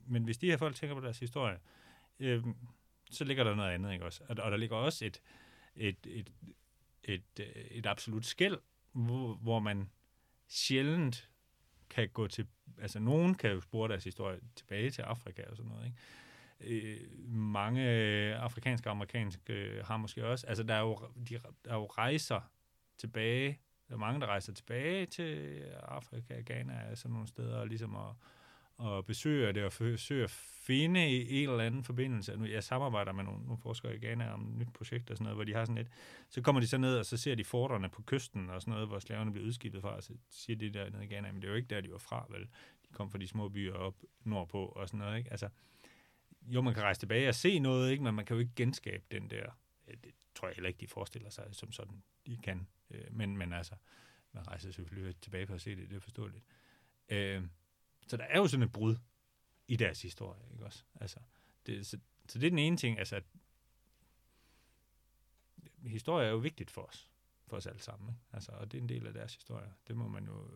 [0.07, 1.59] men hvis de her folk tænker på deres historie,
[2.19, 2.45] øh,
[3.13, 4.23] så ligger der noget andet, ikke også?
[4.29, 5.23] Og, og der ligger også et,
[5.77, 6.33] et, et,
[7.05, 7.23] et,
[7.71, 8.59] et, absolut skæld,
[8.93, 9.91] hvor, hvor man
[10.49, 11.31] sjældent
[11.91, 12.47] kan gå til,
[12.79, 15.99] altså nogen kan jo spore deres historie tilbage til Afrika og sådan noget, ikke?
[16.65, 17.83] Øh, mange
[18.35, 20.99] afrikanske og amerikanske har måske også, altså der er jo,
[21.29, 22.41] de, der er jo rejser
[22.99, 27.97] tilbage, der er mange, der rejser tilbage til Afrika, Ghana, sådan nogle steder, og ligesom
[27.97, 28.15] at,
[28.77, 32.37] og besøger det og forsøger at finde en eller anden forbindelse.
[32.37, 35.25] Nu, jeg samarbejder med nogle, nogle forskere i Ghana om et nyt projekt og sådan
[35.25, 35.89] noget, hvor de har sådan et.
[36.29, 38.89] Så kommer de så ned, og så ser de forterne på kysten og sådan noget,
[38.89, 41.49] hvor slaverne bliver udskibet fra, og så siger de der nede i Ghana, men det
[41.49, 42.43] er jo ikke der, de var fra, vel?
[42.89, 43.95] De kom fra de små byer op
[44.25, 45.31] nordpå og sådan noget, ikke?
[45.31, 45.49] Altså,
[46.43, 48.05] jo, man kan rejse tilbage og se noget, ikke?
[48.05, 49.47] men man kan jo ikke genskabe den der.
[49.89, 52.67] Øh, det tror jeg heller ikke, de forestiller sig, som sådan de kan.
[52.91, 53.75] Øh, men, men altså,
[54.33, 56.45] man rejser selvfølgelig tilbage for at se det, det er forståeligt.
[57.09, 57.43] Øh,
[58.13, 58.97] så der er jo sådan et brud
[59.69, 60.85] i deres historie, ikke også?
[61.01, 61.19] Altså,
[61.67, 61.99] det, så,
[62.29, 63.25] så det er den ene ting, altså, at
[65.87, 67.11] historie er jo vigtigt for os,
[67.47, 68.21] for os alle sammen, ikke?
[68.33, 69.75] Altså, og det er en del af deres historie.
[69.89, 70.51] Det må man jo,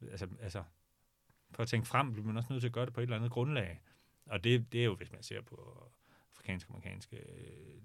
[0.00, 0.64] altså, altså
[1.50, 3.16] for at tænke frem, bliver man også nødt til at gøre det på et eller
[3.16, 3.80] andet grundlag.
[4.26, 5.90] Og det, det er jo, hvis man ser på
[6.34, 7.82] afrikansk amerikanske øh,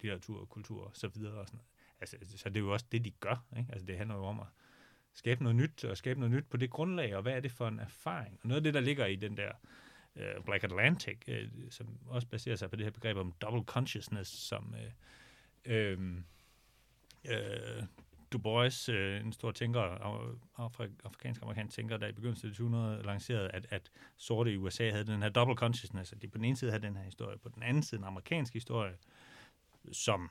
[0.00, 1.68] litteratur, kultur og så videre og sådan noget.
[2.00, 3.46] Altså, så det er jo også det, de gør.
[3.56, 3.72] Ikke?
[3.72, 4.46] Altså, det handler jo om at
[5.14, 7.68] skabe noget nyt, og skabe noget nyt på det grundlag, og hvad er det for
[7.68, 8.38] en erfaring?
[8.42, 9.52] Og noget af det, der ligger i den der
[10.14, 14.30] uh, Black Atlantic, uh, som også baserer sig på det her begreb om double consciousness,
[14.30, 14.74] som
[15.66, 16.02] uh, uh,
[17.24, 17.84] uh,
[18.32, 19.82] Du Bois, uh, en stor tænker,
[20.58, 25.04] afri- afrikansk-amerikansk tænker, der i begyndelsen af 2000 lancerede, at, at sorte i USA havde
[25.04, 27.48] den her double consciousness, at de på den ene side havde den her historie, på
[27.48, 28.96] den anden side en amerikansk historie,
[29.92, 30.30] som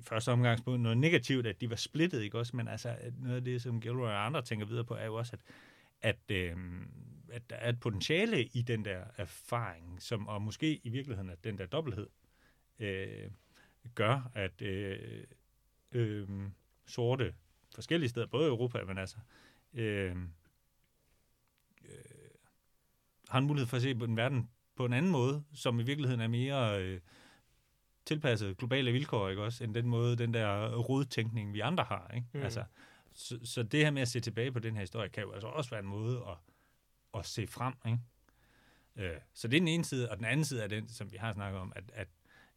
[0.00, 2.56] i første omgangspunkt noget negativt, at de var splittet, ikke også?
[2.56, 5.36] Men altså, noget af det, som Gilroy og andre tænker videre på, er jo også,
[5.36, 5.42] at,
[6.28, 6.56] at, øh,
[7.28, 11.44] at der er et potentiale i den der erfaring, som, og måske i virkeligheden, at
[11.44, 12.06] den der dobbelthed
[12.78, 13.30] øh,
[13.94, 15.24] gør, at øh,
[15.92, 16.28] øh,
[16.86, 17.34] sorte
[17.74, 19.16] forskellige steder, både i Europa, men altså,
[19.74, 20.16] øh,
[21.84, 22.04] øh,
[23.28, 25.82] har en mulighed for at se på den verden på en anden måde, som i
[25.82, 27.00] virkeligheden er mere øh,
[28.06, 32.26] tilpasset globale vilkår, ikke også, end den måde, den der rodtænkning, vi andre har, ikke?
[32.32, 32.42] Mm.
[32.42, 32.64] Altså,
[33.12, 35.48] så, så det her med at se tilbage på den her historie, kan jo altså
[35.48, 36.36] også være en måde at,
[37.14, 37.98] at se frem, ikke?
[38.96, 41.16] Øh, så det er den ene side, og den anden side er den, som vi
[41.16, 42.08] har snakket om, at, at,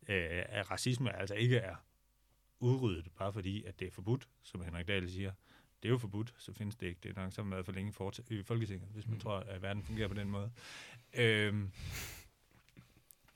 [0.07, 1.75] øh, at racisme altså ikke er
[2.59, 5.31] udryddet, bare fordi, at det er forbudt, som Henrik Dahl siger.
[5.83, 6.99] Det er jo forbudt, så findes det ikke.
[7.03, 7.89] Det er nok som været for længe
[8.29, 9.19] i Folketinget, hvis man mm.
[9.19, 10.51] tror, at verden fungerer på den måde.
[11.13, 11.63] Øh,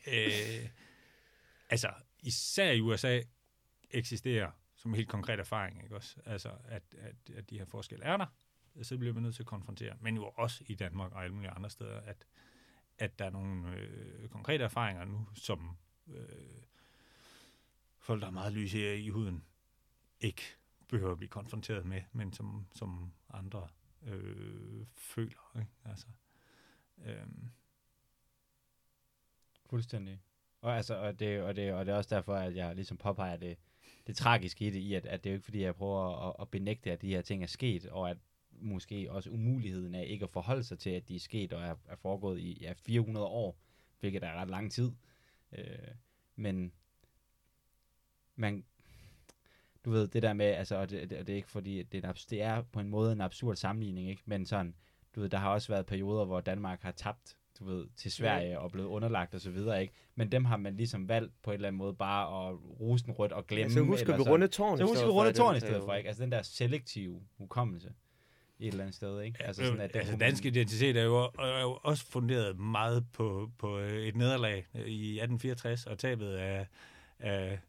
[0.08, 0.70] øh,
[1.70, 3.22] altså, især i USA
[3.92, 6.18] eksisterer som helt konkret erfaring, ikke også?
[6.26, 8.26] Altså, at, at, at de her forskelle er der,
[8.84, 9.98] så bliver man nødt til at konfrontere.
[10.02, 12.26] Men jo også i Danmark og alle mulige andre steder, at,
[12.98, 16.62] at der er nogle øh, konkrete erfaringer nu, som øh,
[17.98, 19.44] folk, der er meget lys i huden,
[20.20, 20.42] ikke
[20.88, 23.68] behøver at blive konfronteret med, men som, som andre
[24.04, 25.60] øh, føler.
[25.60, 25.72] Ikke?
[25.86, 26.08] Altså,
[27.06, 27.28] øh,
[29.70, 30.20] Fuldstændig.
[30.62, 33.38] Og, altså, og, det, og, det, og det er også derfor, at jeg ligesom påpeger
[33.38, 33.58] det,
[34.08, 36.36] det tragiske i det, i at, at det er jo ikke fordi, jeg prøver at,
[36.40, 38.18] at benægte, at de her ting er sket, og at
[38.52, 41.76] måske også umuligheden af ikke at forholde sig til, at de er sket og er,
[41.86, 43.60] er foregået i ja, 400 år,
[44.00, 44.92] hvilket er ret lang tid.
[45.52, 45.66] Øh,
[46.36, 46.72] men
[48.36, 48.66] man,
[49.86, 52.26] du ved, det der med, altså, og det, det, det er ikke fordi, det er,
[52.30, 54.22] det er på en måde en absurd sammenligning, ikke?
[54.26, 54.76] men sådan,
[55.16, 58.50] du ved, der har også været perioder, hvor Danmark har tabt du ved, til Sverige
[58.50, 58.58] ja.
[58.58, 59.94] og blevet underlagt og så videre, ikke?
[60.16, 63.32] Men dem har man ligesom valgt på en eller anden måde bare at rusen rødt
[63.32, 63.72] og glemme.
[63.72, 66.08] Ja, så husker vi runde tårn Så husker vi runde tårn i stedet for, ikke?
[66.08, 67.94] Altså den der selektive hukommelse
[68.60, 69.44] et eller andet sted, ikke?
[69.44, 73.78] Altså, sådan, at altså dansk identitet er jo, er jo også funderet meget på, på
[73.78, 76.68] et nederlag i 1864 og tabet af,
[77.20, 77.60] af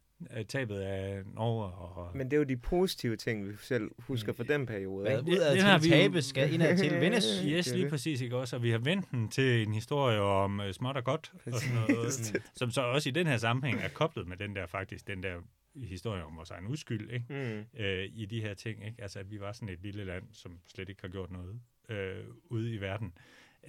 [0.47, 1.65] tabet af Norge.
[1.65, 2.17] Og...
[2.17, 5.01] Men det er jo de positive ting, vi selv husker fra den periode.
[5.01, 7.43] Hvad udad til har vi tabes, skal indad til vindes.
[7.45, 8.55] Yes, lige præcis, ikke også?
[8.55, 11.75] Og vi har vendt den til en historie om uh, småt og godt, og sådan
[11.75, 15.23] noget, som så også i den her sammenhæng er koblet med den der faktisk, den
[15.23, 15.35] der
[15.75, 17.25] historie om vores egen uskyld, ikke?
[17.29, 17.79] Mm.
[17.79, 18.85] Øh, i de her ting.
[18.85, 19.01] Ikke?
[19.01, 21.59] Altså, at vi var sådan et lille land, som slet ikke har gjort noget
[21.89, 23.13] øh, ude i verden.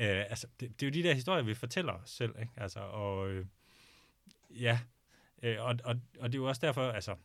[0.00, 2.34] Øh, altså, det, det er jo de der historier, vi fortæller os selv.
[2.40, 2.52] Ikke?
[2.56, 3.46] Altså, og øh,
[4.50, 4.78] ja,
[5.42, 7.16] Øh, og, og, og det er jo også derfor, altså,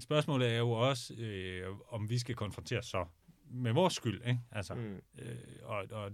[0.00, 3.06] spørgsmålet er jo også, øh, om vi skal konfronteres så
[3.50, 4.40] med vores skyld, ikke?
[4.50, 5.02] Altså, mm.
[5.18, 6.12] øh, og, og,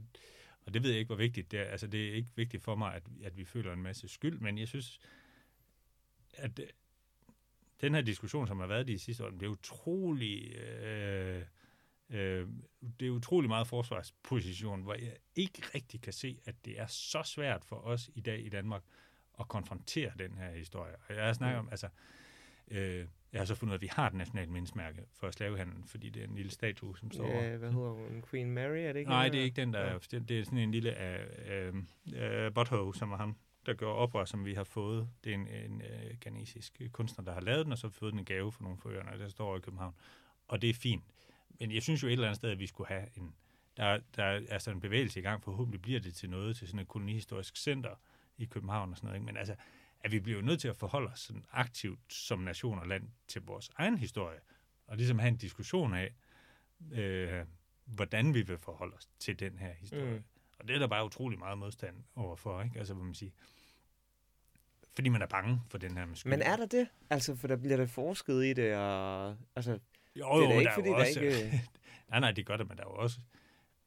[0.66, 1.64] og det ved jeg ikke, hvor vigtigt det er.
[1.64, 4.59] Altså, det er ikke vigtigt for mig, at, at vi føler en masse skyld, men
[4.59, 4.99] jeg synes,
[6.32, 6.66] at øh,
[7.80, 10.57] den her diskussion, som har været de sidste år, det er utrolig...
[10.57, 11.42] Øh,
[12.10, 12.48] øh,
[13.01, 17.23] det er utrolig meget forsvarsposition, hvor jeg ikke rigtig kan se, at det er så
[17.23, 18.82] svært for os i dag i Danmark
[19.40, 20.94] at konfrontere den her historie.
[21.09, 21.89] Og jeg har snakket om, altså,
[22.70, 25.85] øh, jeg har så fundet ud af, at vi har et nationalt mindesmærke for slavehandlen,
[25.86, 27.27] fordi det er en lille statue, som står...
[27.27, 28.24] Ja, hvad hedder hun?
[28.31, 29.11] Queen Mary, er det ikke?
[29.11, 29.94] Nej, det er ikke den, der ja.
[29.94, 29.98] er...
[30.28, 33.36] Det er sådan en lille uh, uh, uh, Butthole, som var ham,
[33.66, 35.09] der gjorde oprør, som vi har fået.
[35.24, 38.19] Det er en, en uh, ghanesisk kunstner, der har lavet den, og så fået den
[38.19, 39.94] en gave for nogle forøgerne, der står i København.
[40.48, 41.05] Og det er fint.
[41.61, 43.35] Men jeg synes jo et eller andet sted, at vi skulle have en...
[43.77, 46.81] Der, der er altså en bevægelse i gang, forhåbentlig bliver det til noget, til sådan
[46.81, 47.90] et kolonihistorisk center,
[48.39, 49.16] i København og sådan noget.
[49.16, 49.27] Ikke?
[49.27, 49.55] Men altså,
[50.01, 53.43] at vi bliver nødt til at forholde os sådan aktivt som nation og land til
[53.43, 54.39] vores egen historie,
[54.86, 56.15] og ligesom have en diskussion af,
[56.93, 57.44] øh,
[57.85, 60.15] hvordan vi vil forholde os til den her historie.
[60.15, 60.24] Mm.
[60.59, 62.78] Og det er der bare utrolig meget modstand overfor, ikke?
[62.78, 63.32] Altså, hvad man siger,
[64.94, 66.89] fordi man er bange for den her Men er der det?
[67.11, 69.36] Altså, for der bliver der forsket i det, og...
[69.56, 69.78] Altså,
[70.16, 71.62] jo, jo, det er ikke, der fordi der også, ikke...
[72.11, 73.20] nej, nej, det gør det, men der er jo også...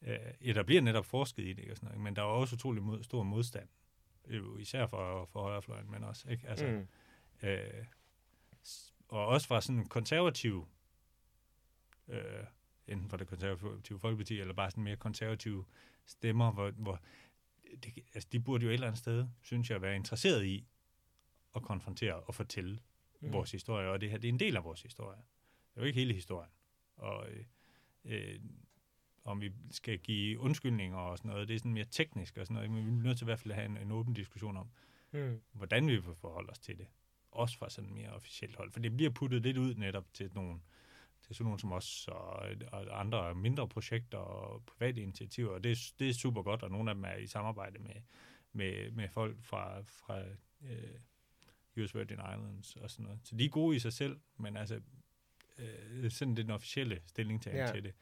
[0.02, 0.18] Øh,
[0.48, 2.84] ja, der bliver netop forsket i det, og sådan noget, men der er også utrolig
[2.84, 3.68] mod, stor modstand
[4.30, 6.48] jo især for, for højrefløjen, men også, ikke?
[6.48, 7.48] Altså, mm.
[7.48, 7.86] øh,
[9.08, 10.68] og også fra sådan konservativ,
[12.08, 12.44] øh,
[12.88, 15.66] enten fra det konservative folkeparti, eller bare sådan mere konservative
[16.06, 17.02] stemmer, hvor, hvor
[17.84, 20.68] det, altså, de burde jo et eller andet sted, synes jeg, være interesseret i
[21.56, 22.80] at konfrontere og fortælle
[23.20, 23.34] mm.
[23.34, 25.18] vores historie, og det her, det er en del af vores historie.
[25.18, 26.52] Det er jo ikke hele historien.
[26.96, 27.46] Og øh,
[28.06, 28.40] øh,
[29.28, 31.48] om vi skal give undskyldninger og sådan noget.
[31.48, 33.40] Det er sådan mere teknisk og sådan noget, men vi er nødt til i hvert
[33.40, 34.70] fald at have en, en åben diskussion om,
[35.12, 35.42] mm.
[35.52, 36.88] hvordan vi vil forholde os til det.
[37.32, 38.72] Også fra sådan mere officielt hold.
[38.72, 40.60] For det bliver puttet lidt ud netop til nogle
[41.22, 45.94] til sådan nogle som os og, og andre mindre projekter og private initiativer, og det,
[46.00, 47.96] det er super godt, og nogle af dem er i samarbejde med,
[48.54, 50.20] med, med folk fra, fra
[50.62, 53.20] øh, US Virgin Islands og sådan noget.
[53.24, 54.82] Så de er gode i sig selv, men altså,
[55.58, 57.72] øh, sådan den officielle stillingtagen Ja.
[57.72, 57.94] til det.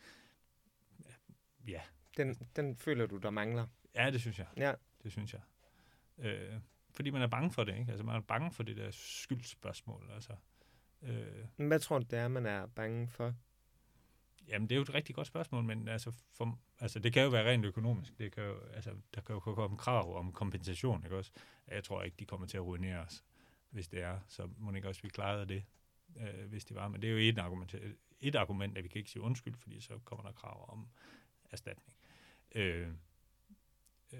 [1.67, 1.81] Ja,
[2.17, 3.67] Den, den føler du, der mangler.
[3.95, 4.47] ja, det synes jeg.
[4.57, 4.73] Ja.
[5.03, 5.41] Det synes jeg.
[6.17, 6.59] Øh,
[6.91, 7.91] fordi man er bange for det, ikke?
[7.91, 10.33] Altså, man er bange for det der skyldspørgsmål, altså.
[11.01, 13.33] Øh, Men Hvad tror du, det er, man er bange for?
[14.47, 17.29] Jamen, det er jo et rigtig godt spørgsmål, men altså, for, altså, det kan jo
[17.29, 18.17] være rent økonomisk.
[18.17, 21.31] Det kan jo, altså, der kan jo komme krav om kompensation, ikke også?
[21.67, 23.23] Jeg tror ikke, de kommer til at ruinere os,
[23.69, 24.19] hvis det er.
[24.27, 25.63] Så må ikke også, vi klarede det,
[26.17, 26.87] øh, hvis det var.
[26.87, 27.75] Men det er jo et argument,
[28.21, 30.87] et argument, at vi kan ikke sige undskyld, fordi så kommer der krav om
[31.51, 31.95] erstatning.
[32.55, 32.87] Øh,
[34.13, 34.19] øh,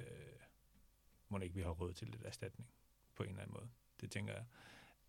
[1.29, 2.69] må ikke, vi har råd til lidt erstatning
[3.15, 3.69] på en eller anden måde.
[4.01, 4.45] Det tænker jeg.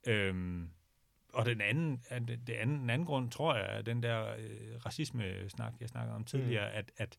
[0.07, 0.71] Øhm,
[1.33, 1.97] og den anden,
[2.29, 6.17] det, det anden, den anden grund, tror jeg, er den der øh, racisme-snak, jeg snakkede
[6.17, 6.77] om tidligere, mm.
[6.79, 7.19] at, at,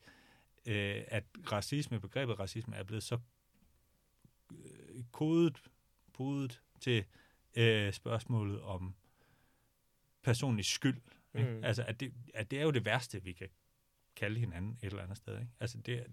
[0.65, 3.19] øh, at racisme, begrebet racisme, er blevet så
[4.51, 5.63] øh, kodet,
[6.13, 7.05] podet til
[7.55, 8.95] øh, spørgsmålet om
[10.23, 11.01] personlig skyld.
[11.35, 11.49] Ikke?
[11.49, 11.63] Mm.
[11.63, 13.49] Altså, at det, at det er jo det værste, vi kan
[14.17, 15.39] kalde hinanden et eller andet sted.
[15.39, 15.51] Ikke?
[15.59, 16.05] Altså, det,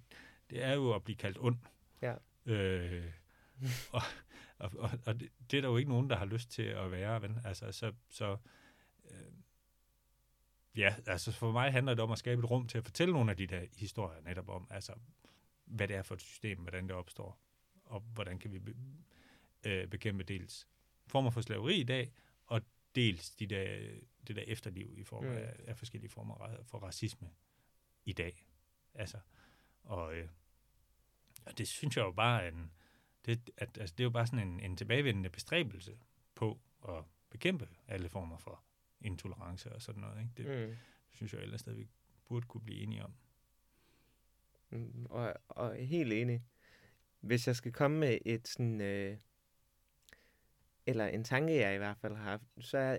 [0.50, 1.58] det er jo at blive kaldt ond.
[2.02, 2.14] Ja.
[2.46, 3.12] Øh,
[3.92, 4.02] og
[4.58, 6.90] og, og, og det, det er der jo ikke nogen, der har lyst til at
[6.90, 7.22] være.
[7.22, 7.40] Vel?
[7.44, 8.36] Altså, så, så
[9.10, 9.32] øh,
[10.76, 13.30] ja, altså for mig handler det om at skabe et rum til at fortælle nogle
[13.30, 14.92] af de der historier netop om, altså,
[15.64, 17.40] hvad det er for et system, hvordan det opstår,
[17.84, 18.74] og hvordan kan vi be,
[19.64, 20.68] øh, bekæmpe dels
[21.06, 22.12] former for slaveri i dag,
[22.46, 22.62] og
[22.94, 23.78] dels de der,
[24.26, 25.30] det der efterliv i form Mm.
[25.30, 27.30] af, af forskellige former for racisme
[28.04, 28.46] i dag.
[28.94, 29.18] Altså,
[29.82, 30.28] og, øh,
[31.46, 32.72] og det synes jeg jo bare en,
[33.26, 35.98] det, at, altså, det er jo bare sådan en, en tilbagevendende bestræbelse
[36.34, 38.62] på at bekæmpe alle former for
[39.00, 40.20] intolerance og sådan noget.
[40.20, 40.30] Ikke?
[40.36, 40.76] Det Mm.
[41.12, 41.88] synes jeg ellers stadig vi
[42.24, 43.14] burde kunne blive enige om.
[44.70, 46.42] Mm, og, og helt enig.
[47.20, 49.18] Hvis jeg skal komme med et sådan, øh,
[50.86, 52.98] eller en tanke, jeg i hvert fald har haft, så er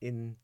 [0.00, 0.38] en,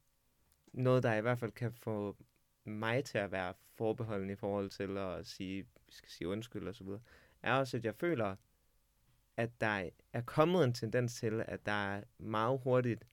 [0.73, 2.17] noget, der i hvert fald kan få
[2.65, 6.75] mig til at være forbeholden i forhold til at sige, vi skal sige undskyld og
[6.75, 7.01] så videre,
[7.43, 8.37] er også, at jeg føler,
[9.37, 13.07] at der er kommet en tendens til, at der meget hurtigt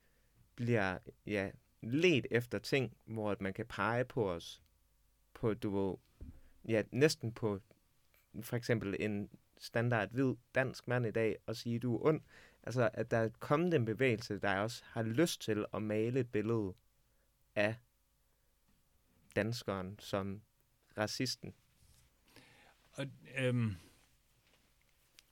[0.55, 1.51] bliver ja,
[1.81, 4.63] let efter ting, hvor at man kan pege på os,
[5.33, 5.95] på, du ved,
[6.67, 7.59] ja, næsten på
[8.41, 12.21] for eksempel en standard hvid dansk mand i dag og sige, du er ond.
[12.63, 16.31] Altså, at der er kommet en bevægelse, der også har lyst til at male et
[16.31, 16.73] billede
[17.55, 17.75] af
[19.37, 20.41] danskeren som
[20.97, 21.53] racisten.
[22.91, 23.05] Og,
[23.37, 23.75] øhm,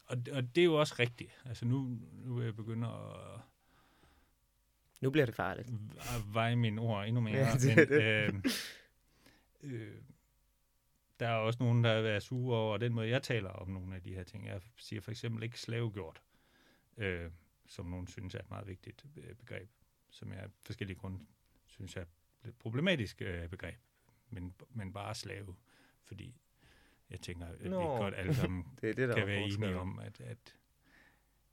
[0.05, 1.31] og, og det er jo også rigtigt.
[1.45, 3.39] Altså nu, nu er jeg begynde at
[5.01, 5.69] Nu bliver det farligt.
[5.97, 7.37] at veje mine ord endnu mere.
[7.37, 8.01] Ja, det men, det.
[8.01, 8.33] Øh,
[9.63, 10.01] øh,
[11.19, 14.01] der er også nogen, der er sure over den måde, jeg taler om nogle af
[14.01, 14.47] de her ting.
[14.47, 16.21] Jeg siger for eksempel ikke slavegjort,
[16.97, 17.31] øh,
[17.67, 19.69] som nogen synes er et meget vigtigt øh, begreb,
[20.09, 21.25] som jeg af forskellige grunde
[21.67, 22.05] synes er
[22.45, 23.79] et problematisk øh, begreb,
[24.29, 25.55] men, men bare slave,
[26.03, 26.35] fordi
[27.09, 27.97] jeg tænker, at vi Nå.
[27.97, 29.69] godt alle sammen Det er det, der kan være forskellen.
[29.69, 30.55] enige om, at, at,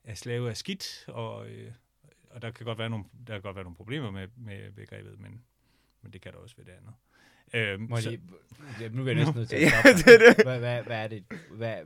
[0.04, 1.72] at slave er skidt, og, øh,
[2.30, 5.20] og der kan godt være nogle, der kan godt være nogle problemer med, med begrebet,
[5.20, 5.44] men,
[6.02, 6.94] men det kan der også ved det andet.
[7.54, 8.22] Øhm, Må jeg så, lige,
[8.80, 10.10] ja, nu er jeg næsten nødt til at Ja, stoppe.
[10.12, 10.44] det det.
[10.44, 11.24] Hvad, hvad, hvad er det?
[11.50, 11.76] Hvad,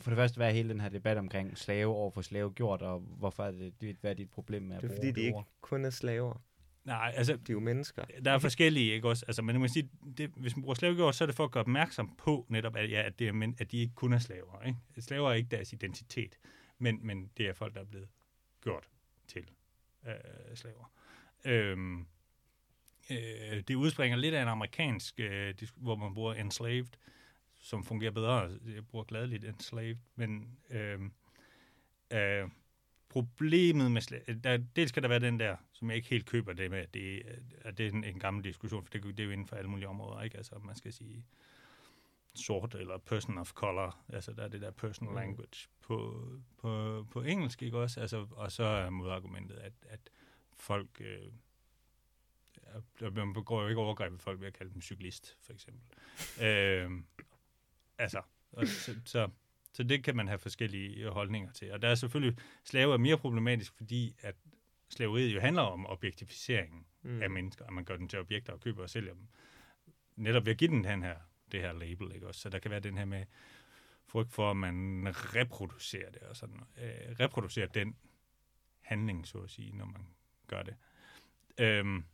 [0.00, 2.82] for det første, hvad er hele den her debat omkring slave over for slave gjort,
[2.82, 5.26] og hvorfor er det, hvad er dit problem med at Det er bruge fordi, de
[5.26, 6.40] ikke kun er slaver.
[6.84, 8.04] Nej, altså, De er jo mennesker.
[8.24, 9.24] der er forskellige, ikke også?
[9.28, 11.50] Altså, men man kan sige, det, hvis man bruger slavegjort, så er det for at
[11.50, 14.18] gøre opmærksom på netop, at, ja, at, det er, men, at de ikke kun er
[14.18, 14.62] slaver.
[14.62, 14.78] Ikke?
[14.98, 16.38] Slaver er ikke deres identitet,
[16.78, 18.08] men, men det er folk, der er blevet
[18.62, 18.88] gjort
[19.26, 19.50] til
[20.06, 20.14] øh,
[20.54, 20.92] slaver.
[21.44, 22.06] Øhm,
[23.10, 26.86] øh, det udspringer lidt af en amerikansk, øh, hvor man bruger enslaved,
[27.60, 28.58] som fungerer bedre.
[28.74, 31.00] Jeg bruger gladeligt enslaved, men øh,
[32.12, 32.48] øh,
[33.12, 36.70] problemet med der, dels kan der være den der, som jeg ikke helt køber det
[36.70, 37.22] med, det,
[37.60, 39.70] at det er en, en gammel diskussion, for det, det er jo inden for alle
[39.70, 40.36] mulige områder, ikke?
[40.36, 41.24] Altså, man skal sige
[42.34, 45.16] sort eller person of color, altså der er det der personal Mm.
[45.16, 46.28] language på,
[46.58, 48.00] på, på engelsk, ikke også?
[48.00, 50.10] Altså, og så er modargumentet, at, at
[50.56, 51.32] folk, øh,
[53.14, 55.82] man begår jo ikke overgreb folk ved at kalde dem cyklist, for eksempel.
[56.46, 56.90] øh,
[57.98, 58.22] altså,
[58.52, 59.28] og så, så,
[59.72, 61.72] så det kan man have forskellige holdninger til.
[61.72, 64.34] Og der er selvfølgelig, slave er mere problematisk, fordi at
[64.88, 67.22] slaveriet jo handler om objektificeringen mm.
[67.22, 69.28] af mennesker, at man gør dem til objekter og køber og sælger dem.
[70.16, 71.16] Netop ved at give den den her,
[71.52, 72.40] det her label, ikke også?
[72.40, 73.24] Så der kan være den her med
[74.06, 76.60] frygt for, at man reproducerer det og sådan.
[76.82, 77.96] Øh, reproducerer den
[78.80, 80.06] handling, så at sige, når man
[80.46, 80.74] gør det.
[81.58, 82.04] Øhm,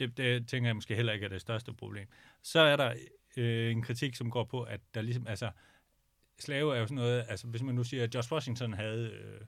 [0.00, 2.08] det, det tænker jeg måske heller ikke er det største problem.
[2.42, 2.94] Så er der
[3.36, 5.50] øh, en kritik, som går på, at der ligesom, altså,
[6.38, 9.40] slave er jo sådan noget, altså hvis man nu siger, at George Washington havde, øh,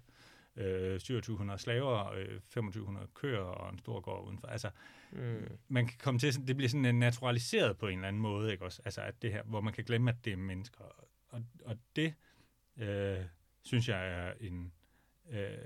[0.93, 4.47] øh, 2700 slaver, øh, 2500 køer og en stor gård udenfor.
[4.47, 4.71] Altså,
[5.13, 5.49] Mm.
[5.69, 8.65] man kan komme til, det bliver sådan en naturaliseret på en eller anden måde, ikke
[8.65, 8.83] også?
[8.85, 10.85] Altså, at det her, hvor man kan glemme, at det er mennesker.
[11.29, 12.15] Og, og det,
[12.77, 13.19] øh,
[13.63, 14.73] synes jeg er en
[15.31, 15.59] øh,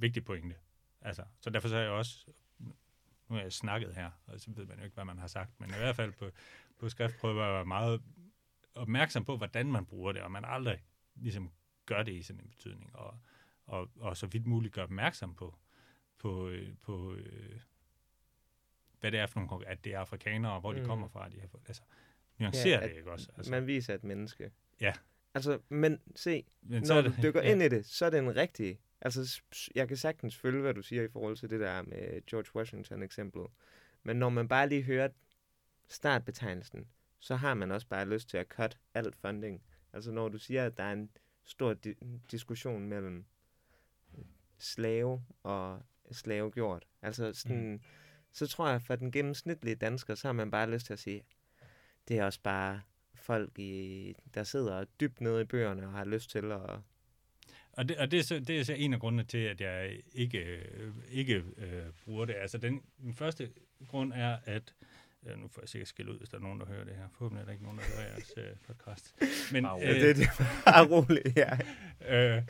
[0.00, 0.56] vigtig pointe.
[1.00, 2.26] Altså, så derfor så er jeg også,
[3.28, 5.60] nu har jeg snakket her, og så ved man jo ikke, hvad man har sagt,
[5.60, 6.30] men i hvert fald på,
[6.78, 8.02] på skrift prøver jeg at være meget
[8.74, 10.84] opmærksom på, hvordan man bruger det, og man aldrig
[11.14, 11.50] ligesom
[11.86, 13.18] gør det i sådan en betydning, og,
[13.66, 15.54] og, og så vidt muligt gør opmærksom på,
[16.18, 17.60] på, øh, på øh,
[19.00, 20.86] hvad det er for nogle, at det er afrikanere, og hvor de Mm.
[20.86, 21.28] kommer fra.
[21.28, 21.82] De har, fået- altså,
[22.38, 23.30] nuancerer Ja, det, ikke også?
[23.36, 24.50] Altså, Man viser et menneske.
[24.80, 24.92] Ja.
[25.34, 27.52] Altså, men se, men når du det- dykker ja.
[27.52, 28.80] ind i det, så er det en rigtig...
[29.00, 29.42] Altså,
[29.74, 33.46] jeg kan sagtens følge, hvad du siger i forhold til det der med George Washington-eksemplet.
[34.02, 35.08] Men når man bare lige hører
[35.88, 36.88] startbetegnelsen,
[37.24, 39.62] så har man også bare lyst til at cut alt funding.
[39.92, 41.10] Altså, når du siger, at der er en
[41.44, 43.24] stor di- diskussion mellem
[44.58, 45.82] slave og
[46.12, 46.86] slavegjort.
[47.02, 47.80] Altså, sådan, mm.
[48.32, 51.22] så tror jeg, for den gennemsnitlige dansker, så har man bare lyst til at sige,
[52.08, 52.80] det er også bare
[53.14, 56.60] folk, i, der sidder dybt nede i bøgerne og har lyst til at
[57.72, 60.00] Og, det, og det, er så, det er så en af grundene til, at jeg
[60.12, 62.34] ikke, øh, ikke øh, bruger det.
[62.34, 63.52] Altså den, den første
[63.88, 64.74] grund er, at
[65.26, 67.08] øh, nu får jeg sikkert skille ud, hvis der er nogen, der hører det her.
[67.12, 69.14] Forhåbentlig er der ikke nogen, der hører jeres øh, podcast.
[69.52, 69.78] Men, Wow.
[69.80, 70.28] Ja, det, det
[70.66, 71.58] er roligt, ja.
[72.36, 72.42] øh,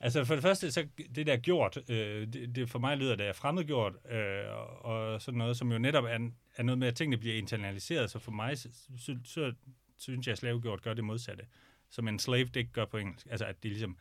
[0.00, 3.26] altså for det første, så det der gjort, øh, det, det for mig lyder det
[3.26, 4.44] er fremmedgjort, øh,
[4.84, 8.10] og, sådan noget, som jo netop er, er noget med, at tingene bliver internaliseret.
[8.10, 8.68] Så for mig, så,
[8.98, 9.52] så, så
[9.98, 11.44] synes jeg, at slavegjort gør det modsatte.
[11.90, 13.26] Som en slave, det ikke gør på engelsk.
[13.30, 13.98] Altså at det ligesom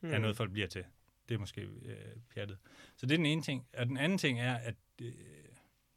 [0.00, 0.12] Hmm.
[0.12, 0.84] er noget, folk bliver til.
[1.28, 1.96] Det er måske øh,
[2.34, 2.58] pjattet.
[2.96, 3.66] Så det er den ene ting.
[3.78, 4.74] Og den anden ting er, at...
[5.02, 5.12] Øh,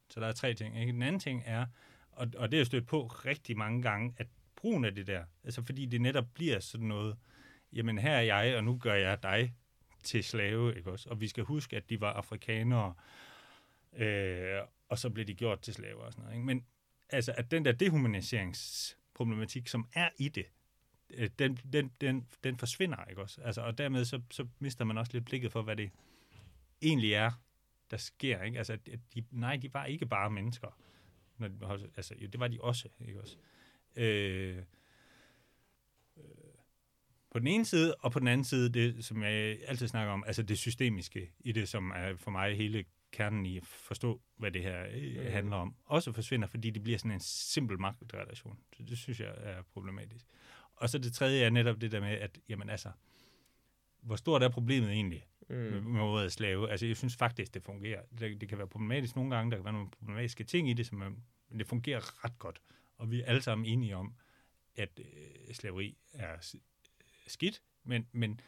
[0.09, 0.79] så der er tre ting.
[0.79, 0.91] Ikke?
[0.91, 1.65] Den anden ting er,
[2.11, 5.23] og, og det er jeg stødt på rigtig mange gange, at brugen af det der,
[5.43, 7.17] altså fordi det netop bliver sådan noget,
[7.73, 9.53] jamen her er jeg, og nu gør jeg dig
[10.03, 11.09] til slave, ikke også?
[11.09, 12.93] Og vi skal huske, at de var afrikanere,
[13.93, 14.59] øh,
[14.89, 16.35] og så blev de gjort til slaver og sådan noget.
[16.35, 16.45] Ikke?
[16.45, 16.65] Men
[17.09, 20.45] altså, at den der dehumaniseringsproblematik, som er i det,
[21.09, 23.41] øh, den, den, den, den forsvinder, ikke også?
[23.41, 25.91] Altså, og dermed så, så mister man også lidt blikket for, hvad det
[26.81, 27.31] egentlig er,
[27.91, 28.57] der sker, ikke?
[28.57, 28.77] Altså,
[29.15, 30.77] de, nej, de var ikke bare mennesker.
[31.37, 33.37] Når de, altså, jo, det var de også, ikke også?
[33.95, 34.57] Øh,
[36.17, 36.23] øh,
[37.31, 40.23] på den ene side, og på den anden side, det, som jeg altid snakker om,
[40.27, 44.51] altså det systemiske i det, som er for mig hele kernen i at forstå, hvad
[44.51, 45.31] det her øh, Mm.
[45.31, 48.59] handler om, også forsvinder, fordi det bliver sådan en simpel magtrelation.
[48.77, 50.25] Så det synes jeg er problematisk.
[50.75, 52.91] Og så det tredje er netop det der med, at jamen altså,
[54.01, 55.83] hvor stort er problemet egentlig Mm.
[55.83, 56.71] med ordet slave?
[56.71, 58.01] Altså, jeg synes faktisk, det fungerer.
[58.19, 60.85] Det, det kan være problematisk nogle gange, der kan være nogle problematiske ting i det,
[60.85, 61.09] som er,
[61.49, 62.61] men det fungerer ret godt.
[62.97, 64.13] Og vi er alle sammen enige om,
[64.75, 66.55] at øh, slaveri er
[67.27, 68.39] skidt, men, men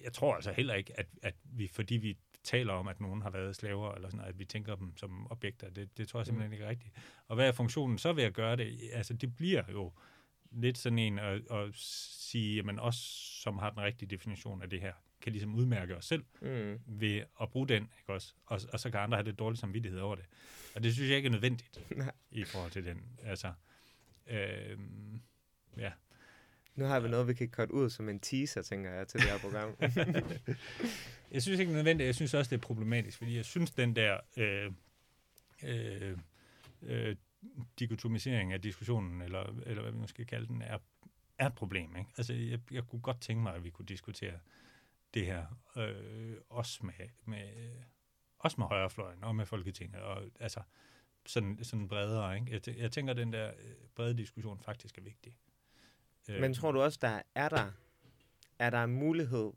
[0.00, 3.30] jeg tror altså heller ikke, at, at vi, fordi vi taler om, at nogen har
[3.30, 5.70] været slaver, eller sådan at vi tænker dem som objekter.
[5.70, 6.94] Det, det tror jeg simpelthen ikke er rigtigt.
[7.28, 8.90] Og hvad er funktionen så ved at gøre det?
[8.92, 9.92] Altså, det bliver jo
[10.50, 12.96] lidt sådan en at, at sige, jamen os,
[13.42, 16.78] som har den rigtige definition af det her, kan ligesom udmærke os selv Mm.
[16.86, 18.34] ved at bruge den, ikke også?
[18.46, 20.24] Og, og så kan andre have det dårlige samvittighed over det.
[20.74, 22.12] Og det synes jeg ikke er nødvendigt Nej.
[22.30, 23.02] i forhold til den.
[23.22, 23.52] Altså,
[24.26, 25.20] øhm,
[25.76, 25.92] ja.
[26.74, 29.28] Nu har vi noget, vi kan cutte ud som en teaser, tænker jeg, til det
[29.30, 29.76] her program.
[31.32, 33.70] Jeg synes ikke det er nødvendigt, jeg synes også, det er problematisk, fordi jeg synes,
[33.70, 34.72] den der øh,
[35.62, 36.18] øh,
[36.82, 37.16] øh,
[37.78, 40.78] dikotomisering af diskussionen, eller, eller hvad vi nu skal kalde den, er,
[41.38, 41.96] er et problem.
[41.96, 42.10] Ikke?
[42.16, 44.32] Altså, jeg, jeg kunne godt tænke mig, at vi kunne diskutere
[45.14, 45.46] det her,
[45.76, 47.82] øh, også med, med, øh,
[48.38, 50.62] også med højrefløjen og med Folketinget, og altså
[51.26, 52.36] sådan, sådan bredere.
[52.36, 52.52] Ikke?
[52.52, 55.36] Jeg, jeg tænker, at den der øh, brede diskussion faktisk er vigtig.
[56.28, 57.72] Øh, Men tror du også, der er der,
[58.58, 59.52] er der en mulighed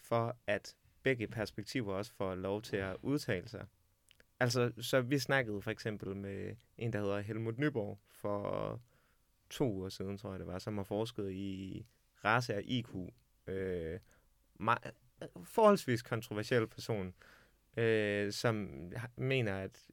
[0.00, 3.66] for, at begge perspektiver også får lov til at udtale sig?
[4.40, 8.80] Altså, så vi snakkede for eksempel med en, der hedder Helmut Nyborg for
[9.50, 11.86] to uger siden, tror jeg det var, som har forsket i
[12.24, 12.94] race og IQ.
[13.46, 14.00] Øh,
[14.62, 14.92] meget,
[15.44, 17.14] forholdsvis kontroversiel person,
[17.76, 18.68] øh, som
[19.16, 19.90] mener, at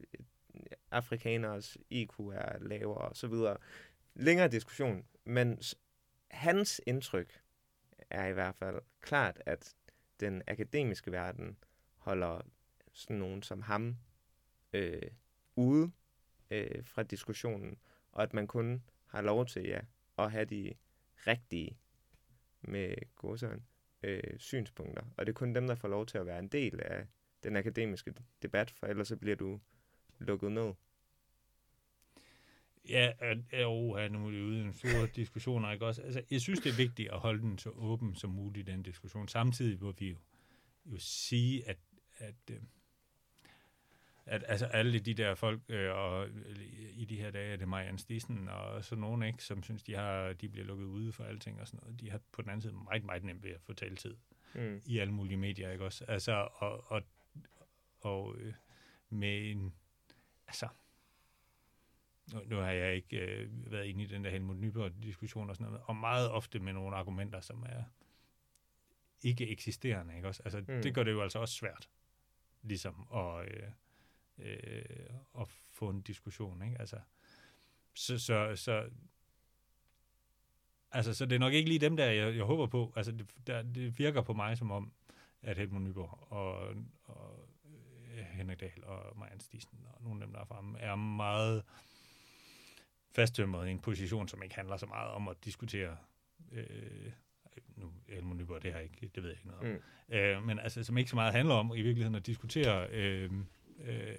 [0.91, 3.58] afrikaners IQ er lavere og så videre.
[4.14, 5.62] Længere diskussion, men
[6.32, 7.41] hans indtryk
[8.10, 9.76] er i hvert fald klart, at
[10.20, 11.58] den akademiske verden
[11.98, 12.41] holder
[12.94, 13.98] sådan nogen som ham
[14.74, 15.12] øh,
[15.56, 15.91] ude
[16.52, 17.78] øh, fra diskussionen,
[18.12, 19.80] og at man kun har lov til ja,
[20.18, 20.74] at have de
[21.28, 21.78] rigtige
[22.62, 23.64] med godsøjne
[24.04, 25.04] øh, synspunkter.
[25.18, 27.06] Og det er kun dem, der får lov til at være en del af
[27.44, 29.60] den akademiske debat, for ellers så bliver du
[30.20, 30.74] lukket ned.
[32.90, 33.12] Ja,
[33.54, 36.02] jo, ja, nu er det ude i en stor diskussioner, ikke også?
[36.02, 39.28] Altså, jeg synes, det er vigtigt at holde den så åben som muligt, den diskussion,
[39.28, 40.18] samtidig hvor vi jo
[40.86, 41.78] jo sige, at,
[42.18, 42.58] at, øh,
[44.30, 46.28] at altså alle de der folk, øh, og
[46.94, 49.96] i de her dage er det Marianne Stisen og så nogen, ikke, som synes, de,
[49.96, 52.62] har, de bliver lukket ude for alting og sådan noget, de har på den anden
[52.62, 54.16] side meget, meget nemt ved at få taletid
[54.54, 54.82] Mm.
[54.86, 56.06] i alle mulige medier, ikke også?
[56.08, 57.02] Altså, og, og,
[58.02, 58.54] og øh,
[59.10, 59.74] med en,
[60.48, 60.68] altså,
[62.34, 65.72] nu, nu har jeg ikke øh, været inde i den der Helmut Nyborg-diskussion og sådan
[65.72, 67.84] noget, og meget ofte med nogle argumenter, som er
[69.22, 70.42] ikke eksisterende, ikke også?
[70.46, 70.82] Altså, mm.
[70.82, 71.90] det gør det jo altså også svært,
[72.62, 73.70] ligesom at, øh,
[74.40, 75.10] øh,
[75.40, 76.80] at få en diskussion, ikke?
[76.80, 76.99] Altså,
[77.94, 78.90] så, så, så
[80.91, 82.94] Altså, så det er nok ikke lige dem der, jeg, jeg håber på.
[82.95, 84.91] Altså, det, der, det virker på mig som om,
[85.41, 90.34] at Helmut Nyborg og, og øh, Henrik Dahl og Marianne Stisen og nogle af dem,
[90.34, 91.64] der er fremme, er meget
[93.11, 95.98] fasttømret i en position, som ikke handler så meget om at diskutere
[96.52, 97.11] øh,
[97.76, 99.82] nu Helmut Nyborg, det har ikke, det ved jeg ikke noget om.
[100.10, 100.16] Mm.
[100.16, 103.32] Øh, men altså, som ikke så meget handler om i virkeligheden at diskutere øh,
[103.86, 104.16] øh,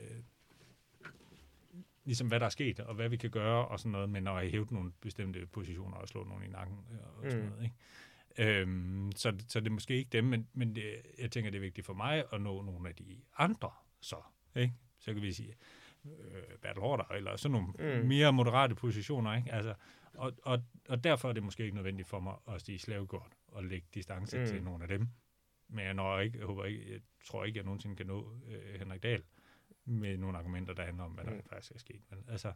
[2.05, 4.51] ligesom hvad der er sket, og hvad vi kan gøre, og sådan noget, men at
[4.51, 7.51] hævet nogle bestemte positioner og slå nogen i nakken øh, og sådan Mm.
[7.51, 7.77] noget, ikke?
[8.61, 11.63] Øhm, så, så det er måske ikke dem, men, men det, jeg tænker, det er
[11.63, 13.71] vigtigt for mig at nå nogle af de andre
[14.01, 14.17] så,
[14.57, 14.75] ikke?
[14.99, 15.55] Så kan vi sige,
[16.05, 18.09] øh, Bertel Hårder, eller sådan nogle Mm.
[18.09, 19.53] mere moderate positioner, ikke?
[19.53, 19.75] Altså,
[20.15, 23.65] og, og, og derfor er det måske ikke nødvendigt for mig at stige slavegård og
[23.65, 24.47] lægge distance Mm.
[24.47, 25.09] til nogle af dem.
[25.69, 28.79] Men jeg, når ikke, jeg, håber ikke, jeg tror ikke, jeg nogensinde kan nå øh,
[28.79, 29.23] Henrik Dahl
[29.91, 31.43] med nogle argumenter, der handler om, hvad der Mm.
[31.49, 32.01] faktisk er sket.
[32.11, 32.53] Men, altså,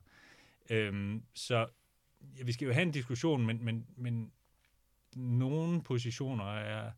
[0.71, 1.67] øhm, så
[2.39, 4.33] ja, vi skal jo have en diskussion, men, men, men
[5.17, 6.93] nogle positioner er,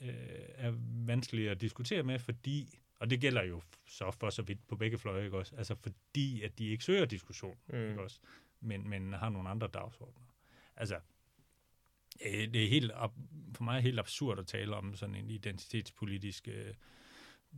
[0.00, 0.08] øh,
[0.54, 0.72] er
[1.06, 4.98] vanskelige at diskutere med, fordi, og det gælder jo så for så vidt på begge
[4.98, 5.56] fløje, ikke også?
[5.56, 7.74] Altså fordi, at de ikke søger diskussion, Mm.
[7.88, 8.20] ikke også?
[8.60, 10.22] Men, men har nogle andre dagsordner.
[10.76, 10.96] Altså,
[12.26, 16.48] øh, det er helt ab- for mig helt absurd at tale om sådan en identitetspolitisk
[16.48, 16.74] øh,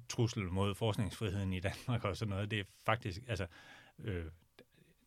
[0.08, 2.50] trussel mod forskningsfriheden i Danmark og sådan noget.
[2.50, 3.46] Det er faktisk, altså,
[3.98, 4.24] øh,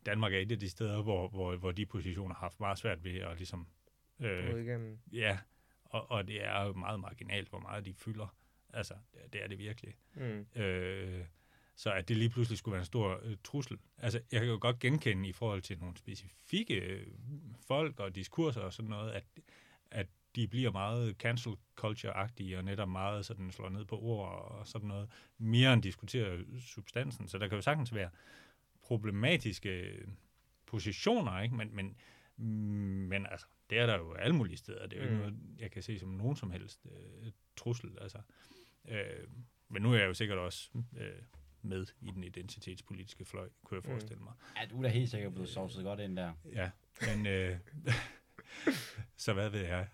[0.05, 3.03] Danmark er et af de steder, hvor, hvor, hvor de positioner har haft meget svært
[3.03, 3.67] ved at ligesom,
[4.19, 4.97] Øh.
[5.11, 5.37] ja,
[5.83, 8.35] og, og det er meget marginalt, hvor meget de fylder.
[8.73, 9.95] Altså, det, det er det virkelig.
[10.15, 10.61] Mm.
[10.61, 11.25] Øh,
[11.75, 13.79] så at det lige pludselig skulle være en stor øh, trussel.
[13.97, 17.07] Altså, jeg kan jo godt genkende i forhold til nogle specifikke øh,
[17.67, 19.23] folk og diskurser og sådan noget, at,
[19.91, 20.07] at
[20.37, 24.87] de bliver meget cancel culture-agtige og netop meget sådan slår ned på ord og sådan
[24.87, 27.27] noget, mere end diskuterer substansen.
[27.27, 28.09] Så der kan jo sagtens være
[28.81, 29.99] problematiske
[30.65, 31.55] positioner, ikke?
[31.55, 31.95] Men, men,
[33.09, 34.87] men altså, det er der jo alle mulige steder.
[34.87, 35.15] Det er jo Mm.
[35.15, 37.97] ikke noget, jeg kan se som nogen som helst øh, trussel.
[38.01, 38.17] Altså,
[38.87, 39.27] øh,
[39.69, 41.21] men nu er jeg jo sikkert også øh,
[41.61, 43.91] med i den identitetspolitiske fløj, kunne jeg Mm.
[43.91, 44.33] forestille mig.
[44.61, 46.33] Ja, du er da helt sikkert blevet sovset godt ind der.
[46.53, 46.69] Ja,
[47.07, 47.57] men øh,
[49.17, 49.87] så hvad ved jeg?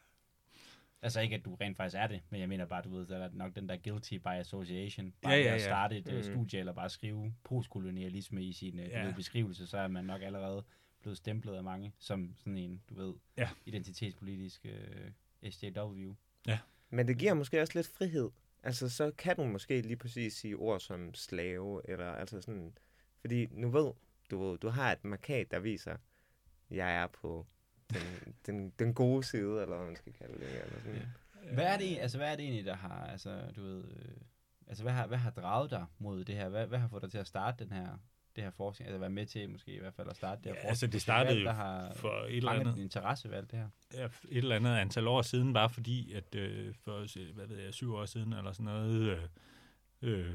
[1.03, 3.17] Altså ikke, at du rent faktisk er det, men jeg mener bare, du ved, der
[3.17, 5.13] er nok den der guilty by association.
[5.21, 5.65] Bare Ja, ved ja, at ja.
[5.65, 6.13] starte et Mm.
[6.15, 6.23] mm.
[6.23, 8.99] studie, eller bare skrive postkolonialisme i sin Ja.
[8.99, 9.05] ja.
[9.05, 10.63] ved, beskrivelse, så er man nok allerede
[11.01, 13.49] blevet stemplet af mange som sådan en, du ved, Ja.
[13.65, 16.13] identitetspolitisk øh, SJW.
[16.89, 18.29] Men det giver måske også lidt frihed.
[18.63, 22.77] Altså, så kan du måske lige præcis sige ord som slave, eller altså sådan...
[23.21, 23.91] Fordi nu ved
[24.31, 25.97] du, ved, du har et markat, der viser,
[26.69, 27.47] jeg er på
[27.93, 30.47] den, den, den gode side, eller hvad man skal kalde det.
[30.47, 30.95] Eller sådan.
[30.95, 31.53] Ja.
[31.53, 34.15] Hvad er det, altså, hvad er det egentlig, der har, altså, du ved, øh,
[34.67, 36.49] altså, hvad har, hvad har draget dig mod det her?
[36.49, 37.87] Hvad, hvad har fået dig til at starte den her,
[38.35, 40.53] det her forskning, altså være med til måske i hvert fald at starte det her
[40.53, 40.69] Ja, forskning?
[40.69, 41.51] altså, det startede jo
[41.95, 43.67] For et eller andet interesse ved alt det her?
[43.93, 47.73] ja, et eller andet antal år siden, bare fordi, at øh, for hvad ved jeg,
[47.73, 49.19] syv år siden eller sådan noget, øh,
[50.01, 50.33] øh,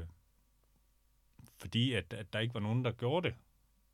[1.57, 3.35] fordi at, at der ikke var nogen, der gjorde det,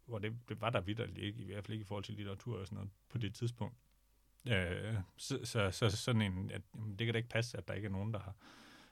[0.06, 2.60] hvor det, det var der vidderligt ikke, i hvert fald ikke i forhold til litteratur
[2.60, 3.76] og sådan noget på det tidspunkt.
[4.48, 7.74] Øh, så, så, så sådan en, at jamen, det kan da ikke passe, at der
[7.74, 8.36] ikke er nogen, der har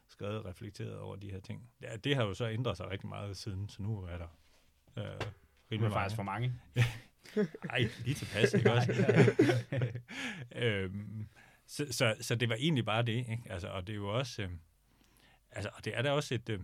[0.08, 1.70] skrevet og reflekteret over de her ting.
[1.82, 4.28] Ja, det har jo så ændret sig rigtig meget siden, så nu er der
[4.98, 5.34] øh, Det
[5.72, 6.54] rimelig er faktisk for mange.
[7.70, 8.94] Ej, lige tilpas, ikke også?
[10.56, 11.28] øhm,
[11.66, 13.44] så, så, så det var egentlig bare det, ikke?
[13.50, 14.50] Altså, og det er jo også, øh,
[15.52, 16.60] altså, og det er da også et, øh,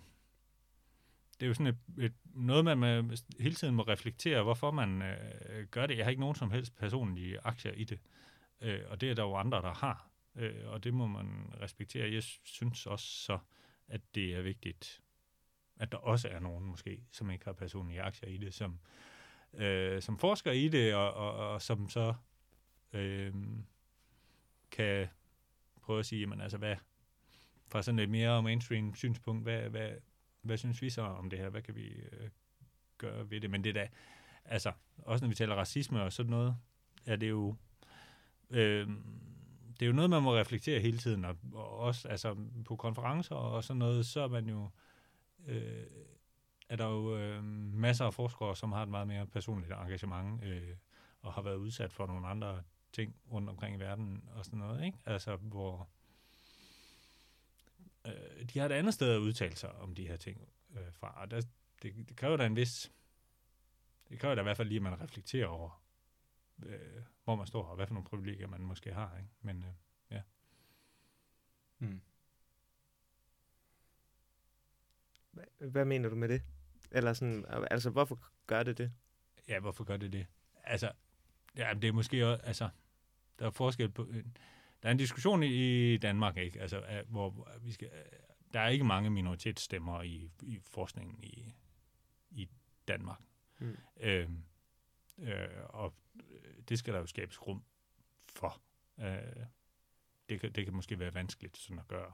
[1.40, 5.02] det er jo sådan et, et, noget, man med, hele tiden må reflektere, hvorfor man
[5.02, 5.98] øh, gør det.
[5.98, 8.00] Jeg har ikke nogen som helst personlige aktier i det,
[8.62, 12.14] øh, og det er der jo andre, der har, øh, og det må man respektere.
[12.14, 13.40] Jeg synes også så,
[13.88, 15.02] at det er vigtigt,
[15.76, 18.80] at der også er nogen måske, som ikke har personlige aktier i det, som,
[19.54, 22.14] øh, som forsker i det, og, og, og som så
[22.94, 23.34] øh,
[24.72, 25.08] kan
[25.82, 26.76] prøve at sige, jamen altså, hvad,
[27.68, 29.92] fra sådan et mere mainstream synspunkt, hvad, hvad,
[30.42, 31.50] hvad synes vi så om det her?
[31.50, 32.30] Hvad kan vi øh,
[32.98, 33.50] gøre ved det?
[33.50, 33.90] Men det er da,
[34.46, 36.56] altså, også når vi taler racisme og sådan noget,
[37.06, 37.56] er det jo,
[38.50, 38.88] øh,
[39.80, 42.36] det er jo noget, man må reflektere hele tiden, og, og også altså,
[42.66, 44.70] på konferencer og sådan noget, så er man jo,
[45.48, 45.86] øh,
[46.70, 47.44] er der jo øh,
[47.74, 50.76] masser af forskere, som har et meget mere personligt engagement, øh,
[51.22, 52.64] og har været udsat for nogle andre
[52.94, 54.98] ting rundt omkring i verden og sådan noget, ikke?
[55.06, 55.90] Altså, hvor
[58.08, 61.22] øh, de har et andet sted at udtale sig om de her ting øh, fra,
[61.22, 61.42] og der,
[61.82, 62.92] det, det kræver da en vis,
[64.10, 65.84] det kræver da i hvert fald lige, at man reflekterer over,
[66.66, 69.30] øh, hvor man står, og hvad for nogle privilegier man måske har, ikke?
[69.42, 69.74] Men øh,
[70.12, 70.22] ja.
[71.80, 72.02] Mm.
[75.32, 76.44] Hvad, hvad mener du med det?
[76.92, 78.92] Eller sådan, altså, hvorfor gør det det?
[79.48, 80.28] Ja, hvorfor gør det det?
[80.64, 80.92] Altså,
[81.56, 82.70] ja, det er måske også, altså,
[83.40, 84.08] der er forskel på,
[84.84, 86.62] der er en diskussion i Danmark, ikke?
[86.62, 88.20] Altså, øh, hvor vi skal, øh,
[88.54, 91.54] der er ikke mange minoritetsstemmer i, i forskningen i,
[92.30, 92.50] i
[92.88, 93.20] Danmark.
[93.60, 93.78] Mm.
[94.00, 94.30] Øh,
[95.20, 95.94] øh, og
[96.70, 97.64] det skal der jo skabes rum
[98.30, 98.62] for.
[99.00, 99.46] Øh,
[100.30, 102.12] det, kan, det kan måske være vanskeligt sådan at gøre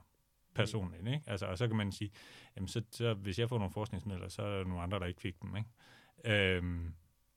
[0.55, 1.07] personligt.
[1.07, 1.23] Ikke?
[1.27, 2.11] Altså, og så kan man sige,
[2.55, 5.21] jamen så, så hvis jeg får nogle forskningsmidler, så er der nogle andre, der ikke
[5.21, 5.55] fik dem.
[5.55, 5.69] Ikke?
[6.25, 6.93] Øhm,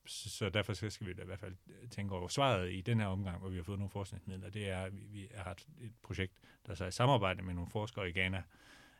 [0.09, 1.55] så, så derfor skal vi da i hvert fald
[1.89, 4.49] tænke over svaret i den her omgang, hvor vi har fået nogle forskningsmidler.
[4.49, 6.33] Det er, at vi, vi har et, et projekt,
[6.67, 8.43] der så er i samarbejde med nogle forskere i Ghana.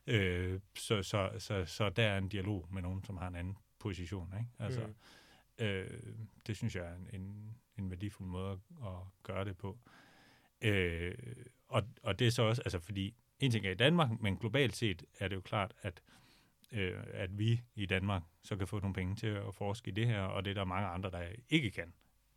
[0.08, 3.58] Øh, så, så, så, så der er en dialog med nogen, som har en anden
[3.80, 4.34] position.
[4.38, 4.50] Ikke?
[4.60, 4.88] Altså,
[5.60, 5.66] mm.
[5.66, 6.00] øh,
[6.48, 9.80] det synes jeg er en, en, en værdifuld måde at, at gøre det på.
[10.62, 11.16] Øh,
[11.68, 14.76] og, og det er så også, altså fordi en ting er i Danmark, men globalt
[14.76, 16.19] set er det jo klart, at, øh,
[16.72, 20.22] at vi i Danmark så kan få nogle penge til at forske i det her,
[20.22, 21.94] og det er der mange andre, der ikke kan.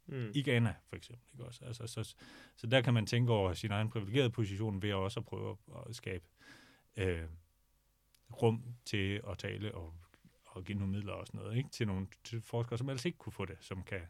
[0.06, 0.30] Mm.
[0.34, 1.26] I Ghana for eksempel.
[1.32, 1.64] Ikke også?
[1.64, 2.14] Altså, så,
[2.56, 5.56] så der kan man tænke over sin egen privilegerede position ved også at prøve
[5.88, 6.24] at skabe
[6.96, 7.24] øh,
[8.42, 9.94] rum til at tale og,
[10.44, 11.68] og give nogle midler og sådan noget, ikke?
[11.70, 14.00] til nogle til forskere, som ellers ikke kunne få det, som kan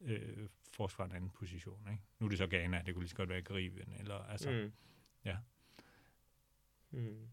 [0.00, 1.88] øh, forske fra en anden position.
[1.90, 2.02] Ikke?
[2.18, 4.72] Nu er det så Ghana, det kunne lige så godt være Karibien, eller altså, mm.
[5.24, 5.36] ja.
[6.90, 7.28] Mm.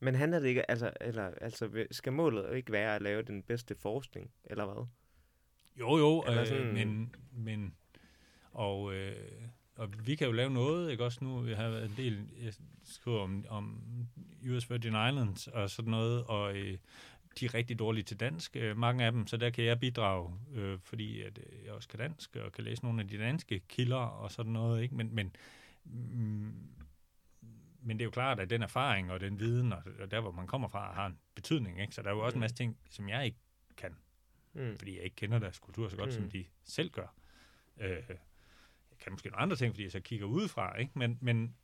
[0.00, 3.74] Men handler det ikke, altså, eller, altså, skal målet ikke være at lave den bedste
[3.74, 4.86] forskning, eller hvad?
[5.76, 6.66] Jo, jo, eller sådan...
[6.66, 7.74] øh, men, men
[8.52, 9.16] og, øh,
[9.76, 12.52] og vi kan jo lave noget, ikke også nu, vi har været en del, jeg
[12.84, 13.80] skriver om, om
[14.50, 16.78] US Virgin Islands og sådan noget, og øh,
[17.40, 20.34] de er rigtig dårlige til dansk, øh, mange af dem, så der kan jeg bidrage,
[20.54, 23.60] øh, fordi at, øh, jeg også kan dansk, og kan læse nogle af de danske
[23.68, 24.94] kilder og sådan noget, ikke?
[24.94, 25.36] Men, men
[25.84, 26.52] mm,
[27.88, 30.46] men det er jo klart, at den erfaring og den viden, og der, hvor man
[30.46, 31.80] kommer fra, har en betydning.
[31.80, 31.94] Ikke?
[31.94, 33.38] Så der er jo også en masse ting, som jeg ikke
[33.76, 33.96] kan,
[34.52, 34.76] mm.
[34.78, 36.12] fordi jeg ikke kender deres kultur så godt, mm.
[36.12, 37.14] som de selv gør.
[37.76, 40.92] Øh, jeg kan måske nogle andre ting, fordi jeg så kigger udefra, ikke?
[40.94, 41.56] men, men,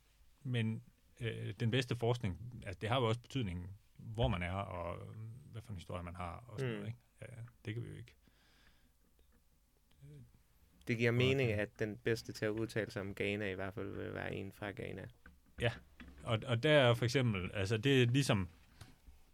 [0.43, 0.83] men
[1.21, 5.05] øh, den bedste forskning, altså, det har jo også betydning, hvor man er, og
[5.51, 6.79] hvad for en historie man har, og sådan mm.
[6.79, 6.87] noget.
[6.87, 6.99] Ikke?
[7.21, 8.15] Ja, det kan vi jo ikke.
[10.87, 13.95] Det giver mening, at den bedste til at udtale sig om Ghana i hvert fald
[13.95, 15.07] vil være en fra Ghana.
[15.61, 15.71] Ja,
[16.25, 18.49] og, og der er for eksempel, altså det er ligesom,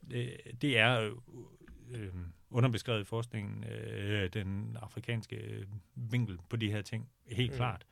[0.09, 1.13] det, det er
[1.91, 2.15] øh,
[2.49, 7.55] underbeskrevet i forskningen, øh, den afrikanske vinkel på de her ting, helt mm.
[7.55, 7.85] klart.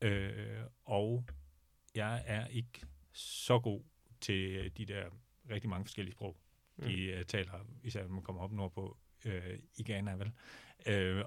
[0.00, 1.24] Øh, og
[1.94, 3.82] jeg er ikke så god
[4.20, 5.04] til de der
[5.50, 6.36] rigtig mange forskellige sprog,
[6.82, 7.18] de mm.
[7.18, 10.26] uh, taler, især når man kommer op nordpå øh, i Ghana, vel?
[10.26, 10.32] Øh,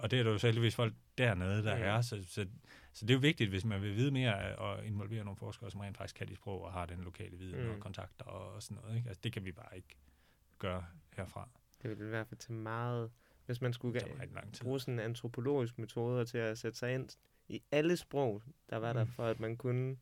[0.01, 1.83] og det er der jo så heldigvis folk dernede, der mm.
[1.83, 2.45] er, så, så
[2.93, 5.79] så det er jo vigtigt, hvis man vil vide mere og involvere nogle forskere, som
[5.79, 7.69] rent faktisk kan de sprog og har den lokale viden mm.
[7.69, 8.97] og kontakter og sådan noget.
[8.97, 9.09] Ikke?
[9.09, 9.97] Altså, det kan vi bare ikke
[10.59, 10.85] gøre
[11.17, 11.49] herfra.
[11.81, 13.11] Det vil i hvert fald til meget,
[13.45, 14.01] hvis man skulle
[14.61, 17.09] bruge sådan en antropologisk metode til at sætte sig ind
[17.47, 19.11] i alle sprog, der var der, mm.
[19.11, 19.97] for at man kunne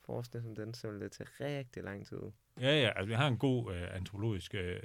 [0.00, 2.22] forske som den, så ville det tage rigtig lang tid.
[2.60, 4.80] Ja, ja, altså vi har en god øh, antropologisk øh,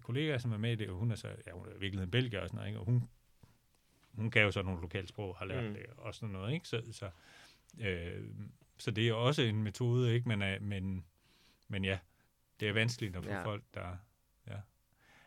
[0.00, 2.10] kollega, som er med i det, og hun er så, ja, hun er virkelig en
[2.10, 2.80] belgier og sådan noget, ikke?
[2.80, 3.08] og hun
[4.16, 5.74] hun kan jo så nogle lokale sprog, har lært mm.
[5.74, 6.68] det og sådan noget, ikke?
[6.68, 7.10] Så, så,
[7.80, 8.24] øh,
[8.78, 10.28] så det er også en metode, ikke?
[10.28, 11.04] Men, øh, men,
[11.68, 11.98] men ja,
[12.60, 13.44] det er vanskeligt at få ja.
[13.44, 13.96] folk, der...
[14.48, 14.56] Ja.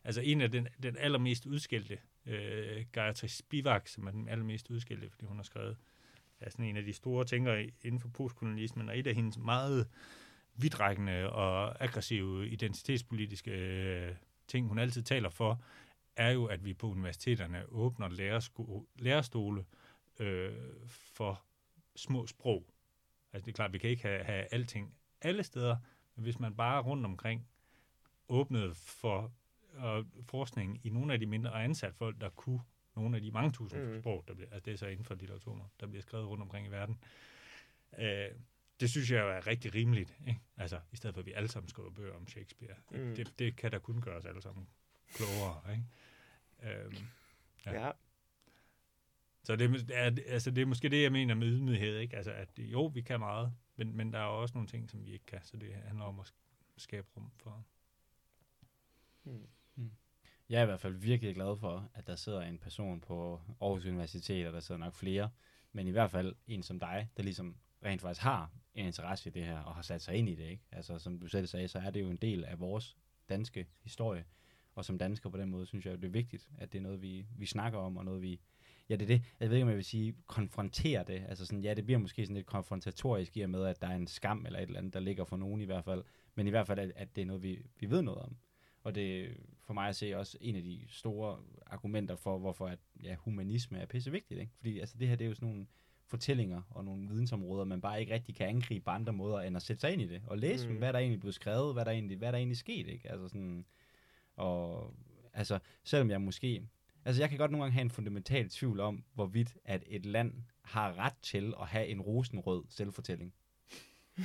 [0.04, 5.10] Altså en af den, den allermest udskilte, øh, Gayatri Spivak, som er den allermest udskilte,
[5.10, 5.78] fordi hun har skrevet,
[6.40, 9.88] er sådan en af de store tænkere inden for postkolonialismen, og et af hendes meget
[10.56, 14.16] vidtrækkende og aggressive identitetspolitiske øh,
[14.48, 15.62] ting, hun altid taler for,
[16.18, 18.10] er jo, at vi på universiteterne åbner
[18.96, 19.66] lærerstole
[20.20, 20.54] øh,
[20.88, 21.42] for
[21.96, 22.66] små sprog.
[23.34, 25.78] Altså det er klart, vi kan ikke have, have alting alle steder,
[26.16, 27.48] men hvis man bare rundt omkring
[28.30, 29.32] åbnede for
[29.76, 32.62] øh, forskning i nogle af de mindre ansat folk, der kunne
[32.96, 34.02] nogle af de mange tusind mm.
[34.02, 36.68] sprog, der bliver, altså det er så inden for litteratur, der bliver skrevet rundt omkring
[36.68, 36.98] i verden.
[37.98, 38.30] Øh,
[38.80, 40.40] det synes jeg er rigtig rimeligt, ikke?
[40.58, 42.76] Altså, i stedet for at vi alle sammen skriver bøger om Shakespeare.
[42.92, 43.16] Mm.
[43.16, 44.68] Det, det kan da kun gøre os alle sammen
[45.14, 45.84] klogere, ikke?
[46.64, 46.96] Øhm,
[47.66, 47.86] ja.
[47.86, 47.92] ja.
[49.44, 52.16] Så det er, altså, det er måske det, jeg mener med ydmyghed, ikke?
[52.18, 55.12] Altså, at jo, vi kan meget, men, men der er også nogle ting, som vi
[55.12, 56.34] ikke kan, så det handler om at
[56.78, 57.66] skabe rum for.
[59.24, 59.48] Hmm.
[60.50, 63.86] Jeg er i hvert fald virkelig glad for, at der sidder en person på Aarhus
[63.86, 65.30] Universitet, og der sidder nok flere,
[65.72, 69.32] men i hvert fald en som dig, der ligesom rent faktisk har en interesse i
[69.32, 70.64] det her, og har sat sig ind i det, ikke?
[70.72, 72.98] Altså, som du selv sagde, så er det jo en del af vores
[73.30, 74.26] danske historie,
[74.78, 77.02] og som dansker på den måde, synes jeg, det er vigtigt, at det er noget,
[77.02, 78.40] vi, vi snakker om, og noget, vi,
[78.90, 81.64] ja, det er det, jeg ved ikke, om jeg vil sige, konfrontere det, altså sådan,
[81.64, 84.46] ja, det bliver måske sådan lidt konfrontatorisk i og med, at der er en skam
[84.46, 86.04] eller et eller andet, der ligger for nogen i hvert fald,
[86.36, 88.38] men i hvert fald, at, at det er noget, vi, vi ved noget om.
[88.84, 92.80] Og det for mig at se også en af de store argumenter for, hvorfor at,
[93.04, 94.40] ja, humanisme er pisse vigtigt.
[94.40, 94.52] Ikke?
[94.58, 95.68] Fordi altså, det her det er jo sådan nogle
[96.06, 99.62] fortællinger og nogle vidensområder, man bare ikke rigtig kan angribe på andre måder, end at
[99.62, 100.78] sætte sig ind i det, og læse, mm.
[100.78, 102.88] hvad der egentlig blev skrevet, hvad der egentlig, hvad der egentlig sket.
[102.88, 103.12] Ikke?
[103.12, 103.66] Altså sådan,
[104.38, 104.94] og
[105.34, 106.68] altså, selvom jeg måske...
[107.06, 110.34] Altså, jeg kan godt nogle gange have en fundamental tvivl om, hvorvidt at et land
[110.62, 113.34] har ret til at have en rosenrød selvfortælling.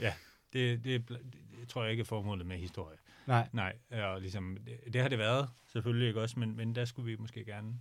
[0.00, 0.14] ja,
[0.52, 1.18] det, det, det,
[1.60, 2.98] det tror jeg ikke er formålet med historie.
[3.26, 3.48] Nej.
[3.52, 7.10] Nej, og ligesom, det, det har det været selvfølgelig ikke også, men, men der skulle
[7.10, 7.74] vi måske gerne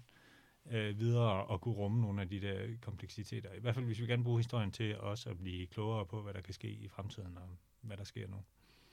[0.72, 3.54] øh, videre og kunne rumme nogle af de der kompleksiteter.
[3.54, 6.34] I hvert fald, hvis vi gerne bruge historien til også at blive klogere på, hvad
[6.34, 8.38] der kan ske i fremtiden, og hvad der sker nu.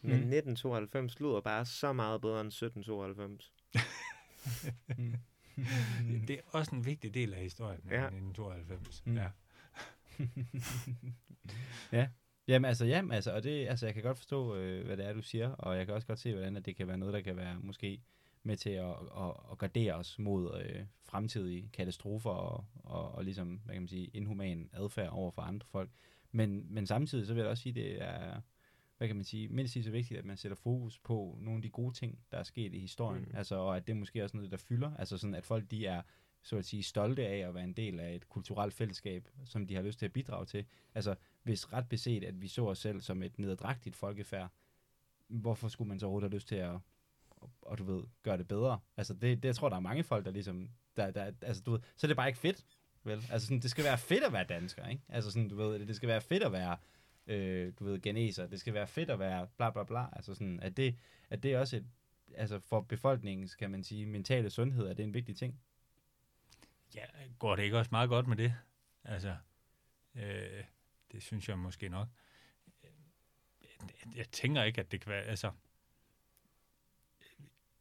[0.03, 3.53] Men 1992 lyder bare så meget bedre end 1792.
[4.99, 5.15] mm.
[6.29, 8.05] det er også en vigtig del af historien, ja.
[8.07, 9.03] 1992.
[9.07, 9.17] Mm.
[9.17, 9.29] Ja.
[11.99, 12.09] ja.
[12.49, 15.13] Jamen altså, jamen, altså, og det, altså, jeg kan godt forstå, øh, hvad det er,
[15.13, 17.21] du siger, og jeg kan også godt se, hvordan at det kan være noget, der
[17.21, 18.01] kan være måske
[18.43, 23.61] med til at, at, at gardere os mod øh, fremtidige katastrofer og, og, og ligesom,
[23.65, 25.91] hvad kan man sige, inhuman adfærd over for andre folk.
[26.33, 28.41] Men, men samtidig så vil jeg også sige, det er,
[29.01, 31.63] hvad kan man sige, mindst lige så vigtigt, at man sætter fokus på nogle af
[31.63, 33.23] de gode ting, der er sket i historien.
[33.23, 33.37] Mm.
[33.37, 34.97] Altså, og at det måske også noget, der fylder.
[34.97, 36.03] Altså sådan, at folk de er
[36.43, 39.75] så at sige, stolte af at være en del af et kulturelt fællesskab, som de
[39.75, 40.65] har lyst til at bidrage til.
[40.95, 44.51] Altså, hvis ret beset, at vi så os selv som et neddragtigt folkefærd,
[45.29, 46.79] hvorfor skulle man så overhovedet have lyst til at,
[47.63, 48.79] og du ved, gøre det bedre?
[48.97, 51.71] Altså, det, det jeg tror der er mange folk, der ligesom, der, der, altså, du
[51.71, 52.67] ved, så er det bare ikke fedt,
[53.05, 53.25] vel?
[53.31, 55.03] Altså, sådan, det skal være fedt at være dansker, ikke?
[55.09, 56.77] Altså, sådan, du ved, det skal være fedt at være,
[57.31, 60.61] øh, du ved, geneser, det skal være fedt at være bla bla bla, altså sådan,
[60.61, 60.97] at det,
[61.31, 61.87] at det også et,
[62.35, 65.61] altså for befolkningens, kan man sige, mentale sundhed, er det en vigtig ting.
[66.95, 67.05] Ja,
[67.39, 68.55] går det ikke også meget godt med det?
[69.05, 69.37] Altså,
[70.15, 70.65] øh,
[71.13, 72.09] det synes jeg måske nok.
[74.17, 75.51] Jeg tænker ikke, at det kan være, altså,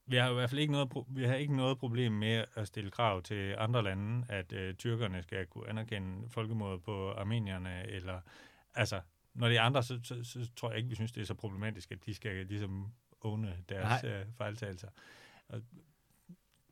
[0.05, 2.91] vi har i hvert fald ikke noget, vi har ikke noget problem med at stille
[2.91, 8.21] krav til andre lande, at øh, tyrkerne skal kunne anerkende folkemordet på armenierne, eller
[8.75, 9.01] altså,
[9.39, 11.33] når det er andre, så, så, så tror jeg ikke, vi synes, det er så
[11.33, 14.87] problematisk, at de skal ligesom åne deres øh, fejltagelser.
[15.49, 15.61] Og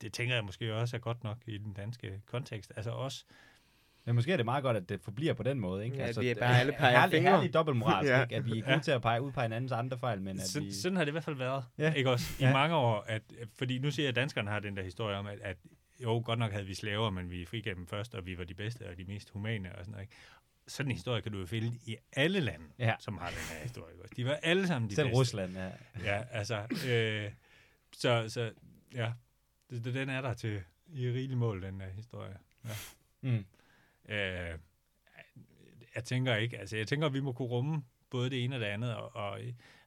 [0.02, 2.72] det tænker jeg måske også er godt nok i den danske kontekst.
[2.76, 3.26] Altså også,
[4.06, 5.98] men måske er det meget godt, at det forbliver på den måde, ikke?
[5.98, 7.31] Ja, altså, vi er bare alle peger herlig, fingre.
[7.31, 8.22] Herlig dobbeltmoral, ja.
[8.23, 8.35] ikke?
[8.35, 10.68] At vi er gode til at pege ud på hinandens andre fejl, men at sådan,
[10.68, 10.73] vi...
[10.73, 11.94] Sådan har det i hvert fald været, ja.
[11.94, 12.34] ikke også?
[12.39, 12.53] I Ja.
[12.53, 13.22] mange år, at,
[13.57, 15.57] fordi nu siger jeg, at danskerne har den der historie om, at, at
[16.03, 18.53] jo, godt nok havde vi slaver, men vi frigav dem først, og vi var de
[18.53, 20.15] bedste og de mest humane og sådan noget, ikke?
[20.68, 22.95] Sådan en historie kan du jo finde i alle lande, Ja.
[22.99, 23.95] som har den her historie.
[24.15, 25.19] De var alle sammen de Selv bedste.
[25.19, 25.72] Rusland, ja.
[26.03, 27.31] Ja, altså, øh,
[27.94, 28.53] så, så
[28.94, 29.14] ja,
[29.69, 32.38] den er der til i rigelig mål, den der historie.
[32.65, 32.69] Ja.
[33.22, 33.45] Mm.
[34.10, 34.60] Øh,
[35.95, 38.60] jeg tænker ikke, altså jeg tænker, at vi må kunne rumme både det ene og
[38.60, 39.39] det andet, og, og,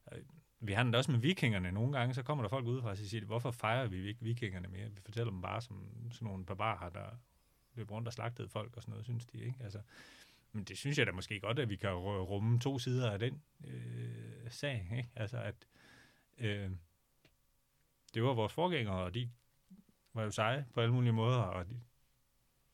[0.05, 0.17] og
[0.59, 1.71] vi har det også med vikingerne.
[1.71, 4.89] Nogle gange, så kommer der folk udefra og siger, hvorfor fejrer vi ikke vikingerne mere?
[4.89, 7.05] Vi fortæller dem bare som sådan nogle barbarer, der
[7.75, 9.55] løb rundt og slagtede folk og sådan noget, synes de, ikke?
[9.59, 9.79] Altså,
[10.51, 13.19] men det synes jeg da måske godt, at vi kan ru- rumme to sider af
[13.19, 15.09] den øh, sag, ikke?
[15.15, 15.55] Altså, at
[16.37, 16.71] øh,
[18.13, 19.31] det var vores forgængere, og de
[20.13, 21.81] var jo seje på alle mulige måder, og de,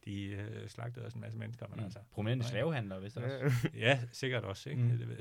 [0.05, 1.83] de øh, slagtede også en masse mennesker, men Mm.
[1.83, 1.99] altså...
[2.11, 3.69] Prominente slavehandlere, hvis det også.
[3.73, 3.79] Ja.
[3.87, 4.81] Ja, sikkert også, ikke?
[4.81, 4.89] Mm.
[4.91, 4.97] Mm.
[4.97, 5.19] Det, ved-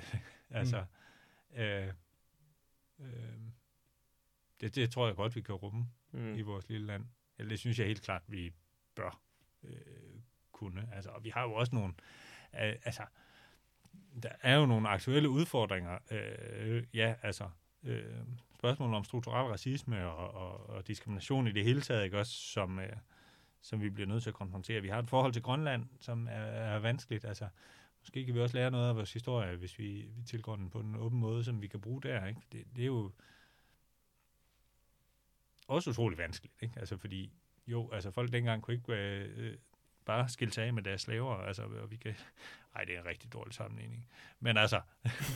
[0.50, 0.84] altså,
[1.54, 1.92] øh,
[2.98, 3.38] øh,
[4.60, 6.34] det, det tror jeg godt, vi kan rumme mm.
[6.34, 6.46] i Mm.
[6.48, 7.06] vores lille land.
[7.38, 8.52] Eller det synes jeg helt klart, vi
[8.94, 9.20] bør
[9.62, 10.20] øh,
[10.52, 10.88] kunne.
[10.92, 12.02] Altså, og vi har jo også nogle, øh,
[12.56, 13.02] altså,
[14.22, 15.98] der er jo nogle aktuelle udfordringer.
[16.10, 17.48] Øh, ja, altså,
[17.82, 18.04] øh,
[18.54, 22.78] spørgsmålet om strukturel racisme og, og, og diskrimination i det hele taget, ikke også, som,
[22.78, 22.96] øh,
[23.60, 24.80] som vi bliver nødt til at konfrontere.
[24.80, 27.24] Vi har et forhold til Grønland, som er, er vanskeligt.
[27.24, 27.48] Altså,
[28.00, 30.80] måske kan vi også lære noget af vores historie, hvis vi, vi tilgår den på
[30.80, 32.26] en åben måde, som vi kan bruge der.
[32.26, 32.40] Ikke?
[32.52, 33.10] Det, det er jo
[35.68, 36.54] også utrolig vanskeligt.
[36.60, 36.80] Ikke?
[36.80, 37.32] Altså, fordi
[37.66, 39.56] jo, altså folk dengang kunne ikke øh,
[40.06, 41.34] bare skille sig af med deres slaver.
[41.34, 42.14] Altså, og vi kan...
[42.74, 44.08] Ej, det er en rigtig dårlig sammenligning.
[44.40, 44.80] Men altså...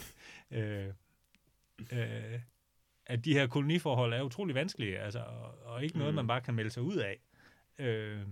[0.50, 0.92] øh,
[1.92, 2.40] øh,
[3.06, 6.16] at de her koloniforhold er utrolig vanskelige, altså, og, og ikke noget, Mm.
[6.16, 7.18] man bare kan melde sig ud af.
[7.78, 8.26] Øh,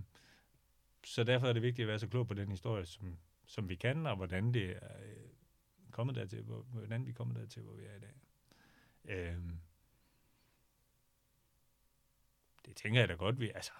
[1.04, 3.74] så derfor er det vigtigt at være så klog på den historie, som, som vi
[3.74, 5.28] kan, og hvordan det er øh,
[5.90, 8.14] kommet dertil, hvor, hvordan vi er kommet dertil, hvor vi er i dag.
[9.04, 9.58] Øhm,
[12.66, 13.72] det tænker jeg da godt, vi, altså,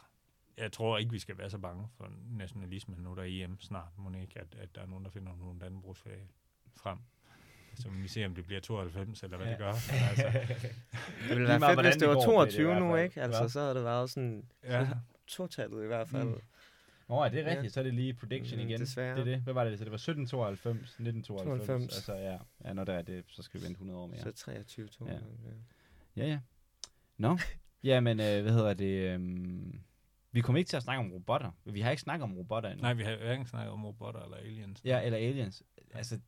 [0.59, 3.89] jeg tror ikke, vi skal være så bange for nationalisme, nu der er EM snart,
[3.99, 6.29] må ikke, at, at der er nogen, der finder nogle Dannebrogsfag
[6.77, 6.99] frem.
[7.75, 9.53] Så må vi se, om det bliver 92, eller hvad ja.
[9.53, 9.69] det gør.
[10.09, 10.25] Altså,
[11.29, 12.97] Det ville være fedt, hvis det var det går med det i 22 hvert nu,
[12.97, 13.23] ikke?
[13.23, 14.89] Altså, så havde det været sådan ja,
[15.27, 16.29] totallet i hvert fald.
[16.29, 16.41] Mm.
[17.09, 17.51] Nå, er det Ja.
[17.51, 17.75] rigtigt?
[17.75, 18.81] Så er det lige prediction Mm, igen.
[18.81, 19.15] desværre.
[19.15, 19.41] Det er det.
[19.41, 19.79] Hvad var det?
[19.79, 21.67] Så det var 1792, 1992.
[21.67, 21.97] 92.
[21.97, 22.39] Altså, ja.
[22.69, 24.21] ja, når der er det, så skal vi vente 100 år mere.
[24.21, 25.07] Så 23 to.
[25.07, 25.13] Ja.
[25.13, 25.19] Ja.
[26.17, 26.39] Ja, ja.
[27.17, 27.39] Nå,
[27.85, 29.15] ja, men øh, hvad hedder det?
[29.15, 29.81] Øhm,
[30.33, 31.51] vi kommer ikke til at snakke om robotter.
[31.65, 32.83] Vi har ikke snakket om robotter endnu.
[32.83, 34.81] nej, vi har hverken snakket om robotter eller aliens.
[34.85, 35.63] Ja, eller aliens.
[35.95, 36.21] Altså,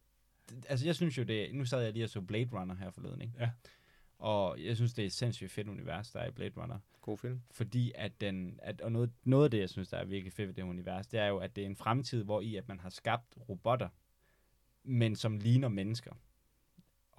[0.69, 3.21] altså jeg synes jo, det Nu sad jeg lige og så Blade Runner her forleden,
[3.21, 3.35] ikke?
[3.41, 3.51] Ja.
[4.19, 6.79] Og jeg synes, det er et sindssygt fedt univers, der er i Blade Runner.
[7.01, 7.41] God film.
[7.51, 10.49] Fordi at den, at, og noget, noget af det, jeg synes, der er virkelig fedt
[10.49, 12.81] ved det univers, det er jo, at det er en fremtid, hvor i at man
[12.81, 13.89] har skabt robotter,
[14.83, 16.13] men som ligner mennesker.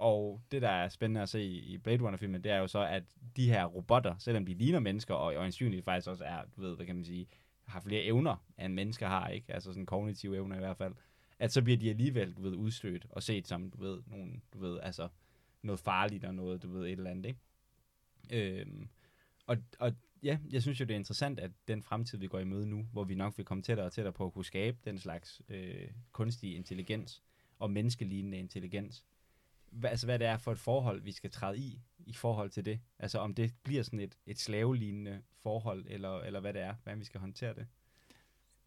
[0.02, 3.02] Og det, der er spændende at se i Blade Runner-filmen, det er jo så, at
[3.36, 6.86] de her robotter, selvom de ligner mennesker, og øjensynligt faktisk også er, du ved, hvad
[6.86, 7.26] kan man sige,
[7.64, 9.54] har flere evner, end mennesker har, ikke?
[9.54, 10.94] Altså sådan kognitive evner i hvert fald.
[11.38, 14.58] At så bliver de alligevel, du ved, udstødt og set som, du ved, nogen, du
[14.58, 15.08] ved, altså
[15.62, 18.60] noget farligt og noget, du ved, et eller andet, ikke?
[18.60, 18.88] Øhm,
[19.46, 19.92] og, og
[20.22, 22.86] ja, jeg synes jo, det er interessant, at den fremtid, vi går i møde nu,
[22.92, 25.88] hvor vi nok vil komme tættere og tættere på at kunne skabe den slags øh,
[26.12, 27.22] kunstig intelligens
[27.58, 29.04] og menneskelignende intelligens,
[29.72, 32.64] hvad, altså hvad det er for et forhold, vi skal træde i, i forhold til
[32.64, 32.80] det.
[32.98, 37.00] Altså om det bliver sådan et, et slavelignende forhold, eller, eller hvad det er, hvordan
[37.00, 37.66] vi skal håndtere det.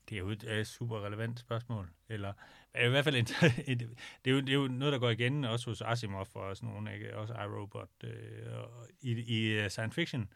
[0.09, 1.89] Det er jo et uh, super relevant spørgsmål.
[2.09, 2.33] Eller
[2.75, 3.31] øh, i hvert fald et,
[3.71, 3.79] et,
[4.25, 6.69] det, er jo, det er jo noget, der går igen også hos Asimov og sådan
[6.69, 7.17] nogle, ikke?
[7.17, 10.29] også iRobot øh, og i, i uh, science fiction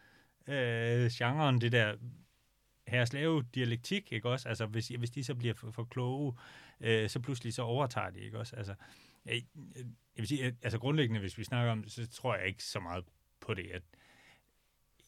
[0.48, 1.96] øh, genren, det der
[2.88, 4.50] her slave dialektik, ikke også?
[4.50, 6.34] Altså, hvis, hvis de så bliver for, for kloge,
[6.80, 8.56] øh, så pludselig så overtager de, ikke også?
[8.56, 8.74] Altså,
[9.30, 9.42] jeg,
[9.76, 9.86] jeg
[10.16, 12.80] vil sige, at, altså grundlæggende, hvis vi snakker om det, så tror jeg ikke så
[12.80, 13.04] meget
[13.40, 13.82] på det, at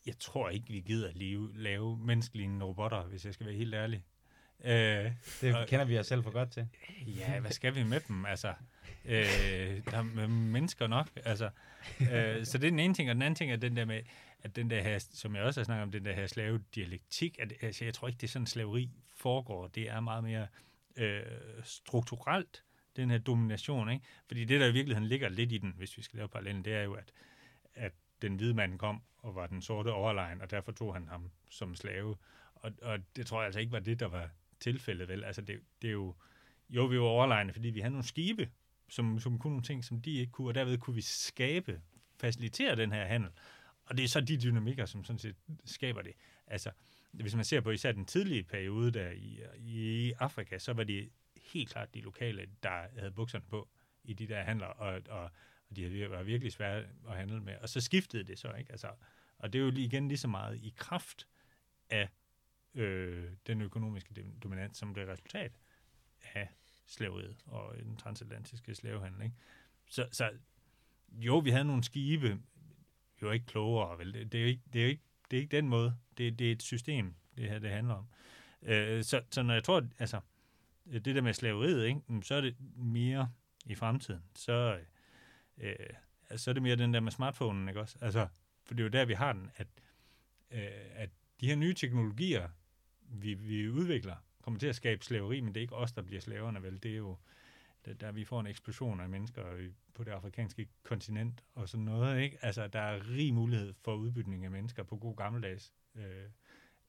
[0.05, 1.15] jeg tror ikke, vi gider at
[1.55, 4.05] lave, menneskelige robotter, hvis jeg skal være helt ærlig.
[4.63, 5.11] Øh,
[5.41, 6.67] Det Og- kender vi os selv for godt til.
[7.07, 8.25] Ja, hvad skal vi med dem?
[8.25, 8.53] Altså,
[9.05, 11.09] øh, der er mennesker nok.
[11.15, 11.49] Altså,
[12.01, 14.01] øh, så det er den ene ting, og den anden ting er den der med,
[14.43, 17.53] at den der her, som jeg også har snakket om, den der her slave-dialektik, at,
[17.61, 19.67] altså, jeg tror ikke, det er sådan, slaveri foregår.
[19.67, 20.47] Det er meget mere
[20.95, 21.21] øh,
[21.63, 22.63] strukturelt,
[22.95, 24.05] den her domination, ikke?
[24.27, 26.73] Fordi det, der i virkeligheden ligger lidt i den, hvis vi skal lave parallellen, det
[26.73, 27.13] er jo, at,
[27.73, 31.31] at den hvide mand kom og var den sorte overlegen, og derfor tog han ham
[31.49, 32.15] som slave.
[32.55, 35.23] Og, og det tror jeg altså ikke var det, der var tilfældet, vel?
[35.23, 36.15] Altså, det, det er jo,
[36.69, 38.49] jo, vi var overlegne, fordi vi havde nogle skibe,
[38.89, 41.81] som, som kunne nogle ting, som de ikke kunne, og derved kunne vi skabe,
[42.19, 43.31] facilitere den her handel.
[43.85, 45.35] Og det er så de dynamikker, som sådan set
[45.65, 46.13] skaber det.
[46.47, 46.71] Altså,
[47.11, 51.09] hvis man ser på især den tidlige periode der i, i Afrika, så var det
[51.53, 53.69] helt klart de lokale, der havde bukserne på
[54.03, 55.31] i de der handler, og, og,
[55.69, 57.57] og de var virkelig svære at handle med.
[57.57, 58.71] Og så skiftede det så, ikke?
[58.71, 58.91] Altså,
[59.37, 61.27] og det er jo igen lige så meget i kraft
[61.89, 62.09] af
[62.73, 65.59] øh, den økonomiske dominans, som blev resultat
[66.33, 66.49] af
[66.87, 69.21] slaveriet og den transatlantiske slavehandel.
[69.21, 69.35] Ikke?
[69.89, 70.31] Så, så
[71.11, 72.39] jo, vi havde nogle skibe,
[73.19, 74.13] vi var ikke klogere, vel?
[74.13, 75.97] Det, det, er, jo ikke, det, er, jo ikke, det er ikke den måde.
[76.17, 78.07] Det, det er et system, det her det handler om.
[78.61, 80.19] Øh, så, så når jeg tror, at, altså,
[80.91, 82.01] Øh, det der med slaveriet, ikke?
[82.07, 83.29] Mm, så er det mere
[83.65, 84.21] i fremtiden.
[84.35, 84.79] Så,
[85.57, 85.75] øh,
[86.35, 87.97] så er det mere den der med smartphonen, ikke også?
[88.01, 88.27] Altså,
[88.65, 89.67] for det er jo der, vi har den, at,
[90.51, 90.61] øh,
[90.93, 91.09] at
[91.41, 92.49] de her nye teknologier,
[93.01, 96.21] vi, vi udvikler, kommer til at skabe slaveri, men det er ikke os, der bliver
[96.21, 96.83] slaverne, vel?
[96.83, 97.17] Det er jo,
[97.85, 102.21] der, der vi får en eksplosion af mennesker på det afrikanske kontinent og sådan noget,
[102.21, 102.37] ikke?
[102.41, 106.29] Altså, der er rig mulighed for udbytning af mennesker på god gammeldags øh,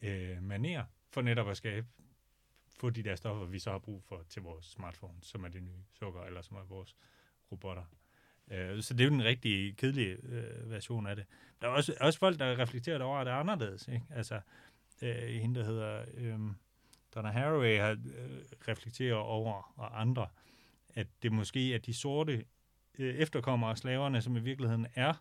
[0.03, 1.87] øh, maner, for netop at skabe,
[2.81, 5.62] få de der stoffer, vi så har brug for til vores smartphone, som er det
[5.62, 6.97] nye sukker, eller som er vores
[7.53, 7.85] robotter.
[8.51, 11.24] Øh, så det er jo den rigtige, kedelige øh, version af det.
[11.61, 14.07] Der er også, også folk, der reflekterer over, at det er anderledes, ikke?
[14.11, 14.40] Altså,
[15.03, 16.39] øh, hende, der hedder øh,
[17.15, 20.28] Donna Haraway, har øh, reflekteret over, og andre,
[20.89, 22.44] at det måske er de sorte
[22.99, 25.15] øh, efterkommere af slaverne, som i virkeligheden er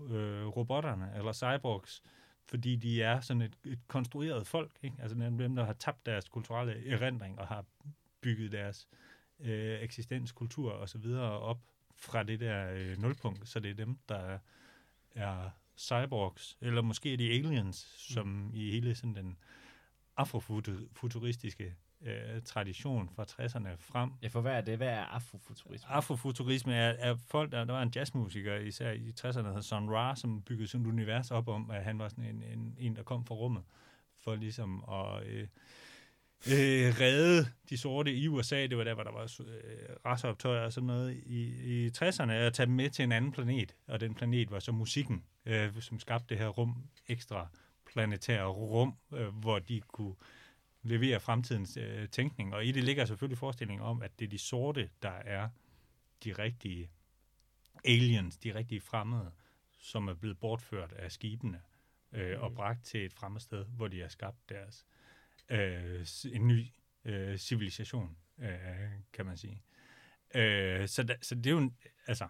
[0.00, 2.02] øh, robotterne, eller cyborgs,
[2.46, 4.96] fordi de er sådan et, et konstrueret folk, ikke?
[5.02, 7.64] altså dem, dem, der har tabt deres kulturelle erindring, og har
[8.20, 8.88] bygget deres
[9.40, 11.60] øh, eksistenskultur og så videre op
[11.96, 14.38] fra det der øh, nulpunkt, så det er dem, der er,
[15.14, 18.50] er cyborgs, eller måske er de aliens, som mm.
[18.54, 19.36] i hele sådan den
[20.16, 21.74] afrofuturistiske
[22.04, 24.10] øh, tradition fra 60'erne frem.
[24.22, 24.76] Ja, for hvad er det?
[24.76, 25.90] Hvad er afrofuturisme?
[25.90, 29.90] Afrofuturisme er, er folk, der, der var en jazzmusiker, især i 60'erne, der hed Son
[29.90, 32.96] Ra, som byggede sådan et univers op om, at han var sådan en, en, en
[32.96, 33.62] der kom fra rummet,
[34.24, 35.48] for ligesom at øh,
[36.46, 38.66] øh, redde de sorte i USA.
[38.66, 41.42] Det var der, hvor der var øh, raceoptøjer og sådan noget i,
[41.84, 43.74] i 60'erne, og tage dem med til en anden planet.
[43.86, 46.76] Og den planet var så musikken, øh, som skabte det her rum,
[47.08, 47.48] ekstra
[47.92, 50.14] planetære rum, øh, hvor de kunne
[50.84, 52.54] levere fremtidens øh, tænkning.
[52.54, 55.48] Og i det ligger selvfølgelig forestillingen om, at det er de sorte, der er
[56.24, 56.90] de rigtige
[57.84, 59.30] aliens, de rigtige fremmede,
[59.78, 61.60] som er blevet bortført af skibene
[62.12, 64.86] øh, og bragt til et fremmed sted, hvor de har skabt deres
[65.48, 66.66] øh, en ny
[67.04, 68.48] øh, civilisation, øh,
[69.12, 69.62] kan man sige.
[70.34, 71.70] Øh, så, da, så det er jo,
[72.06, 72.28] altså,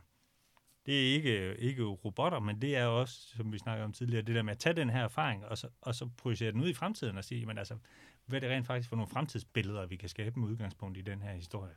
[0.87, 4.35] det er ikke, ikke robotter, men det er også, som vi snakkede om tidligere, det
[4.35, 6.75] der med at tage den her erfaring, og så, og så projicere den ud i
[6.75, 7.79] fremtiden og sige, men altså,
[8.27, 11.33] hvad det rent faktisk for nogle fremtidsbilleder, vi kan skabe med udgangspunkt i den her
[11.33, 11.75] historie?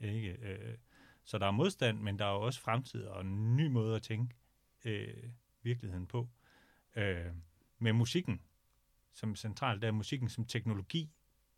[0.00, 0.32] Ikke?
[0.32, 0.76] Øh,
[1.24, 4.36] så der er modstand, men der er også fremtid og en ny måde at tænke
[4.84, 5.30] øh,
[5.62, 6.28] virkeligheden på.
[6.96, 7.32] Øh,
[7.78, 8.40] med musikken
[9.12, 11.12] som centralt, der er musikken som teknologi,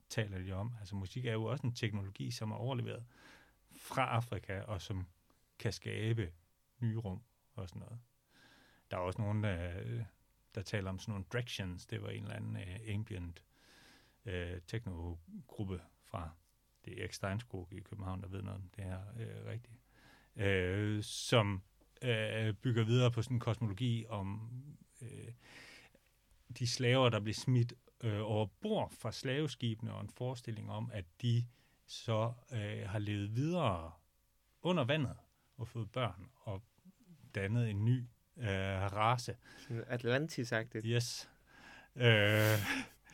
[0.08, 0.74] taler de om.
[0.80, 3.04] Altså musik er jo også en teknologi, som er overleveret
[3.76, 5.06] fra Afrika, og som
[5.58, 6.32] kan skabe
[6.80, 7.22] nye rum
[7.54, 7.98] og sådan noget.
[8.90, 10.02] Der er også nogen, der, øh,
[10.54, 11.86] der taler om sådan nogle directions.
[11.86, 13.42] Det var en eller anden uh, ambient
[14.28, 16.30] uh, techno-gruppe fra
[16.84, 19.74] det er Erik Steinskog i København, der ved noget om det her uh, rigtigt.
[20.36, 21.62] Uh, som
[22.02, 24.50] uh, bygger videre på sådan en kosmologi om
[25.00, 25.08] uh,
[26.58, 31.04] de slaver, der blev smidt øh, over bord fra slaveskibene, og en forestilling om, at
[31.22, 31.44] de
[31.86, 33.92] så øh, har levet videre
[34.62, 35.16] under vandet
[35.56, 36.62] og fået børn og
[37.34, 38.06] dannet en ny
[38.36, 38.46] øh,
[38.92, 39.36] race.
[39.70, 40.86] Atlantis-agtigt.
[40.86, 41.30] Yes.
[41.96, 42.58] Øh,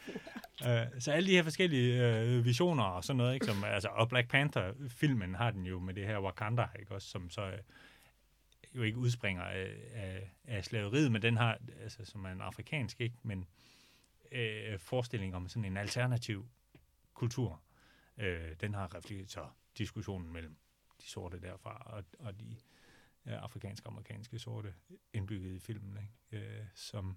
[0.63, 4.09] øh, så alle de her forskellige øh, visioner og sådan noget, ikke, som, altså, og
[4.09, 7.59] Black Panther-filmen har den jo med det her Wakanda, ikke, også, som så øh,
[8.75, 13.01] jo ikke udspringer af, af, af slaveriet, men den har, altså, som er en afrikansk,
[13.01, 13.45] ikke, men
[14.33, 16.49] øh, forestilling om sådan en alternativ
[17.15, 17.63] kultur.
[18.19, 19.47] Øh, den har reflekteret så
[19.79, 20.57] diskussionen mellem
[21.01, 22.57] de sorte derfra og, og de
[23.27, 24.75] øh, afrikanske og amerikanske sorte
[25.13, 25.99] indbygget i filmen,
[26.33, 26.47] ikke?
[26.47, 27.17] Øh, som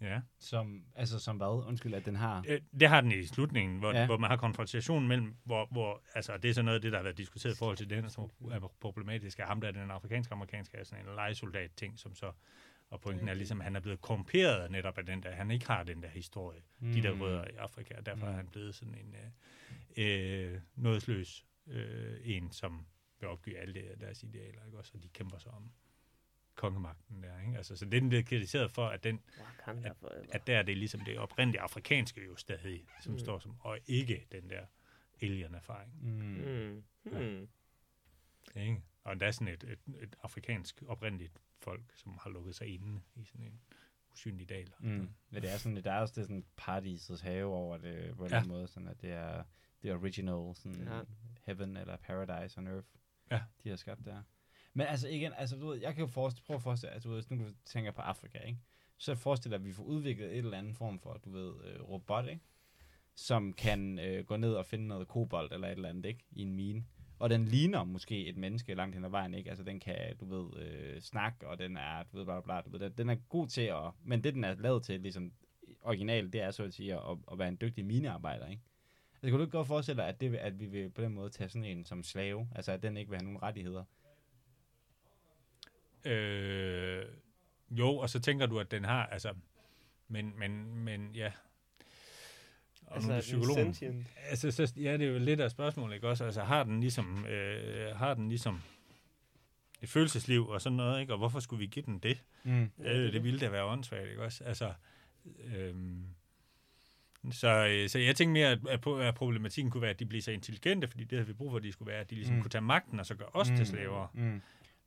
[0.00, 0.20] Ja.
[0.38, 1.46] Som, altså som hvad?
[1.66, 2.44] Undskyld, at den har...
[2.48, 4.06] Øh, det har den i slutningen, hvor, ja.
[4.06, 6.98] hvor man har konfrontation mellem, hvor, hvor, altså det er så noget af det, der
[6.98, 9.90] har været diskuteret i forhold til den, som er problematisk af ham, der er den
[9.90, 12.32] afrikanske amerikanske, er sådan en legesoldat ting, som så,
[12.90, 15.66] og pointen er ligesom, at han er blevet korrumperet netop af den der, han ikke
[15.66, 16.92] har den der historie, mm.
[16.92, 17.20] de der mm.
[17.20, 18.32] rødder i Afrika, og derfor mm.
[18.32, 19.14] er han blevet sådan en
[19.96, 22.86] øh, øh, nådesløs øh, en, som
[23.20, 24.78] vil opgive alle deres idealer, ikke?
[24.78, 25.70] Også, og de kæmper sig om
[26.54, 27.40] kongemagten der.
[27.40, 27.56] Ikke?
[27.56, 29.20] Altså, så det er den bliver kritiseret for, at, den,
[29.66, 29.96] at,
[30.30, 33.18] at der er det ligesom det oprindelige afrikanske jo stadig, som mm.
[33.18, 34.66] står som, og ikke den der
[35.22, 35.92] alien-erfaring.
[36.00, 36.82] Mm.
[37.04, 37.18] Mm.
[37.18, 37.48] Mm.
[38.54, 38.60] Ja.
[38.60, 38.82] Ikke?
[39.04, 43.00] Og der er sådan et, et, et afrikansk oprindeligt folk, som har lukket sig inde
[43.14, 43.60] i sådan en
[44.12, 44.72] usynlig dal.
[44.78, 45.08] Mm.
[45.30, 48.30] Men det er sådan, der er også det sådan paradisets have over det, på en
[48.30, 48.44] ja.
[48.44, 49.44] måde, sådan at det er
[49.82, 51.00] det original, sådan ja.
[51.44, 52.88] heaven eller paradise on earth,
[53.30, 53.40] ja.
[53.64, 54.22] de har skabt der.
[54.74, 57.10] Men altså igen, altså, du ved, jeg kan jo forestille, prøve at forestille, at du
[57.10, 58.58] ved, nu du tænker på Afrika, ikke?
[58.96, 62.28] så forestiller at vi får udviklet et eller andet form for, du ved, øh, robot,
[62.28, 62.40] ikke?
[63.14, 66.24] som kan øh, gå ned og finde noget kobolt eller et eller andet, ikke?
[66.30, 66.84] I en mine.
[67.18, 69.50] Og den ligner måske et menneske langt hen ad vejen, ikke?
[69.50, 72.70] Altså, den kan, du ved, øh, snakke, og den er, du ved, bla, bla, du
[72.70, 75.32] ved, den er god til at, men det, den er lavet til, ligesom,
[75.82, 78.62] original, det er så at sige, at, at være en dygtig minearbejder, ikke?
[79.14, 81.30] Altså, kan du ikke godt forestille dig, at, det, at vi vil på den måde
[81.30, 83.84] tage sådan en som slave, altså at den ikke vil have nogen rettigheder?
[86.04, 87.04] Øh,
[87.70, 89.34] jo, og så tænker du, at den har, altså,
[90.08, 91.32] men, men, men ja.
[92.86, 94.06] Og altså, nu er psykologen.
[94.28, 96.24] Altså, så, ja, det er jo lidt af spørgsmålet, ikke også?
[96.24, 98.60] Altså, har den ligesom, øh, har den ligesom
[99.82, 101.12] et følelsesliv og sådan noget, ikke?
[101.12, 102.22] Og hvorfor skulle vi give den det?
[102.44, 102.70] Mm.
[102.84, 104.44] Øh, det ville da være åndssvagt, ikke også?
[104.44, 104.72] Altså,
[105.44, 105.74] øh,
[107.32, 110.88] så, så jeg tænker mere, at, at problematikken kunne være, at de bliver så intelligente,
[110.88, 112.42] fordi det havde vi brug for, at de skulle være, at de ligesom mm.
[112.42, 113.56] kunne tage magten og så gøre os mm.
[113.56, 114.08] til slaver.
[114.14, 114.40] Mm.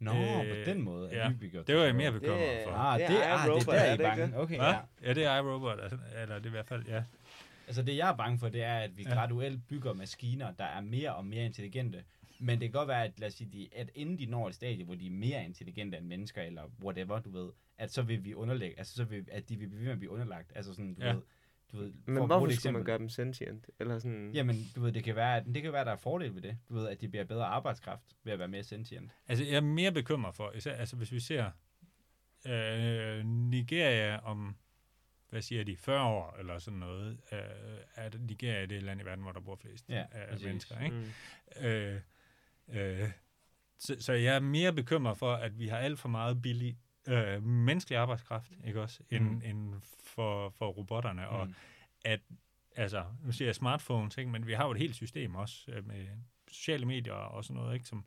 [0.04, 1.30] Nå, øh, på den måde ja.
[1.30, 2.72] vi det var jeg mere bekymret for.
[2.72, 4.38] Ah, det, det er, ah, det er der, I bange.
[4.38, 4.76] Okay, ja.
[5.04, 7.04] ja, det er iRobot, altså, eller det er i hvert fald, ja.
[7.68, 9.14] Altså det, jeg er bange for, det er, at vi ja.
[9.14, 12.04] graduelt bygger maskiner, der er mere og mere intelligente.
[12.40, 14.56] Men det kan godt være, at, lad os sige, de, at inden de når et
[14.56, 18.26] stadie, hvor de er mere intelligente end mennesker, eller whatever, du ved, at så vil
[18.26, 20.52] vi underlægge, altså så vil, at de vil blive, blive underlagt.
[20.56, 21.14] Altså sådan, du ja.
[21.14, 21.22] ved,
[21.74, 23.70] du ved, men hvorfor skulle eksempel, man gøre dem sentient?
[23.80, 24.32] Eller sådan...
[24.34, 26.42] Jamen, du ved, det kan være, at, det kan være, at der er fordel ved
[26.42, 26.58] det.
[26.70, 29.12] Du ved, at de bliver bedre arbejdskraft ved at være mere sentient.
[29.28, 31.52] Altså, jeg er mere bekymret for, især, altså hvis vi ser
[32.48, 34.56] øh, Nigeria om,
[35.30, 37.40] hvad siger de, 40 år eller sådan noget, øh,
[37.96, 40.96] at Nigeria er det land i verden, hvor der bor flest ja, øh, mennesker, ikke?
[41.62, 41.66] Mm.
[41.66, 42.00] Øh,
[42.68, 43.10] øh,
[43.80, 46.78] så, så jeg er mere bekymret for, at vi har alt for meget billig
[47.08, 49.42] øh, menneskelig arbejdskraft, ikke også, end, mm.
[49.46, 49.74] end
[50.04, 51.54] for, for robotterne, og mm.
[52.06, 52.20] at,
[52.76, 54.32] altså, nu siger jeg smartphones, ikke?
[54.32, 56.08] men vi har jo et helt system også øh, med
[56.48, 57.86] sociale medier og sådan noget, ikke?
[57.86, 58.06] som,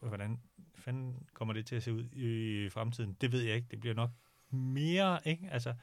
[0.00, 0.40] hvordan
[0.74, 3.16] fanden kommer det til at se ud i fremtiden?
[3.20, 3.68] Det ved jeg ikke.
[3.70, 4.10] Det bliver nok
[4.50, 5.48] mere, ikke?
[5.50, 5.74] Altså,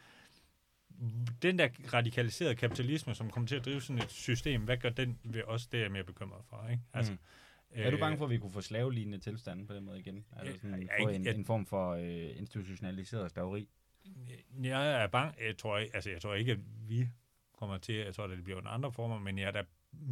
[1.41, 5.19] den der radikaliserede kapitalisme, som kommer til at drive sådan et system, hvad gør den
[5.23, 5.67] ved os?
[5.67, 6.83] Det er jeg mere bekymret for, ikke?
[6.93, 7.19] Altså, mm.
[7.75, 10.25] Er du bange for, at vi kunne få slavelignende tilstande på den måde igen?
[10.35, 13.69] Altså sådan, jeg- jeg- en, jeg- en form for øh, institutionaliseret slaveri?
[14.63, 17.09] Jeg er bange, jeg tror, ikke, altså jeg tror ikke, at vi
[17.53, 19.63] kommer til, jeg tror, at det bliver en andre former, men jeg er da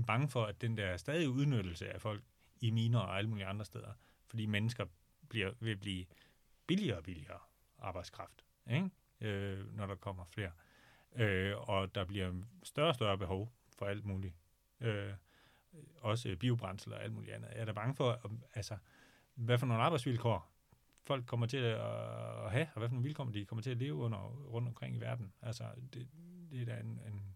[0.07, 2.23] bange for, at den der stadige udnyttelse af folk
[2.61, 3.93] i miner og alle mulige andre steder,
[4.27, 4.85] fordi mennesker
[5.29, 6.05] bliver, vil blive
[6.67, 7.39] billigere og billigere
[7.79, 8.89] arbejdskraft, ikke?
[9.21, 10.51] Øh, når der kommer flere.
[11.15, 12.33] Øh, og der bliver
[12.63, 14.33] større og større behov for alt muligt.
[14.81, 15.09] Øh,
[15.97, 17.49] også biobrændsel og alt muligt andet.
[17.49, 18.77] Jeg er da bange for, altså,
[19.35, 20.53] hvad for nogle arbejdsvilkår
[21.03, 23.95] folk kommer til at have, og hvad for nogle vilkår de kommer til at leve
[23.95, 25.33] under rundt omkring i verden.
[25.41, 25.63] Altså,
[25.93, 26.07] det,
[26.51, 27.35] det er da en, en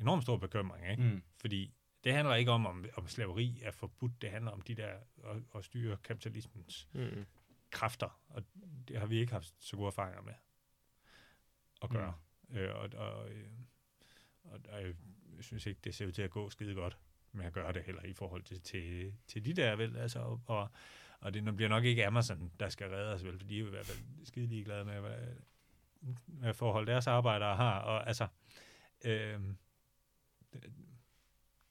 [0.00, 1.02] enorm stor bekymring, ikke?
[1.02, 1.22] Mm.
[1.36, 1.74] Fordi
[2.04, 4.88] det handler ikke om, om, om slaveri er forbudt, det handler om de der
[5.24, 7.26] at, at styre kapitalismens Mm.
[7.70, 8.42] kræfter, og
[8.88, 10.34] det har vi ikke haft så gode erfaringer med
[11.82, 12.14] at gøre.
[12.48, 12.56] Mm.
[12.56, 13.48] Øh, og, og, øh,
[14.44, 14.94] og, og jeg
[15.40, 16.98] synes ikke, det ser ud til at gå skide godt
[17.32, 19.96] med at gøre det heller i forhold til, til, til de der, vel?
[19.96, 20.70] Altså, og,
[21.20, 23.38] og, det bliver nok ikke Amazon, der skal redde os, vel?
[23.38, 25.18] For de er i hvert fald skide ligeglade med, hvad,
[26.26, 27.80] hvad forhold deres arbejdere har.
[27.80, 28.26] Og altså,
[29.04, 29.40] øh,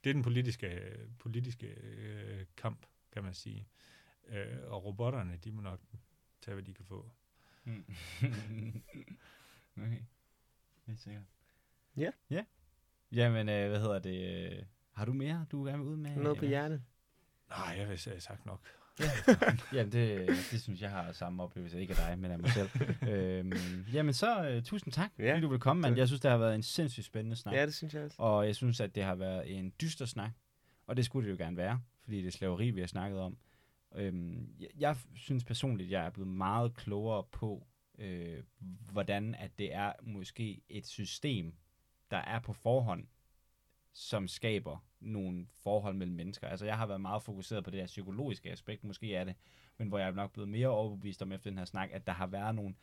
[0.04, 3.68] det, er den politiske, politiske øh, kamp, kan man sige.
[4.28, 5.80] Øh, og robotterne, de må nok
[6.42, 7.12] tage, hvad de kan få.
[7.64, 7.86] Mm.
[9.84, 10.02] okay.
[10.86, 11.24] Helt sikkert.
[11.98, 12.12] Ja.
[12.30, 12.46] Ja.
[13.16, 14.52] Jamen, øh, hvad hedder det?
[14.52, 14.64] øh,
[14.94, 16.16] Har du mere, du gerne vil ud med?
[16.16, 16.82] Noget på hjertet.
[17.50, 18.60] Nej, jeg vil have sagt nok.
[19.74, 22.70] Jamen, det, det synes jeg har samme oplevelse, ikke af dig, men af mig selv.
[23.12, 23.54] øhm,
[23.94, 25.98] jamen, så uh, tusind tak, Ja, fordi du vil komme, mand.
[25.98, 27.54] Jeg synes, det har været en sindssygt spændende snak.
[27.54, 28.16] Ja, det synes jeg også.
[28.20, 30.32] Og jeg synes, at det har været en dyster snak.
[30.88, 33.38] Og det skulle det jo gerne være, fordi det er slaveri, vi har snakket om.
[33.96, 37.68] Øhm, jeg, jeg synes personligt, jeg er blevet meget klogere på,
[38.00, 38.44] øh,
[38.92, 41.54] hvordan at det er måske et system,
[42.12, 43.08] der er på forhånd,
[43.94, 46.48] som skaber nogle forhold mellem mennesker.
[46.48, 49.36] Altså jeg har været meget fokuseret på det der psykologiske aspekt, måske er det,
[49.78, 52.14] men hvor jeg er nok blevet mere overbevist om efter den her snak, at der
[52.14, 52.76] har været nogle,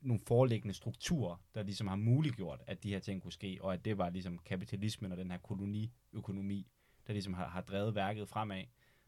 [0.00, 3.84] nogle foreliggende strukturer, der ligesom har muliggjort, at de her ting kunne ske, og at
[3.84, 6.66] det var ligesom kapitalismen og den her koloniøkonomi,
[7.06, 8.64] der ligesom har, har drevet værket fremad.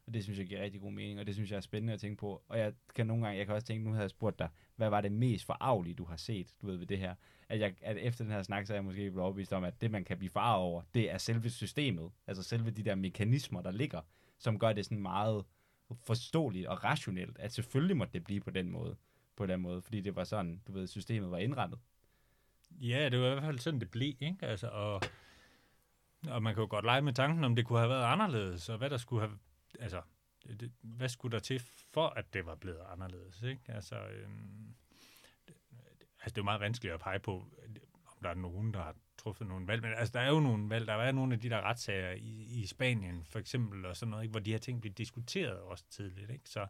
[0.07, 1.99] Og det synes jeg giver rigtig god mening, og det synes jeg er spændende at
[1.99, 2.43] tænke på.
[2.47, 4.89] Og jeg kan nogle gange, jeg kan også tænke, nu havde jeg spurgt dig, hvad
[4.89, 7.15] var det mest forarvelige, du har set, du ved, ved det her?
[7.49, 9.81] At, jeg, at efter den her snak, så er jeg måske blevet overbevist om, at
[9.81, 12.11] det, man kan blive farvet over, det er selve systemet.
[12.27, 14.01] Altså selve de der mekanismer, der ligger,
[14.37, 15.45] som gør det sådan meget
[16.05, 18.95] forståeligt og rationelt, at selvfølgelig måtte det blive på den måde,
[19.35, 21.79] på den måde, fordi det var sådan, du ved, systemet var indrettet.
[22.71, 24.37] Ja, det var i hvert fald sådan, det blev, ikke?
[24.41, 25.01] Altså, og,
[26.29, 28.77] og man kan jo godt lege med tanken, om det kunne have været anderledes, og
[28.77, 29.37] hvad der skulle have,
[29.79, 30.01] altså,
[30.59, 31.59] det, hvad skulle der til,
[31.93, 33.61] for at det var blevet anderledes, ikke?
[33.67, 34.75] Altså, øhm,
[35.47, 35.55] det,
[36.21, 37.35] altså det er jo meget vanskeligt at pege på,
[38.05, 40.69] om der er nogen, der har truffet nogle valg, men altså, der er jo nogle
[40.69, 44.09] valg, der er nogle af de der retssager i, i Spanien, for eksempel, og sådan
[44.09, 44.31] noget, ikke?
[44.31, 46.49] hvor de her ting blev diskuteret også tidligt, ikke?
[46.49, 46.67] Så,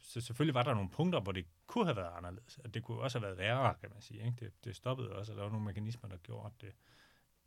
[0.00, 2.58] så selvfølgelig var der nogle punkter, hvor det kunne have været anderledes.
[2.58, 4.26] Og det kunne også have været værre, kan man sige.
[4.26, 4.36] Ikke?
[4.40, 6.72] Det, det stoppede også, og der var nogle mekanismer, der gjorde, at det,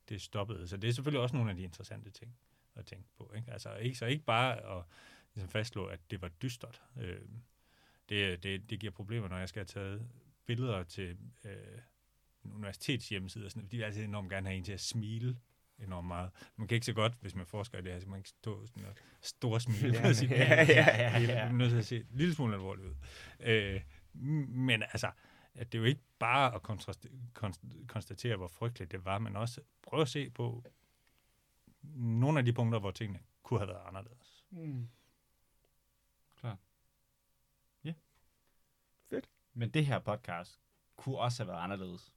[0.09, 0.67] det stoppede.
[0.67, 2.37] Så det er selvfølgelig også nogle af de interessante ting
[2.75, 3.31] at tænke på.
[3.35, 3.51] Ikke?
[3.51, 4.83] Altså, ikke, så ikke bare at
[5.35, 6.81] ligesom fastslå, at det var dystert.
[6.97, 7.19] Øh,
[8.09, 10.07] det, det, det giver problemer, når jeg skal have taget
[10.45, 11.51] billeder til øh,
[12.45, 15.37] en universitetshjemmeside, og sådan, fordi jeg altid enormt gerne have en til at smile
[15.79, 16.31] enormt meget.
[16.55, 18.65] Man kan ikke så godt, hvis man forsker i det her, så man kan stå
[18.67, 19.93] sådan og store smil.
[19.93, 21.33] Ja, sige, ja, ja, ja, ja.
[21.33, 22.95] er nødt til at se en lille smule alvorligt ud.
[23.39, 23.81] Øh,
[24.47, 25.11] men altså,
[25.53, 26.61] at det er jo ikke bare at
[27.87, 30.63] konstatere, hvor frygteligt det var, men også prøve at se på
[31.95, 34.45] nogle af de punkter, hvor tingene kunne have været anderledes.
[34.49, 34.87] Mm.
[39.57, 40.59] Men det her podcast
[40.95, 42.13] kunne også have været anderledes.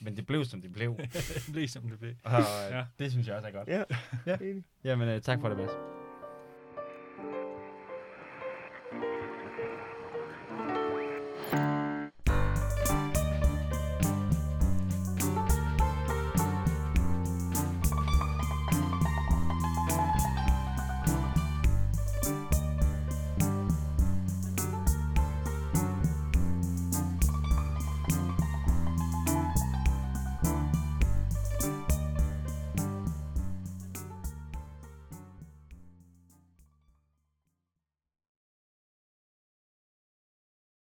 [0.00, 0.96] Men det blev, som det blev.
[1.34, 2.14] det blev som det blev.
[2.24, 2.76] Og Ja.
[2.78, 2.86] ja.
[2.98, 3.68] det synes jeg også er godt.
[3.68, 3.84] Ja,
[4.26, 4.36] Ja.
[4.36, 4.64] enig.
[4.84, 6.03] Jamen, øh, tak for det, Mads.